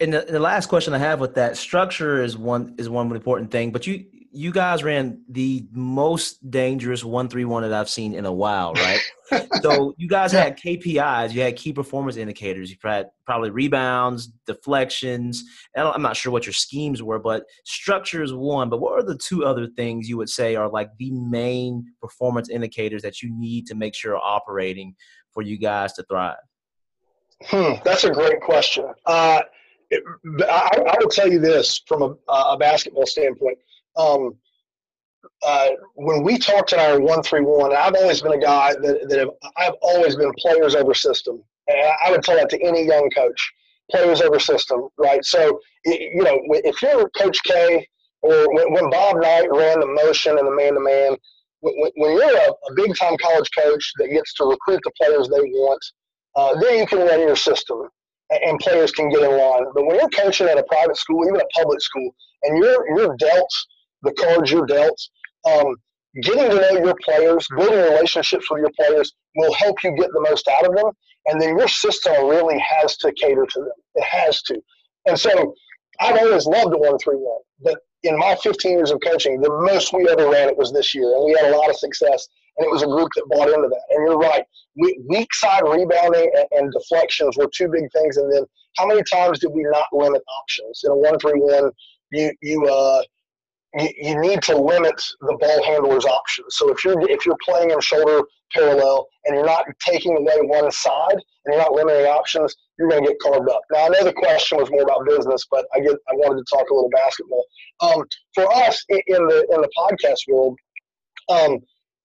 And 0.00 0.12
the, 0.12 0.26
the 0.28 0.40
last 0.40 0.66
question 0.66 0.92
I 0.92 0.98
have 0.98 1.20
with 1.20 1.34
that 1.34 1.56
structure 1.56 2.22
is 2.22 2.36
one 2.36 2.74
is 2.76 2.90
one 2.90 3.10
important 3.10 3.50
thing, 3.50 3.70
but 3.70 3.86
you 3.86 4.04
you 4.32 4.52
guys 4.52 4.84
ran 4.84 5.22
the 5.28 5.66
most 5.72 6.50
dangerous 6.50 7.02
one 7.02 7.28
three 7.28 7.46
one 7.46 7.62
that 7.62 7.72
I've 7.72 7.88
seen 7.88 8.12
in 8.12 8.26
a 8.26 8.32
while, 8.32 8.74
right? 8.74 9.00
so 9.62 9.94
you 9.96 10.08
guys 10.08 10.32
had 10.32 10.58
KPIs, 10.58 11.32
you 11.32 11.42
had 11.42 11.56
key 11.56 11.72
performance 11.72 12.16
indicators, 12.16 12.70
you 12.70 12.76
had 12.82 13.10
probably 13.26 13.50
rebounds, 13.50 14.28
deflections. 14.46 15.44
I'm 15.76 16.02
not 16.02 16.16
sure 16.16 16.32
what 16.32 16.46
your 16.46 16.52
schemes 16.52 17.02
were, 17.02 17.18
but 17.18 17.44
structure 17.64 18.22
is 18.22 18.32
one. 18.32 18.68
But 18.70 18.80
what 18.80 18.98
are 18.98 19.02
the 19.02 19.18
two 19.18 19.44
other 19.44 19.68
things 19.76 20.08
you 20.08 20.16
would 20.16 20.28
say 20.28 20.56
are 20.56 20.68
like 20.68 20.90
the 20.98 21.10
main 21.12 21.84
performance 22.00 22.48
indicators 22.48 23.02
that 23.02 23.22
you 23.22 23.30
need 23.32 23.66
to 23.66 23.74
make 23.74 23.94
sure 23.94 24.16
are 24.16 24.22
operating 24.22 24.94
for 25.32 25.42
you 25.42 25.58
guys 25.58 25.92
to 25.94 26.02
thrive? 26.04 26.36
Hmm, 27.44 27.74
that's 27.84 28.04
a 28.04 28.10
great 28.10 28.40
question. 28.40 28.86
Uh, 29.06 29.40
it, 29.90 30.02
I, 30.48 30.70
I 30.88 30.96
would 31.00 31.10
tell 31.10 31.28
you 31.28 31.38
this 31.38 31.82
from 31.86 32.02
a, 32.02 32.32
a 32.32 32.56
basketball 32.58 33.06
standpoint 33.06 33.58
um, 33.96 34.36
uh, 35.46 35.68
when 35.94 36.22
we 36.22 36.38
talked 36.38 36.72
in 36.72 36.78
our 36.78 37.00
one 37.00 37.22
three 37.22 37.40
one, 37.42 37.74
I've 37.74 37.94
always 37.94 38.22
been 38.22 38.32
a 38.32 38.38
guy 38.40 38.74
that, 38.74 39.06
that 39.08 39.18
have, 39.18 39.30
I've 39.56 39.74
always 39.82 40.16
been 40.16 40.32
players 40.38 40.74
over 40.74 40.94
system. 40.94 41.42
And 41.68 41.92
I 42.04 42.10
would 42.10 42.22
tell 42.22 42.36
that 42.36 42.50
to 42.50 42.62
any 42.62 42.86
young 42.86 43.10
coach, 43.10 43.52
players 43.90 44.20
over 44.20 44.38
system, 44.38 44.88
right? 44.98 45.24
So 45.24 45.60
you 45.84 46.22
know, 46.22 46.38
if 46.64 46.82
you're 46.82 47.08
Coach 47.10 47.42
K 47.44 47.86
or 48.22 48.54
when, 48.54 48.72
when 48.72 48.90
Bob 48.90 49.16
Knight 49.16 49.48
ran 49.50 49.80
the 49.80 49.86
motion 50.04 50.38
and 50.38 50.46
the 50.46 50.54
man 50.54 50.74
to 50.74 50.80
man, 50.80 51.16
when 51.62 52.12
you're 52.16 52.36
a, 52.36 52.50
a 52.50 52.74
big 52.74 52.96
time 52.96 53.16
college 53.22 53.48
coach 53.56 53.92
that 53.98 54.08
gets 54.08 54.34
to 54.34 54.44
recruit 54.44 54.80
the 54.84 54.92
players 55.00 55.28
they 55.28 55.40
want, 55.40 55.84
uh, 56.36 56.58
then 56.60 56.78
you 56.78 56.86
can 56.86 56.98
run 56.98 57.20
your 57.20 57.36
system 57.36 57.88
and 58.30 58.58
players 58.60 58.92
can 58.92 59.10
get 59.10 59.22
in 59.22 59.36
line. 59.36 59.64
But 59.74 59.86
when 59.86 59.96
you're 59.96 60.08
coaching 60.10 60.46
at 60.48 60.58
a 60.58 60.62
private 60.64 60.96
school, 60.96 61.26
even 61.26 61.40
a 61.40 61.58
public 61.58 61.80
school, 61.80 62.14
and 62.44 62.58
you're 62.58 62.96
you're 62.96 63.16
dealt 63.16 63.54
the 64.02 64.12
cards 64.12 64.50
you're 64.50 64.66
dealt. 64.66 65.00
Um, 65.48 65.76
getting 66.22 66.50
to 66.50 66.56
know 66.56 66.84
your 66.84 66.96
players, 67.04 67.46
building 67.56 67.78
relationships 67.78 68.50
with 68.50 68.60
your 68.60 68.72
players 68.78 69.12
will 69.36 69.52
help 69.54 69.82
you 69.84 69.94
get 69.96 70.10
the 70.12 70.20
most 70.28 70.48
out 70.48 70.66
of 70.66 70.74
them. 70.74 70.90
And 71.26 71.40
then 71.40 71.56
your 71.56 71.68
system 71.68 72.12
really 72.26 72.58
has 72.58 72.96
to 72.98 73.12
cater 73.12 73.46
to 73.46 73.60
them. 73.60 73.72
It 73.94 74.04
has 74.04 74.42
to. 74.42 74.60
And 75.06 75.18
so 75.18 75.54
I've 76.00 76.16
always 76.16 76.46
loved 76.46 76.72
the 76.72 76.78
one 76.78 76.98
three 76.98 77.16
one, 77.16 77.40
but 77.62 77.78
in 78.02 78.18
my 78.18 78.34
15 78.42 78.72
years 78.72 78.90
of 78.90 79.00
coaching, 79.04 79.40
the 79.40 79.50
most 79.50 79.92
we 79.92 80.08
ever 80.08 80.30
ran 80.30 80.48
it 80.48 80.56
was 80.56 80.72
this 80.72 80.94
year, 80.94 81.04
and 81.14 81.24
we 81.26 81.32
had 81.38 81.52
a 81.52 81.56
lot 81.56 81.68
of 81.68 81.76
success. 81.76 82.26
And 82.56 82.66
it 82.66 82.70
was 82.70 82.82
a 82.82 82.86
group 82.86 83.08
that 83.14 83.28
bought 83.28 83.48
into 83.48 83.68
that. 83.68 83.82
And 83.90 84.06
you're 84.06 84.18
right, 84.18 84.44
weak 85.08 85.32
side 85.34 85.62
rebounding 85.62 86.30
and, 86.34 86.46
and 86.52 86.72
deflections 86.72 87.36
were 87.36 87.48
two 87.54 87.68
big 87.68 87.84
things. 87.92 88.16
And 88.16 88.32
then 88.32 88.44
how 88.76 88.86
many 88.86 89.02
times 89.12 89.38
did 89.38 89.50
we 89.52 89.62
not 89.64 89.86
limit 89.92 90.22
options 90.40 90.80
in 90.84 90.90
a 90.90 90.96
one 90.96 91.18
three 91.18 91.38
one? 91.38 91.70
You 92.12 92.32
you 92.42 92.66
uh, 92.66 93.02
you, 93.78 93.88
you 93.96 94.20
need 94.20 94.42
to 94.42 94.56
limit 94.56 95.00
the 95.20 95.36
ball 95.40 95.64
handler's 95.64 96.04
options. 96.04 96.56
So 96.56 96.70
if 96.70 96.84
you're 96.84 97.00
if 97.08 97.24
you're 97.24 97.38
playing 97.44 97.70
in 97.70 97.80
shoulder 97.80 98.22
parallel 98.52 99.06
and 99.24 99.36
you're 99.36 99.46
not 99.46 99.64
taking 99.78 100.16
away 100.16 100.36
one 100.42 100.70
side 100.70 101.12
and 101.12 101.54
you're 101.54 101.58
not 101.58 101.72
limiting 101.72 102.06
options, 102.06 102.54
you're 102.78 102.88
going 102.88 103.04
to 103.04 103.10
get 103.10 103.20
carved 103.20 103.48
up. 103.48 103.60
Now 103.70 103.86
I 103.86 103.88
know 103.88 104.04
the 104.04 104.12
question 104.12 104.58
was 104.58 104.70
more 104.70 104.82
about 104.82 105.06
business, 105.06 105.46
but 105.50 105.66
I 105.74 105.80
get 105.80 105.92
I 106.08 106.14
wanted 106.14 106.44
to 106.44 106.56
talk 106.56 106.68
a 106.70 106.74
little 106.74 106.90
basketball. 106.90 107.44
Um, 107.80 108.04
for 108.34 108.52
us 108.52 108.84
in 108.88 109.02
the 109.08 109.46
in 109.52 109.60
the 109.60 109.70
podcast 109.78 110.32
world, 110.32 110.58
um, 111.28 111.58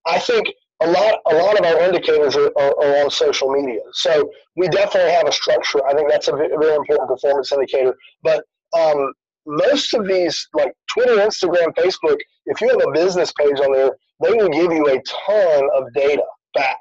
I 0.05 0.19
think 0.19 0.47
a 0.81 0.87
lot 0.87 1.19
a 1.31 1.35
lot 1.35 1.57
of 1.59 1.65
our 1.65 1.81
indicators 1.81 2.35
are, 2.35 2.51
are, 2.57 2.83
are, 2.83 3.03
on 3.03 3.09
social 3.09 3.49
media. 3.49 3.79
So 3.93 4.29
we 4.55 4.67
definitely 4.67 5.11
have 5.11 5.27
a 5.27 5.31
structure. 5.31 5.85
I 5.87 5.93
think 5.93 6.09
that's 6.09 6.27
a 6.27 6.33
very 6.33 6.75
important 6.75 7.09
performance 7.09 7.51
indicator. 7.51 7.95
But 8.23 8.43
um, 8.77 9.13
most 9.45 9.93
of 9.93 10.07
these, 10.07 10.47
like 10.53 10.73
Twitter, 10.91 11.17
Instagram, 11.17 11.73
Facebook, 11.75 12.17
if 12.45 12.61
you 12.61 12.69
have 12.69 12.81
a 12.87 12.91
business 12.91 13.31
page 13.33 13.59
on 13.59 13.73
there, 13.73 13.91
they 14.21 14.31
will 14.31 14.49
give 14.49 14.71
you 14.71 14.87
a 14.87 15.01
ton 15.27 15.69
of 15.75 15.91
data 15.93 16.23
back. 16.53 16.79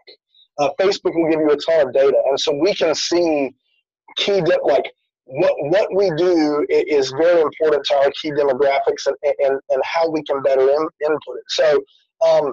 Uh, 0.58 0.70
Facebook 0.80 1.14
will 1.14 1.30
give 1.30 1.40
you 1.40 1.50
a 1.50 1.56
ton 1.56 1.88
of 1.88 1.92
data, 1.92 2.16
and 2.28 2.38
so 2.38 2.54
we 2.54 2.74
can 2.74 2.94
see 2.94 3.52
key 4.16 4.40
de- 4.40 4.60
like 4.62 4.84
what 5.24 5.52
what 5.58 5.88
we 5.94 6.10
do 6.16 6.64
is 6.70 7.10
very 7.18 7.40
important 7.40 7.84
to 7.86 7.94
our 7.96 8.10
key 8.20 8.30
demographics 8.30 9.06
and 9.06 9.16
and, 9.40 9.60
and 9.70 9.82
how 9.84 10.08
we 10.10 10.22
can 10.22 10.42
better 10.42 10.68
in, 10.68 10.88
input 11.04 11.36
it. 11.36 11.44
So. 11.48 11.82
Um, 12.24 12.52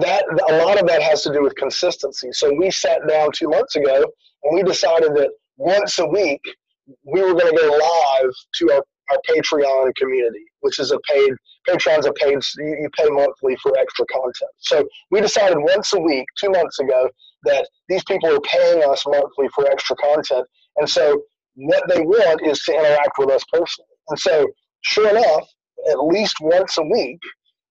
that 0.00 0.24
a 0.48 0.64
lot 0.64 0.80
of 0.80 0.86
that 0.86 1.02
has 1.02 1.22
to 1.22 1.32
do 1.32 1.42
with 1.42 1.54
consistency. 1.56 2.28
So 2.32 2.50
we 2.54 2.70
sat 2.70 3.06
down 3.06 3.30
two 3.32 3.48
months 3.48 3.76
ago 3.76 4.06
and 4.44 4.54
we 4.54 4.62
decided 4.62 5.14
that 5.16 5.30
once 5.58 5.98
a 5.98 6.06
week 6.06 6.40
we 7.04 7.20
were 7.20 7.34
going 7.34 7.54
to 7.54 7.60
go 7.60 7.68
live 7.68 8.32
to 8.54 8.72
our 8.72 8.82
our 9.10 9.18
Patreon 9.28 9.94
community, 9.96 10.44
which 10.60 10.78
is 10.78 10.92
a 10.92 10.98
paid 11.00 11.32
Patreon's 11.68 12.06
a 12.06 12.12
paid 12.12 12.38
you, 12.58 12.76
you 12.82 12.88
pay 12.96 13.08
monthly 13.08 13.56
for 13.62 13.76
extra 13.76 14.04
content. 14.06 14.50
So 14.58 14.86
we 15.10 15.20
decided 15.20 15.58
once 15.58 15.92
a 15.92 16.00
week, 16.00 16.26
two 16.40 16.50
months 16.50 16.78
ago, 16.78 17.08
that 17.44 17.68
these 17.88 18.04
people 18.04 18.34
are 18.34 18.40
paying 18.40 18.82
us 18.84 19.04
monthly 19.06 19.48
for 19.54 19.68
extra 19.70 19.96
content, 19.96 20.46
and 20.76 20.88
so 20.88 21.22
what 21.56 21.82
they 21.88 22.00
want 22.00 22.46
is 22.46 22.60
to 22.64 22.72
interact 22.72 23.18
with 23.18 23.30
us 23.30 23.42
personally. 23.52 23.88
And 24.08 24.18
so, 24.18 24.46
sure 24.82 25.08
enough, 25.08 25.48
at 25.90 26.04
least 26.04 26.36
once 26.40 26.76
a 26.78 26.82
week, 26.82 27.18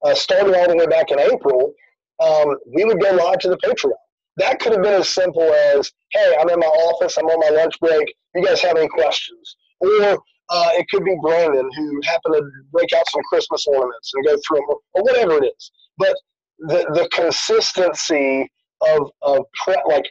uh, 0.04 0.16
starting 0.16 0.56
all 0.56 0.68
the 0.68 0.76
way 0.76 0.88
back 0.88 1.12
in 1.12 1.20
April, 1.20 1.74
um, 2.20 2.58
we 2.74 2.84
would 2.84 3.00
go 3.00 3.12
live 3.12 3.40
to 3.40 3.50
the 3.50 3.58
Patreon. 3.58 3.94
That 4.38 4.60
could 4.60 4.74
have 4.74 4.82
been 4.82 5.02
as 5.02 5.10
simple 5.10 5.44
as, 5.44 5.92
"Hey, 6.12 6.36
I'm 6.40 6.50
in 6.50 6.60
my 6.60 6.66
office. 6.66 7.18
I'm 7.18 7.26
on 7.26 7.40
my 7.40 7.50
lunch 7.50 7.80
break. 7.80 8.14
You 8.34 8.44
guys 8.44 8.62
have 8.62 8.78
any 8.78 8.88
questions?" 8.88 9.56
Or 9.80 10.18
uh, 10.50 10.70
it 10.74 10.88
could 10.90 11.04
be 11.04 11.18
Brandon 11.22 11.70
who 11.76 12.02
happened 12.06 12.36
to 12.36 12.44
break 12.72 12.94
out 12.94 13.10
some 13.10 13.22
Christmas 13.30 13.66
ornaments 13.68 14.12
and 14.14 14.26
go 14.26 14.36
through 14.48 14.58
them, 14.58 14.66
or, 14.70 14.78
or 14.94 15.04
whatever 15.04 15.44
it 15.44 15.54
is. 15.58 15.72
But 15.98 16.16
the 16.60 16.86
the 16.94 17.10
consistency 17.12 18.50
of 18.82 19.12
of 19.22 19.46
pre- 19.64 19.82
like 19.88 20.06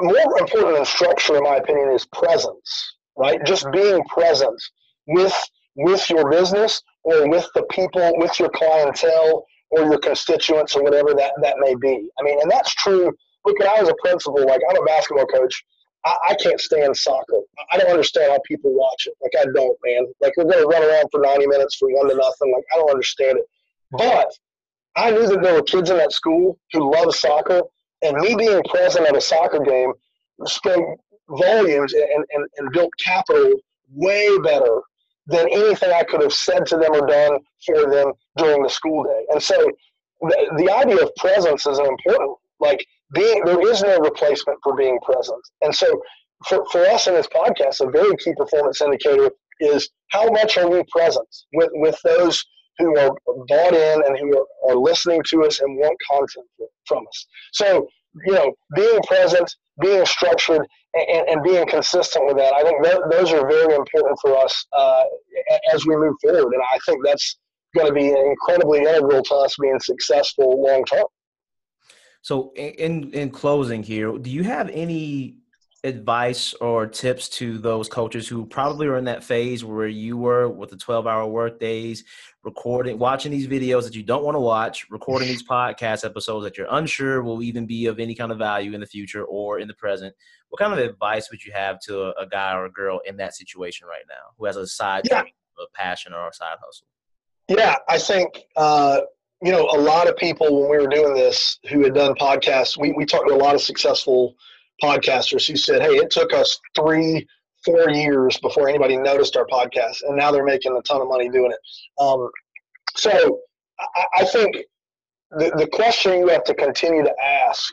more 0.00 0.38
important 0.38 0.76
than 0.76 0.84
structure, 0.84 1.36
in 1.36 1.44
my 1.44 1.56
opinion, 1.56 1.90
is 1.90 2.06
presence. 2.06 2.96
Right, 3.16 3.38
just 3.44 3.70
being 3.72 4.02
present 4.04 4.60
with 5.06 5.34
with 5.76 6.08
your 6.10 6.30
business 6.30 6.82
or 7.04 7.28
with 7.28 7.48
the 7.54 7.62
people, 7.70 8.12
with 8.16 8.38
your 8.40 8.50
clientele 8.50 9.46
or 9.70 9.82
your 9.84 9.98
constituents 9.98 10.74
or 10.76 10.82
whatever 10.82 11.14
that 11.14 11.32
that 11.42 11.56
may 11.58 11.74
be. 11.76 12.08
I 12.18 12.22
mean, 12.22 12.40
and 12.40 12.50
that's 12.50 12.74
true. 12.74 13.12
Look, 13.44 13.58
when 13.58 13.68
I 13.68 13.80
was 13.80 13.88
a 13.88 13.94
principal, 14.02 14.46
like 14.46 14.60
I'm 14.68 14.80
a 14.82 14.84
basketball 14.84 15.26
coach, 15.26 15.64
I, 16.04 16.16
I 16.30 16.34
can't 16.34 16.60
stand 16.60 16.96
soccer. 16.96 17.40
I 17.72 17.78
don't 17.78 17.90
understand 17.90 18.32
how 18.32 18.38
people 18.46 18.72
watch 18.74 19.06
it. 19.06 19.14
Like 19.22 19.32
I 19.40 19.50
don't, 19.54 19.78
man. 19.84 20.06
Like 20.20 20.34
we're 20.36 20.44
gonna 20.44 20.66
run 20.66 20.82
around 20.82 21.08
for 21.10 21.20
90 21.20 21.46
minutes 21.46 21.76
for 21.76 21.88
one 21.88 22.08
to 22.08 22.14
nothing. 22.14 22.52
Like 22.54 22.64
I 22.72 22.76
don't 22.76 22.90
understand 22.90 23.38
it. 23.38 23.44
But 23.92 24.32
I 24.96 25.10
knew 25.10 25.26
that 25.26 25.42
there 25.42 25.54
were 25.54 25.62
kids 25.62 25.90
in 25.90 25.96
that 25.98 26.12
school 26.12 26.58
who 26.72 26.92
love 26.92 27.14
soccer, 27.14 27.62
and 28.02 28.16
me 28.18 28.34
being 28.34 28.62
present 28.64 29.06
at 29.06 29.16
a 29.16 29.20
soccer 29.20 29.60
game 29.60 29.92
spoke 30.44 31.00
volumes 31.28 31.92
and, 31.94 32.24
and, 32.34 32.46
and 32.58 32.72
built 32.72 32.90
capital 33.02 33.54
way 33.92 34.28
better 34.38 34.80
than 35.26 35.48
anything 35.50 35.90
I 35.90 36.02
could 36.02 36.22
have 36.22 36.32
said 36.32 36.66
to 36.66 36.76
them 36.76 36.92
or 36.92 37.06
done 37.06 37.38
for 37.64 37.90
them 37.90 38.12
during 38.36 38.62
the 38.62 38.68
school 38.68 39.04
day. 39.04 39.24
And 39.30 39.42
so 39.42 39.56
the, 40.20 40.54
the 40.58 40.70
idea 40.70 41.02
of 41.02 41.14
presence 41.16 41.66
is 41.66 41.78
important. 41.78 42.36
Like 42.60 42.86
being 43.14 43.42
there 43.44 43.60
is 43.70 43.82
no 43.82 43.98
replacement 43.98 44.58
for 44.62 44.74
being 44.76 44.98
present. 45.00 45.40
And 45.62 45.74
so 45.74 46.02
for, 46.46 46.64
for 46.70 46.84
us 46.86 47.06
in 47.06 47.14
this 47.14 47.28
podcast, 47.28 47.80
a 47.80 47.90
very 47.90 48.16
key 48.16 48.34
performance 48.36 48.80
indicator 48.80 49.30
is 49.60 49.88
how 50.10 50.28
much 50.30 50.58
are 50.58 50.68
we 50.68 50.82
present 50.90 51.28
with, 51.54 51.70
with 51.74 51.98
those 52.04 52.44
who 52.78 52.98
are 52.98 53.10
bought 53.48 53.74
in 53.74 54.02
and 54.04 54.18
who 54.18 54.36
are, 54.36 54.70
are 54.70 54.76
listening 54.76 55.22
to 55.30 55.44
us 55.44 55.60
and 55.60 55.78
want 55.78 55.96
content 56.10 56.46
from 56.86 57.04
us. 57.06 57.26
So, 57.52 57.86
you 58.26 58.32
know, 58.32 58.52
being 58.74 59.00
present, 59.06 59.54
being 59.80 60.04
structured, 60.06 60.66
and, 60.94 61.28
and 61.28 61.42
being 61.42 61.66
consistent 61.66 62.26
with 62.26 62.36
that, 62.36 62.54
I 62.54 62.62
think 62.62 62.82
th- 62.84 62.98
those 63.10 63.32
are 63.32 63.48
very 63.48 63.74
important 63.74 64.18
for 64.20 64.36
us 64.36 64.64
uh, 64.72 65.02
as 65.72 65.84
we 65.86 65.96
move 65.96 66.14
forward. 66.22 66.52
And 66.52 66.62
I 66.72 66.78
think 66.86 67.04
that's 67.04 67.36
going 67.74 67.88
to 67.88 67.92
be 67.92 68.08
incredibly 68.08 68.80
integral 68.80 69.22
to 69.22 69.34
us 69.34 69.56
being 69.60 69.80
successful 69.80 70.62
long 70.62 70.84
term. 70.84 71.04
So, 72.24 72.54
in 72.54 73.12
in 73.12 73.28
closing 73.28 73.82
here, 73.82 74.16
do 74.16 74.30
you 74.30 74.44
have 74.44 74.70
any 74.70 75.36
advice 75.84 76.54
or 76.54 76.86
tips 76.86 77.28
to 77.28 77.58
those 77.58 77.86
coaches 77.86 78.26
who 78.26 78.46
probably 78.46 78.86
are 78.86 78.96
in 78.96 79.04
that 79.04 79.22
phase 79.22 79.62
where 79.62 79.88
you 79.88 80.16
were 80.16 80.48
with 80.48 80.70
the 80.70 80.76
12 80.78 81.06
hour 81.06 81.26
work 81.26 81.60
days, 81.60 82.02
recording, 82.42 82.98
watching 82.98 83.30
these 83.30 83.46
videos 83.46 83.82
that 83.82 83.94
you 83.94 84.02
don't 84.02 84.24
want 84.24 84.36
to 84.36 84.40
watch, 84.40 84.86
recording 84.88 85.28
these 85.28 85.46
podcast 85.46 86.02
episodes 86.02 86.44
that 86.44 86.56
you're 86.56 86.66
unsure 86.70 87.22
will 87.22 87.42
even 87.42 87.66
be 87.66 87.84
of 87.84 88.00
any 88.00 88.14
kind 88.14 88.32
of 88.32 88.38
value 88.38 88.72
in 88.72 88.80
the 88.80 88.86
future 88.86 89.24
or 89.24 89.58
in 89.58 89.68
the 89.68 89.74
present? 89.74 90.14
What 90.48 90.60
kind 90.60 90.72
of 90.72 90.78
advice 90.78 91.30
would 91.30 91.44
you 91.44 91.52
have 91.52 91.78
to 91.80 92.04
a, 92.04 92.22
a 92.22 92.26
guy 92.26 92.54
or 92.54 92.64
a 92.64 92.72
girl 92.72 93.02
in 93.04 93.18
that 93.18 93.34
situation 93.34 93.86
right 93.86 94.06
now 94.08 94.32
who 94.38 94.46
has 94.46 94.56
a 94.56 94.66
side 94.66 95.02
yeah. 95.10 95.20
a 95.20 95.66
passion 95.74 96.14
or 96.14 96.26
a 96.26 96.32
side 96.32 96.56
hustle? 96.64 96.86
Yeah, 97.48 97.76
I 97.86 97.98
think 97.98 98.44
uh, 98.56 99.00
you 99.42 99.52
know, 99.52 99.68
a 99.72 99.78
lot 99.78 100.08
of 100.08 100.16
people 100.16 100.60
when 100.60 100.70
we 100.70 100.78
were 100.78 100.88
doing 100.88 101.14
this 101.14 101.58
who 101.70 101.82
had 101.84 101.94
done 101.94 102.14
podcasts, 102.14 102.78
we, 102.78 102.92
we 102.92 103.04
talked 103.04 103.28
to 103.28 103.34
a 103.34 103.36
lot 103.36 103.54
of 103.54 103.60
successful 103.60 104.34
podcasters 104.82 105.48
who 105.48 105.56
said, 105.56 105.82
Hey, 105.82 105.96
it 105.96 106.10
took 106.10 106.32
us 106.32 106.58
three, 106.74 107.26
four 107.64 107.90
years 107.90 108.38
before 108.38 108.68
anybody 108.68 108.96
noticed 108.96 109.36
our 109.36 109.46
podcast, 109.46 110.02
and 110.02 110.16
now 110.16 110.30
they're 110.30 110.44
making 110.44 110.76
a 110.76 110.82
ton 110.82 111.00
of 111.00 111.08
money 111.08 111.28
doing 111.28 111.52
it. 111.52 112.02
Um, 112.02 112.30
so 112.96 113.40
I, 113.78 114.04
I 114.20 114.24
think 114.24 114.56
the, 115.30 115.52
the 115.56 115.68
question 115.68 116.18
you 116.18 116.28
have 116.28 116.44
to 116.44 116.54
continue 116.54 117.02
to 117.02 117.14
ask 117.22 117.72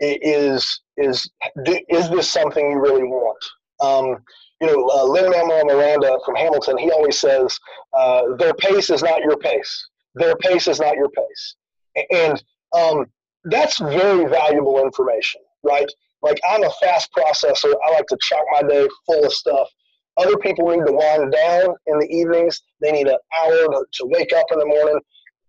is 0.00 0.80
is 0.96 1.30
is 1.56 2.10
this 2.10 2.28
something 2.28 2.70
you 2.70 2.78
really 2.78 3.04
want? 3.04 3.44
Um, 3.80 4.18
you 4.60 4.66
know, 4.66 4.88
uh, 4.88 5.04
Lin 5.04 5.30
Manuel 5.30 5.64
Miranda 5.64 6.18
from 6.24 6.34
Hamilton, 6.34 6.78
he 6.78 6.90
always 6.90 7.18
says, 7.18 7.58
uh, 7.96 8.34
"Their 8.38 8.54
pace 8.54 8.90
is 8.90 9.02
not 9.02 9.22
your 9.22 9.36
pace." 9.36 9.88
Their 10.16 10.36
pace 10.36 10.66
is 10.66 10.80
not 10.80 10.96
your 10.96 11.10
pace. 11.10 11.56
And 12.10 12.42
um, 12.74 13.06
that's 13.44 13.78
very 13.78 14.28
valuable 14.28 14.82
information, 14.82 15.40
right? 15.62 15.90
Like 16.22 16.40
I'm 16.48 16.64
a 16.64 16.70
fast 16.82 17.10
processor. 17.16 17.72
I 17.86 17.92
like 17.92 18.06
to 18.08 18.18
chock 18.20 18.44
my 18.52 18.62
day 18.62 18.88
full 19.06 19.24
of 19.24 19.32
stuff. 19.32 19.68
Other 20.16 20.36
people 20.38 20.68
need 20.68 20.86
to 20.86 20.92
wind 20.92 21.32
down 21.32 21.74
in 21.86 21.98
the 21.98 22.08
evenings. 22.10 22.62
They 22.80 22.90
need 22.90 23.06
an 23.06 23.18
hour 23.38 23.68
to, 23.92 24.06
wake 24.06 24.32
up 24.32 24.46
in 24.50 24.58
the 24.58 24.66
morning. 24.66 24.98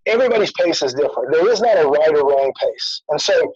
Everybody's 0.05 0.51
pace 0.53 0.82
is 0.82 0.93
different. 0.93 1.32
There 1.32 1.49
is 1.49 1.61
not 1.61 1.78
a 1.78 1.88
right 1.88 2.13
or 2.13 2.28
wrong 2.28 2.51
pace. 2.59 3.01
And 3.09 3.20
so 3.20 3.53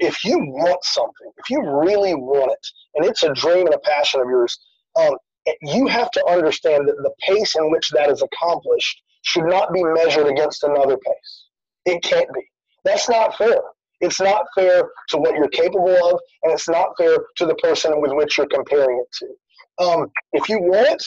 if 0.00 0.24
you 0.24 0.38
want 0.38 0.82
something, 0.84 1.30
if 1.38 1.48
you 1.48 1.60
really 1.60 2.14
want 2.14 2.50
it, 2.50 2.66
and 2.94 3.06
it's 3.06 3.22
a 3.22 3.32
dream 3.32 3.66
and 3.66 3.74
a 3.74 3.78
passion 3.78 4.20
of 4.20 4.28
yours, 4.28 4.58
um, 5.00 5.14
you 5.62 5.86
have 5.86 6.10
to 6.10 6.26
understand 6.26 6.88
that 6.88 6.96
the 6.96 7.12
pace 7.20 7.54
in 7.56 7.70
which 7.70 7.90
that 7.90 8.10
is 8.10 8.22
accomplished 8.22 9.02
should 9.22 9.44
not 9.44 9.72
be 9.72 9.82
measured 9.82 10.26
against 10.26 10.64
another 10.64 10.96
pace. 10.96 11.44
It 11.86 12.02
can't 12.02 12.32
be. 12.34 12.42
That's 12.84 13.08
not 13.08 13.36
fair. 13.36 13.60
It's 14.00 14.20
not 14.20 14.46
fair 14.54 14.90
to 15.10 15.18
what 15.18 15.34
you're 15.34 15.48
capable 15.48 15.90
of, 15.90 16.20
and 16.42 16.52
it's 16.52 16.68
not 16.68 16.96
fair 16.96 17.18
to 17.36 17.46
the 17.46 17.54
person 17.56 18.00
with 18.00 18.12
which 18.12 18.38
you're 18.38 18.46
comparing 18.46 18.98
it 18.98 19.12
to. 19.18 19.84
Um, 19.84 20.10
if 20.32 20.48
you 20.48 20.58
want 20.60 20.88
it, 20.88 21.04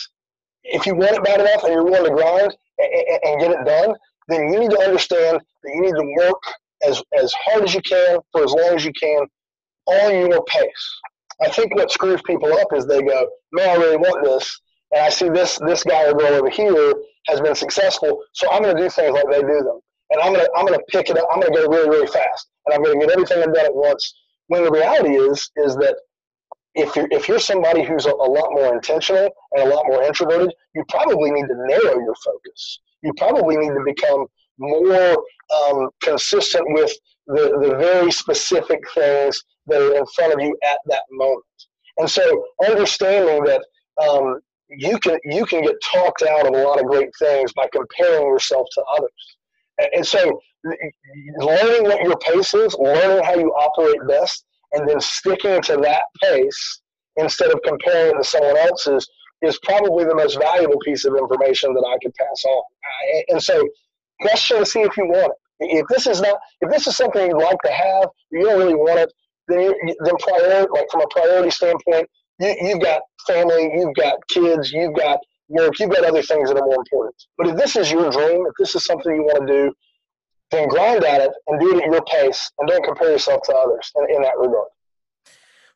if 0.64 0.86
you 0.86 0.96
want 0.96 1.16
it 1.16 1.24
bad 1.24 1.40
enough 1.40 1.64
and 1.64 1.74
you're 1.74 1.84
willing 1.84 2.06
to 2.06 2.16
grind 2.16 2.56
and, 2.78 3.20
and 3.24 3.42
get 3.42 3.52
it 3.52 3.66
done, 3.66 3.96
then 4.28 4.54
you 4.54 4.60
need 4.60 4.72
to 4.72 4.80
understand 4.80 5.40
that 5.64 5.72
you 5.74 5.82
need 5.82 5.96
to 5.96 6.16
work 6.20 6.42
as, 6.88 7.02
as 7.20 7.34
hard 7.34 7.64
as 7.64 7.74
you 7.74 7.82
can 7.82 8.20
for 8.32 8.44
as 8.44 8.52
long 8.52 8.76
as 8.76 8.86
you 8.86 8.94
can 8.94 9.26
on 9.88 10.30
your 10.30 10.44
pace. 10.46 11.00
I 11.42 11.50
think 11.50 11.76
what 11.76 11.92
screws 11.92 12.22
people 12.26 12.54
up 12.54 12.68
is 12.74 12.86
they 12.86 13.02
go, 13.02 13.28
man, 13.52 13.70
I 13.70 13.76
really 13.76 13.98
want 13.98 14.24
this. 14.24 14.60
And 14.92 15.02
I 15.02 15.10
see 15.10 15.30
this 15.30 15.58
this 15.66 15.84
guy 15.84 16.06
over 16.06 16.50
here 16.50 16.94
has 17.28 17.42
been 17.42 17.56
successful, 17.56 18.24
so 18.34 18.52
I'm 18.52 18.62
going 18.64 18.76
to 18.76 18.84
do 18.84 18.90
things 18.90 19.14
like 19.14 19.30
they 19.32 19.42
do 19.42 19.62
them, 19.64 19.80
and 20.12 20.22
I'm 20.22 20.34
going 20.34 20.46
to 20.46 20.52
I'm 20.56 20.66
going 20.66 20.78
to 20.78 20.86
pick 20.90 21.10
it 21.10 21.18
up. 21.18 21.28
I'm 21.32 21.40
going 21.40 21.54
to 21.54 21.60
go 21.60 21.68
really 21.68 21.90
really 21.90 22.08
fast, 22.08 22.50
and 22.66 22.74
I'm 22.74 22.84
going 22.84 23.00
to 23.00 23.06
get 23.06 23.14
everything 23.14 23.40
I've 23.40 23.54
done 23.54 23.66
at 23.66 23.76
once. 23.76 24.14
When 24.48 24.64
the 24.64 24.72
reality 24.72 25.16
is 25.16 25.50
is 25.56 25.76
that 25.78 25.96
if 26.76 26.96
you're 26.96 27.08
if 27.12 27.28
you're 27.28 27.40
somebody 27.40 27.84
who's 27.84 28.06
a, 28.06 28.12
a 28.12 28.30
lot 28.38 28.52
more 28.52 28.74
intentional 28.74 29.30
and 29.54 29.72
a 29.72 29.76
lot 29.76 29.86
more 29.88 30.04
introverted, 30.04 30.54
you 30.76 30.84
probably 30.90 31.32
need 31.32 31.48
to 31.48 31.56
narrow 31.68 32.00
your 32.00 32.16
focus. 32.24 32.80
you 33.04 33.14
probably 33.18 33.58
need 33.58 33.70
to 33.70 33.84
become 33.86 34.26
more 34.58 35.18
um, 35.56 35.90
consistent 36.02 36.66
with 36.74 36.92
the, 37.28 37.58
the 37.62 37.76
very 37.78 38.12
specific 38.12 38.80
things 38.94 39.44
that 39.68 39.82
are 39.82 39.96
in 39.96 40.06
front 40.16 40.34
of 40.34 40.40
you 40.40 40.58
at 40.64 40.80
that 40.88 41.04
moment. 41.12 41.44
And 41.98 42.10
so 42.10 42.46
understanding 42.68 43.44
that 43.46 43.64
um, 44.02 44.40
you 44.78 44.98
can 45.00 45.18
you 45.24 45.46
can 45.46 45.62
get 45.62 45.76
talked 45.94 46.24
out 46.24 46.48
of 46.48 46.54
a 46.54 46.64
lot 46.64 46.80
of 46.80 46.86
great 46.86 47.10
things 47.20 47.54
by 47.54 47.68
comparing 47.72 48.28
yourself 48.28 48.68
to 48.74 48.84
others. 48.98 49.38
And 49.96 50.06
so 50.06 50.40
learning 51.38 51.84
what 51.84 52.04
your 52.04 52.18
pace 52.18 52.54
is, 52.54 52.76
learning 52.76 53.24
how 53.24 53.36
you 53.36 53.50
operate 53.52 54.08
best, 54.08 54.46
and 54.72 54.88
then 54.88 55.00
sticking 55.00 55.62
to 55.64 55.78
that 55.78 56.04
pace 56.22 56.82
instead 57.18 57.52
of 57.52 57.60
comparing 57.64 58.18
to 58.18 58.24
someone 58.24 58.58
else's 58.58 59.08
is 59.42 59.60
probably 59.64 60.06
the 60.06 60.16
most 60.16 60.40
valuable 60.40 60.80
piece 60.86 61.06
of 61.06 61.16
information 61.16 61.74
that 61.74 61.86
I 61.86 61.98
could 62.02 62.14
pass 62.16 62.44
on. 62.46 62.64
And 63.30 63.44
so 63.44 63.68
question 64.22 64.60
to 64.60 64.66
see 64.66 64.82
if 64.82 64.96
you 64.96 65.06
want 65.06 65.34
it. 65.34 65.38
If 65.60 65.88
this 65.88 66.08
is 66.08 66.22
not, 66.22 66.40
if 66.62 66.70
this 66.70 66.88
is 66.88 66.96
something 66.96 67.28
you'd 67.28 67.38
like 67.38 67.60
to 67.66 67.72
have, 67.72 68.10
you 68.32 68.44
don't 68.44 68.60
really 68.60 68.76
want 68.76 69.00
it, 69.00 69.14
then 69.48 69.74
then 70.04 70.16
priority, 70.18 70.68
like 70.74 70.90
from 70.92 71.02
a 71.02 71.08
priority 71.10 71.52
standpoint, 71.52 72.10
you, 72.40 72.56
you've 72.62 72.82
got 72.82 73.02
family, 73.28 73.72
you've 73.76 73.96
got 73.96 74.16
kids, 74.28 74.72
you've 74.72 74.96
got 74.96 75.20
work, 75.50 75.80
you've 75.80 75.92
got 75.92 76.06
other 76.06 76.22
things 76.22 76.50
that 76.50 76.58
are 76.58 76.66
more 76.66 76.80
important. 76.80 77.16
But 77.38 77.48
if 77.48 77.58
this 77.58 77.76
is 77.76 77.92
your 77.92 78.10
dream, 78.10 78.46
if 78.48 78.54
this 78.60 78.76
is 78.76 78.86
something 78.86 79.14
you 79.14 79.24
want 79.24 79.48
to 79.48 79.54
do, 79.54 79.74
then 80.52 80.68
grind 80.68 81.04
at 81.04 81.22
it 81.22 81.32
and 81.48 81.60
do 81.60 81.78
it 81.78 81.84
at 81.84 81.92
your 81.92 82.04
pace, 82.06 82.52
and 82.60 82.68
don't 82.68 82.84
compare 82.84 83.12
yourself 83.12 83.42
to 83.44 83.56
others 83.56 83.92
in, 83.96 84.16
in 84.16 84.22
that 84.22 84.38
regard 84.38 84.68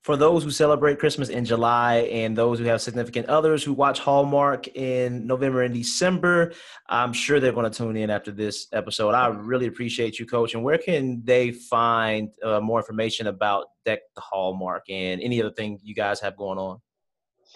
for 0.08 0.16
those 0.16 0.42
who 0.42 0.52
celebrate 0.52 1.00
Christmas 1.00 1.28
in 1.28 1.44
July 1.44 1.96
and 2.14 2.34
those 2.34 2.60
who 2.60 2.64
have 2.64 2.82
significant 2.82 3.28
others 3.28 3.62
who 3.62 3.74
watch 3.74 4.00
Hallmark 4.00 4.70
in 4.70 5.28
November 5.28 5.64
and 5.64 5.74
December, 5.74 6.54
I'm 6.88 7.12
sure 7.12 7.42
they're 7.42 7.52
going 7.52 7.70
to 7.70 7.78
tune 7.78 7.98
in 7.98 8.10
after 8.10 8.32
this 8.32 8.68
episode. 8.72 9.12
I 9.12 9.28
really 9.28 9.68
appreciate 9.68 10.18
you, 10.18 10.26
Coach. 10.26 10.54
And 10.54 10.64
where 10.64 10.78
can 10.78 11.22
they 11.26 11.52
find 11.52 12.30
uh, 12.42 12.62
more 12.62 12.80
information 12.80 13.28
about 13.28 13.66
Deck 13.84 14.00
the 14.16 14.22
Hallmark 14.22 14.84
and 14.90 15.22
any 15.22 15.42
other 15.42 15.52
thing 15.52 15.78
you 15.84 15.94
guys 15.94 16.22
have 16.22 16.38
going 16.38 16.58
on? 16.58 16.80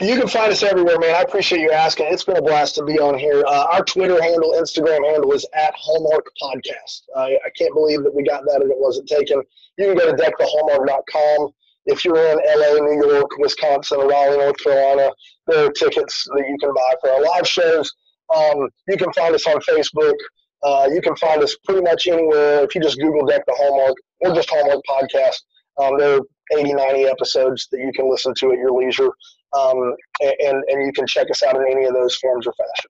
You 0.01 0.19
can 0.19 0.27
find 0.27 0.51
us 0.51 0.61
everywhere, 0.61 0.99
man. 0.99 1.15
I 1.15 1.21
appreciate 1.21 1.61
you 1.61 1.71
asking. 1.71 2.07
It's 2.09 2.25
been 2.25 2.35
a 2.35 2.41
blast 2.41 2.75
to 2.75 2.83
be 2.83 2.99
on 2.99 3.17
here. 3.17 3.45
Uh, 3.47 3.67
our 3.71 3.85
Twitter 3.85 4.21
handle, 4.21 4.55
Instagram 4.61 5.09
handle 5.09 5.31
is 5.31 5.45
at 5.53 5.73
Hallmark 5.77 6.25
Podcast. 6.43 7.03
Uh, 7.15 7.29
I 7.45 7.49
can't 7.57 7.73
believe 7.73 8.03
that 8.03 8.13
we 8.13 8.23
got 8.23 8.43
that 8.47 8.61
and 8.61 8.69
it 8.69 8.77
wasn't 8.77 9.07
taken. 9.07 9.41
You 9.77 9.85
can 9.85 9.95
go 9.95 10.13
to 10.13 10.21
deckthehallmark.com 10.21 11.53
if 11.91 12.05
you're 12.05 12.17
in 12.17 12.37
LA, 12.37 12.85
New 12.85 13.11
York, 13.11 13.29
Wisconsin, 13.37 13.99
Raleigh, 13.99 14.37
North 14.37 14.57
Carolina, 14.63 15.11
there 15.47 15.65
are 15.65 15.71
tickets 15.71 16.25
that 16.33 16.45
you 16.47 16.57
can 16.59 16.73
buy 16.73 16.93
for 17.01 17.09
our 17.11 17.21
live 17.21 17.47
shows. 17.47 17.91
Um, 18.35 18.69
you 18.87 18.97
can 18.97 19.11
find 19.13 19.35
us 19.35 19.45
on 19.47 19.59
Facebook. 19.61 20.15
Uh, 20.63 20.87
you 20.91 21.01
can 21.01 21.15
find 21.17 21.43
us 21.43 21.55
pretty 21.65 21.81
much 21.81 22.07
anywhere. 22.07 22.63
If 22.63 22.75
you 22.75 22.81
just 22.81 22.99
Google 22.99 23.25
Deck 23.25 23.43
the 23.45 23.55
Hallmark 23.57 23.95
or 24.21 24.33
just 24.33 24.49
Hallmark 24.49 24.81
Podcast, 24.89 25.41
um, 25.81 25.97
there 25.97 26.17
are 26.17 26.21
80, 26.57 26.73
90 26.73 27.03
episodes 27.05 27.67
that 27.71 27.79
you 27.79 27.91
can 27.93 28.09
listen 28.09 28.33
to 28.39 28.51
at 28.51 28.57
your 28.57 28.71
leisure. 28.71 29.09
Um, 29.57 29.95
and, 30.21 30.63
and 30.67 30.85
you 30.85 30.93
can 30.93 31.05
check 31.07 31.29
us 31.29 31.43
out 31.43 31.55
in 31.55 31.65
any 31.69 31.85
of 31.85 31.93
those 31.93 32.15
forms 32.15 32.47
or 32.47 32.53
fashion. 32.53 32.89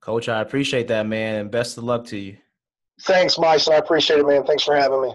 Coach, 0.00 0.28
I 0.28 0.40
appreciate 0.40 0.88
that, 0.88 1.06
man, 1.06 1.36
and 1.36 1.50
best 1.50 1.78
of 1.78 1.84
luck 1.84 2.06
to 2.06 2.18
you. 2.18 2.38
Thanks, 3.02 3.38
Mike. 3.38 3.68
I 3.68 3.76
appreciate 3.76 4.18
it, 4.18 4.26
man. 4.26 4.44
Thanks 4.44 4.64
for 4.64 4.74
having 4.74 5.02
me. 5.02 5.14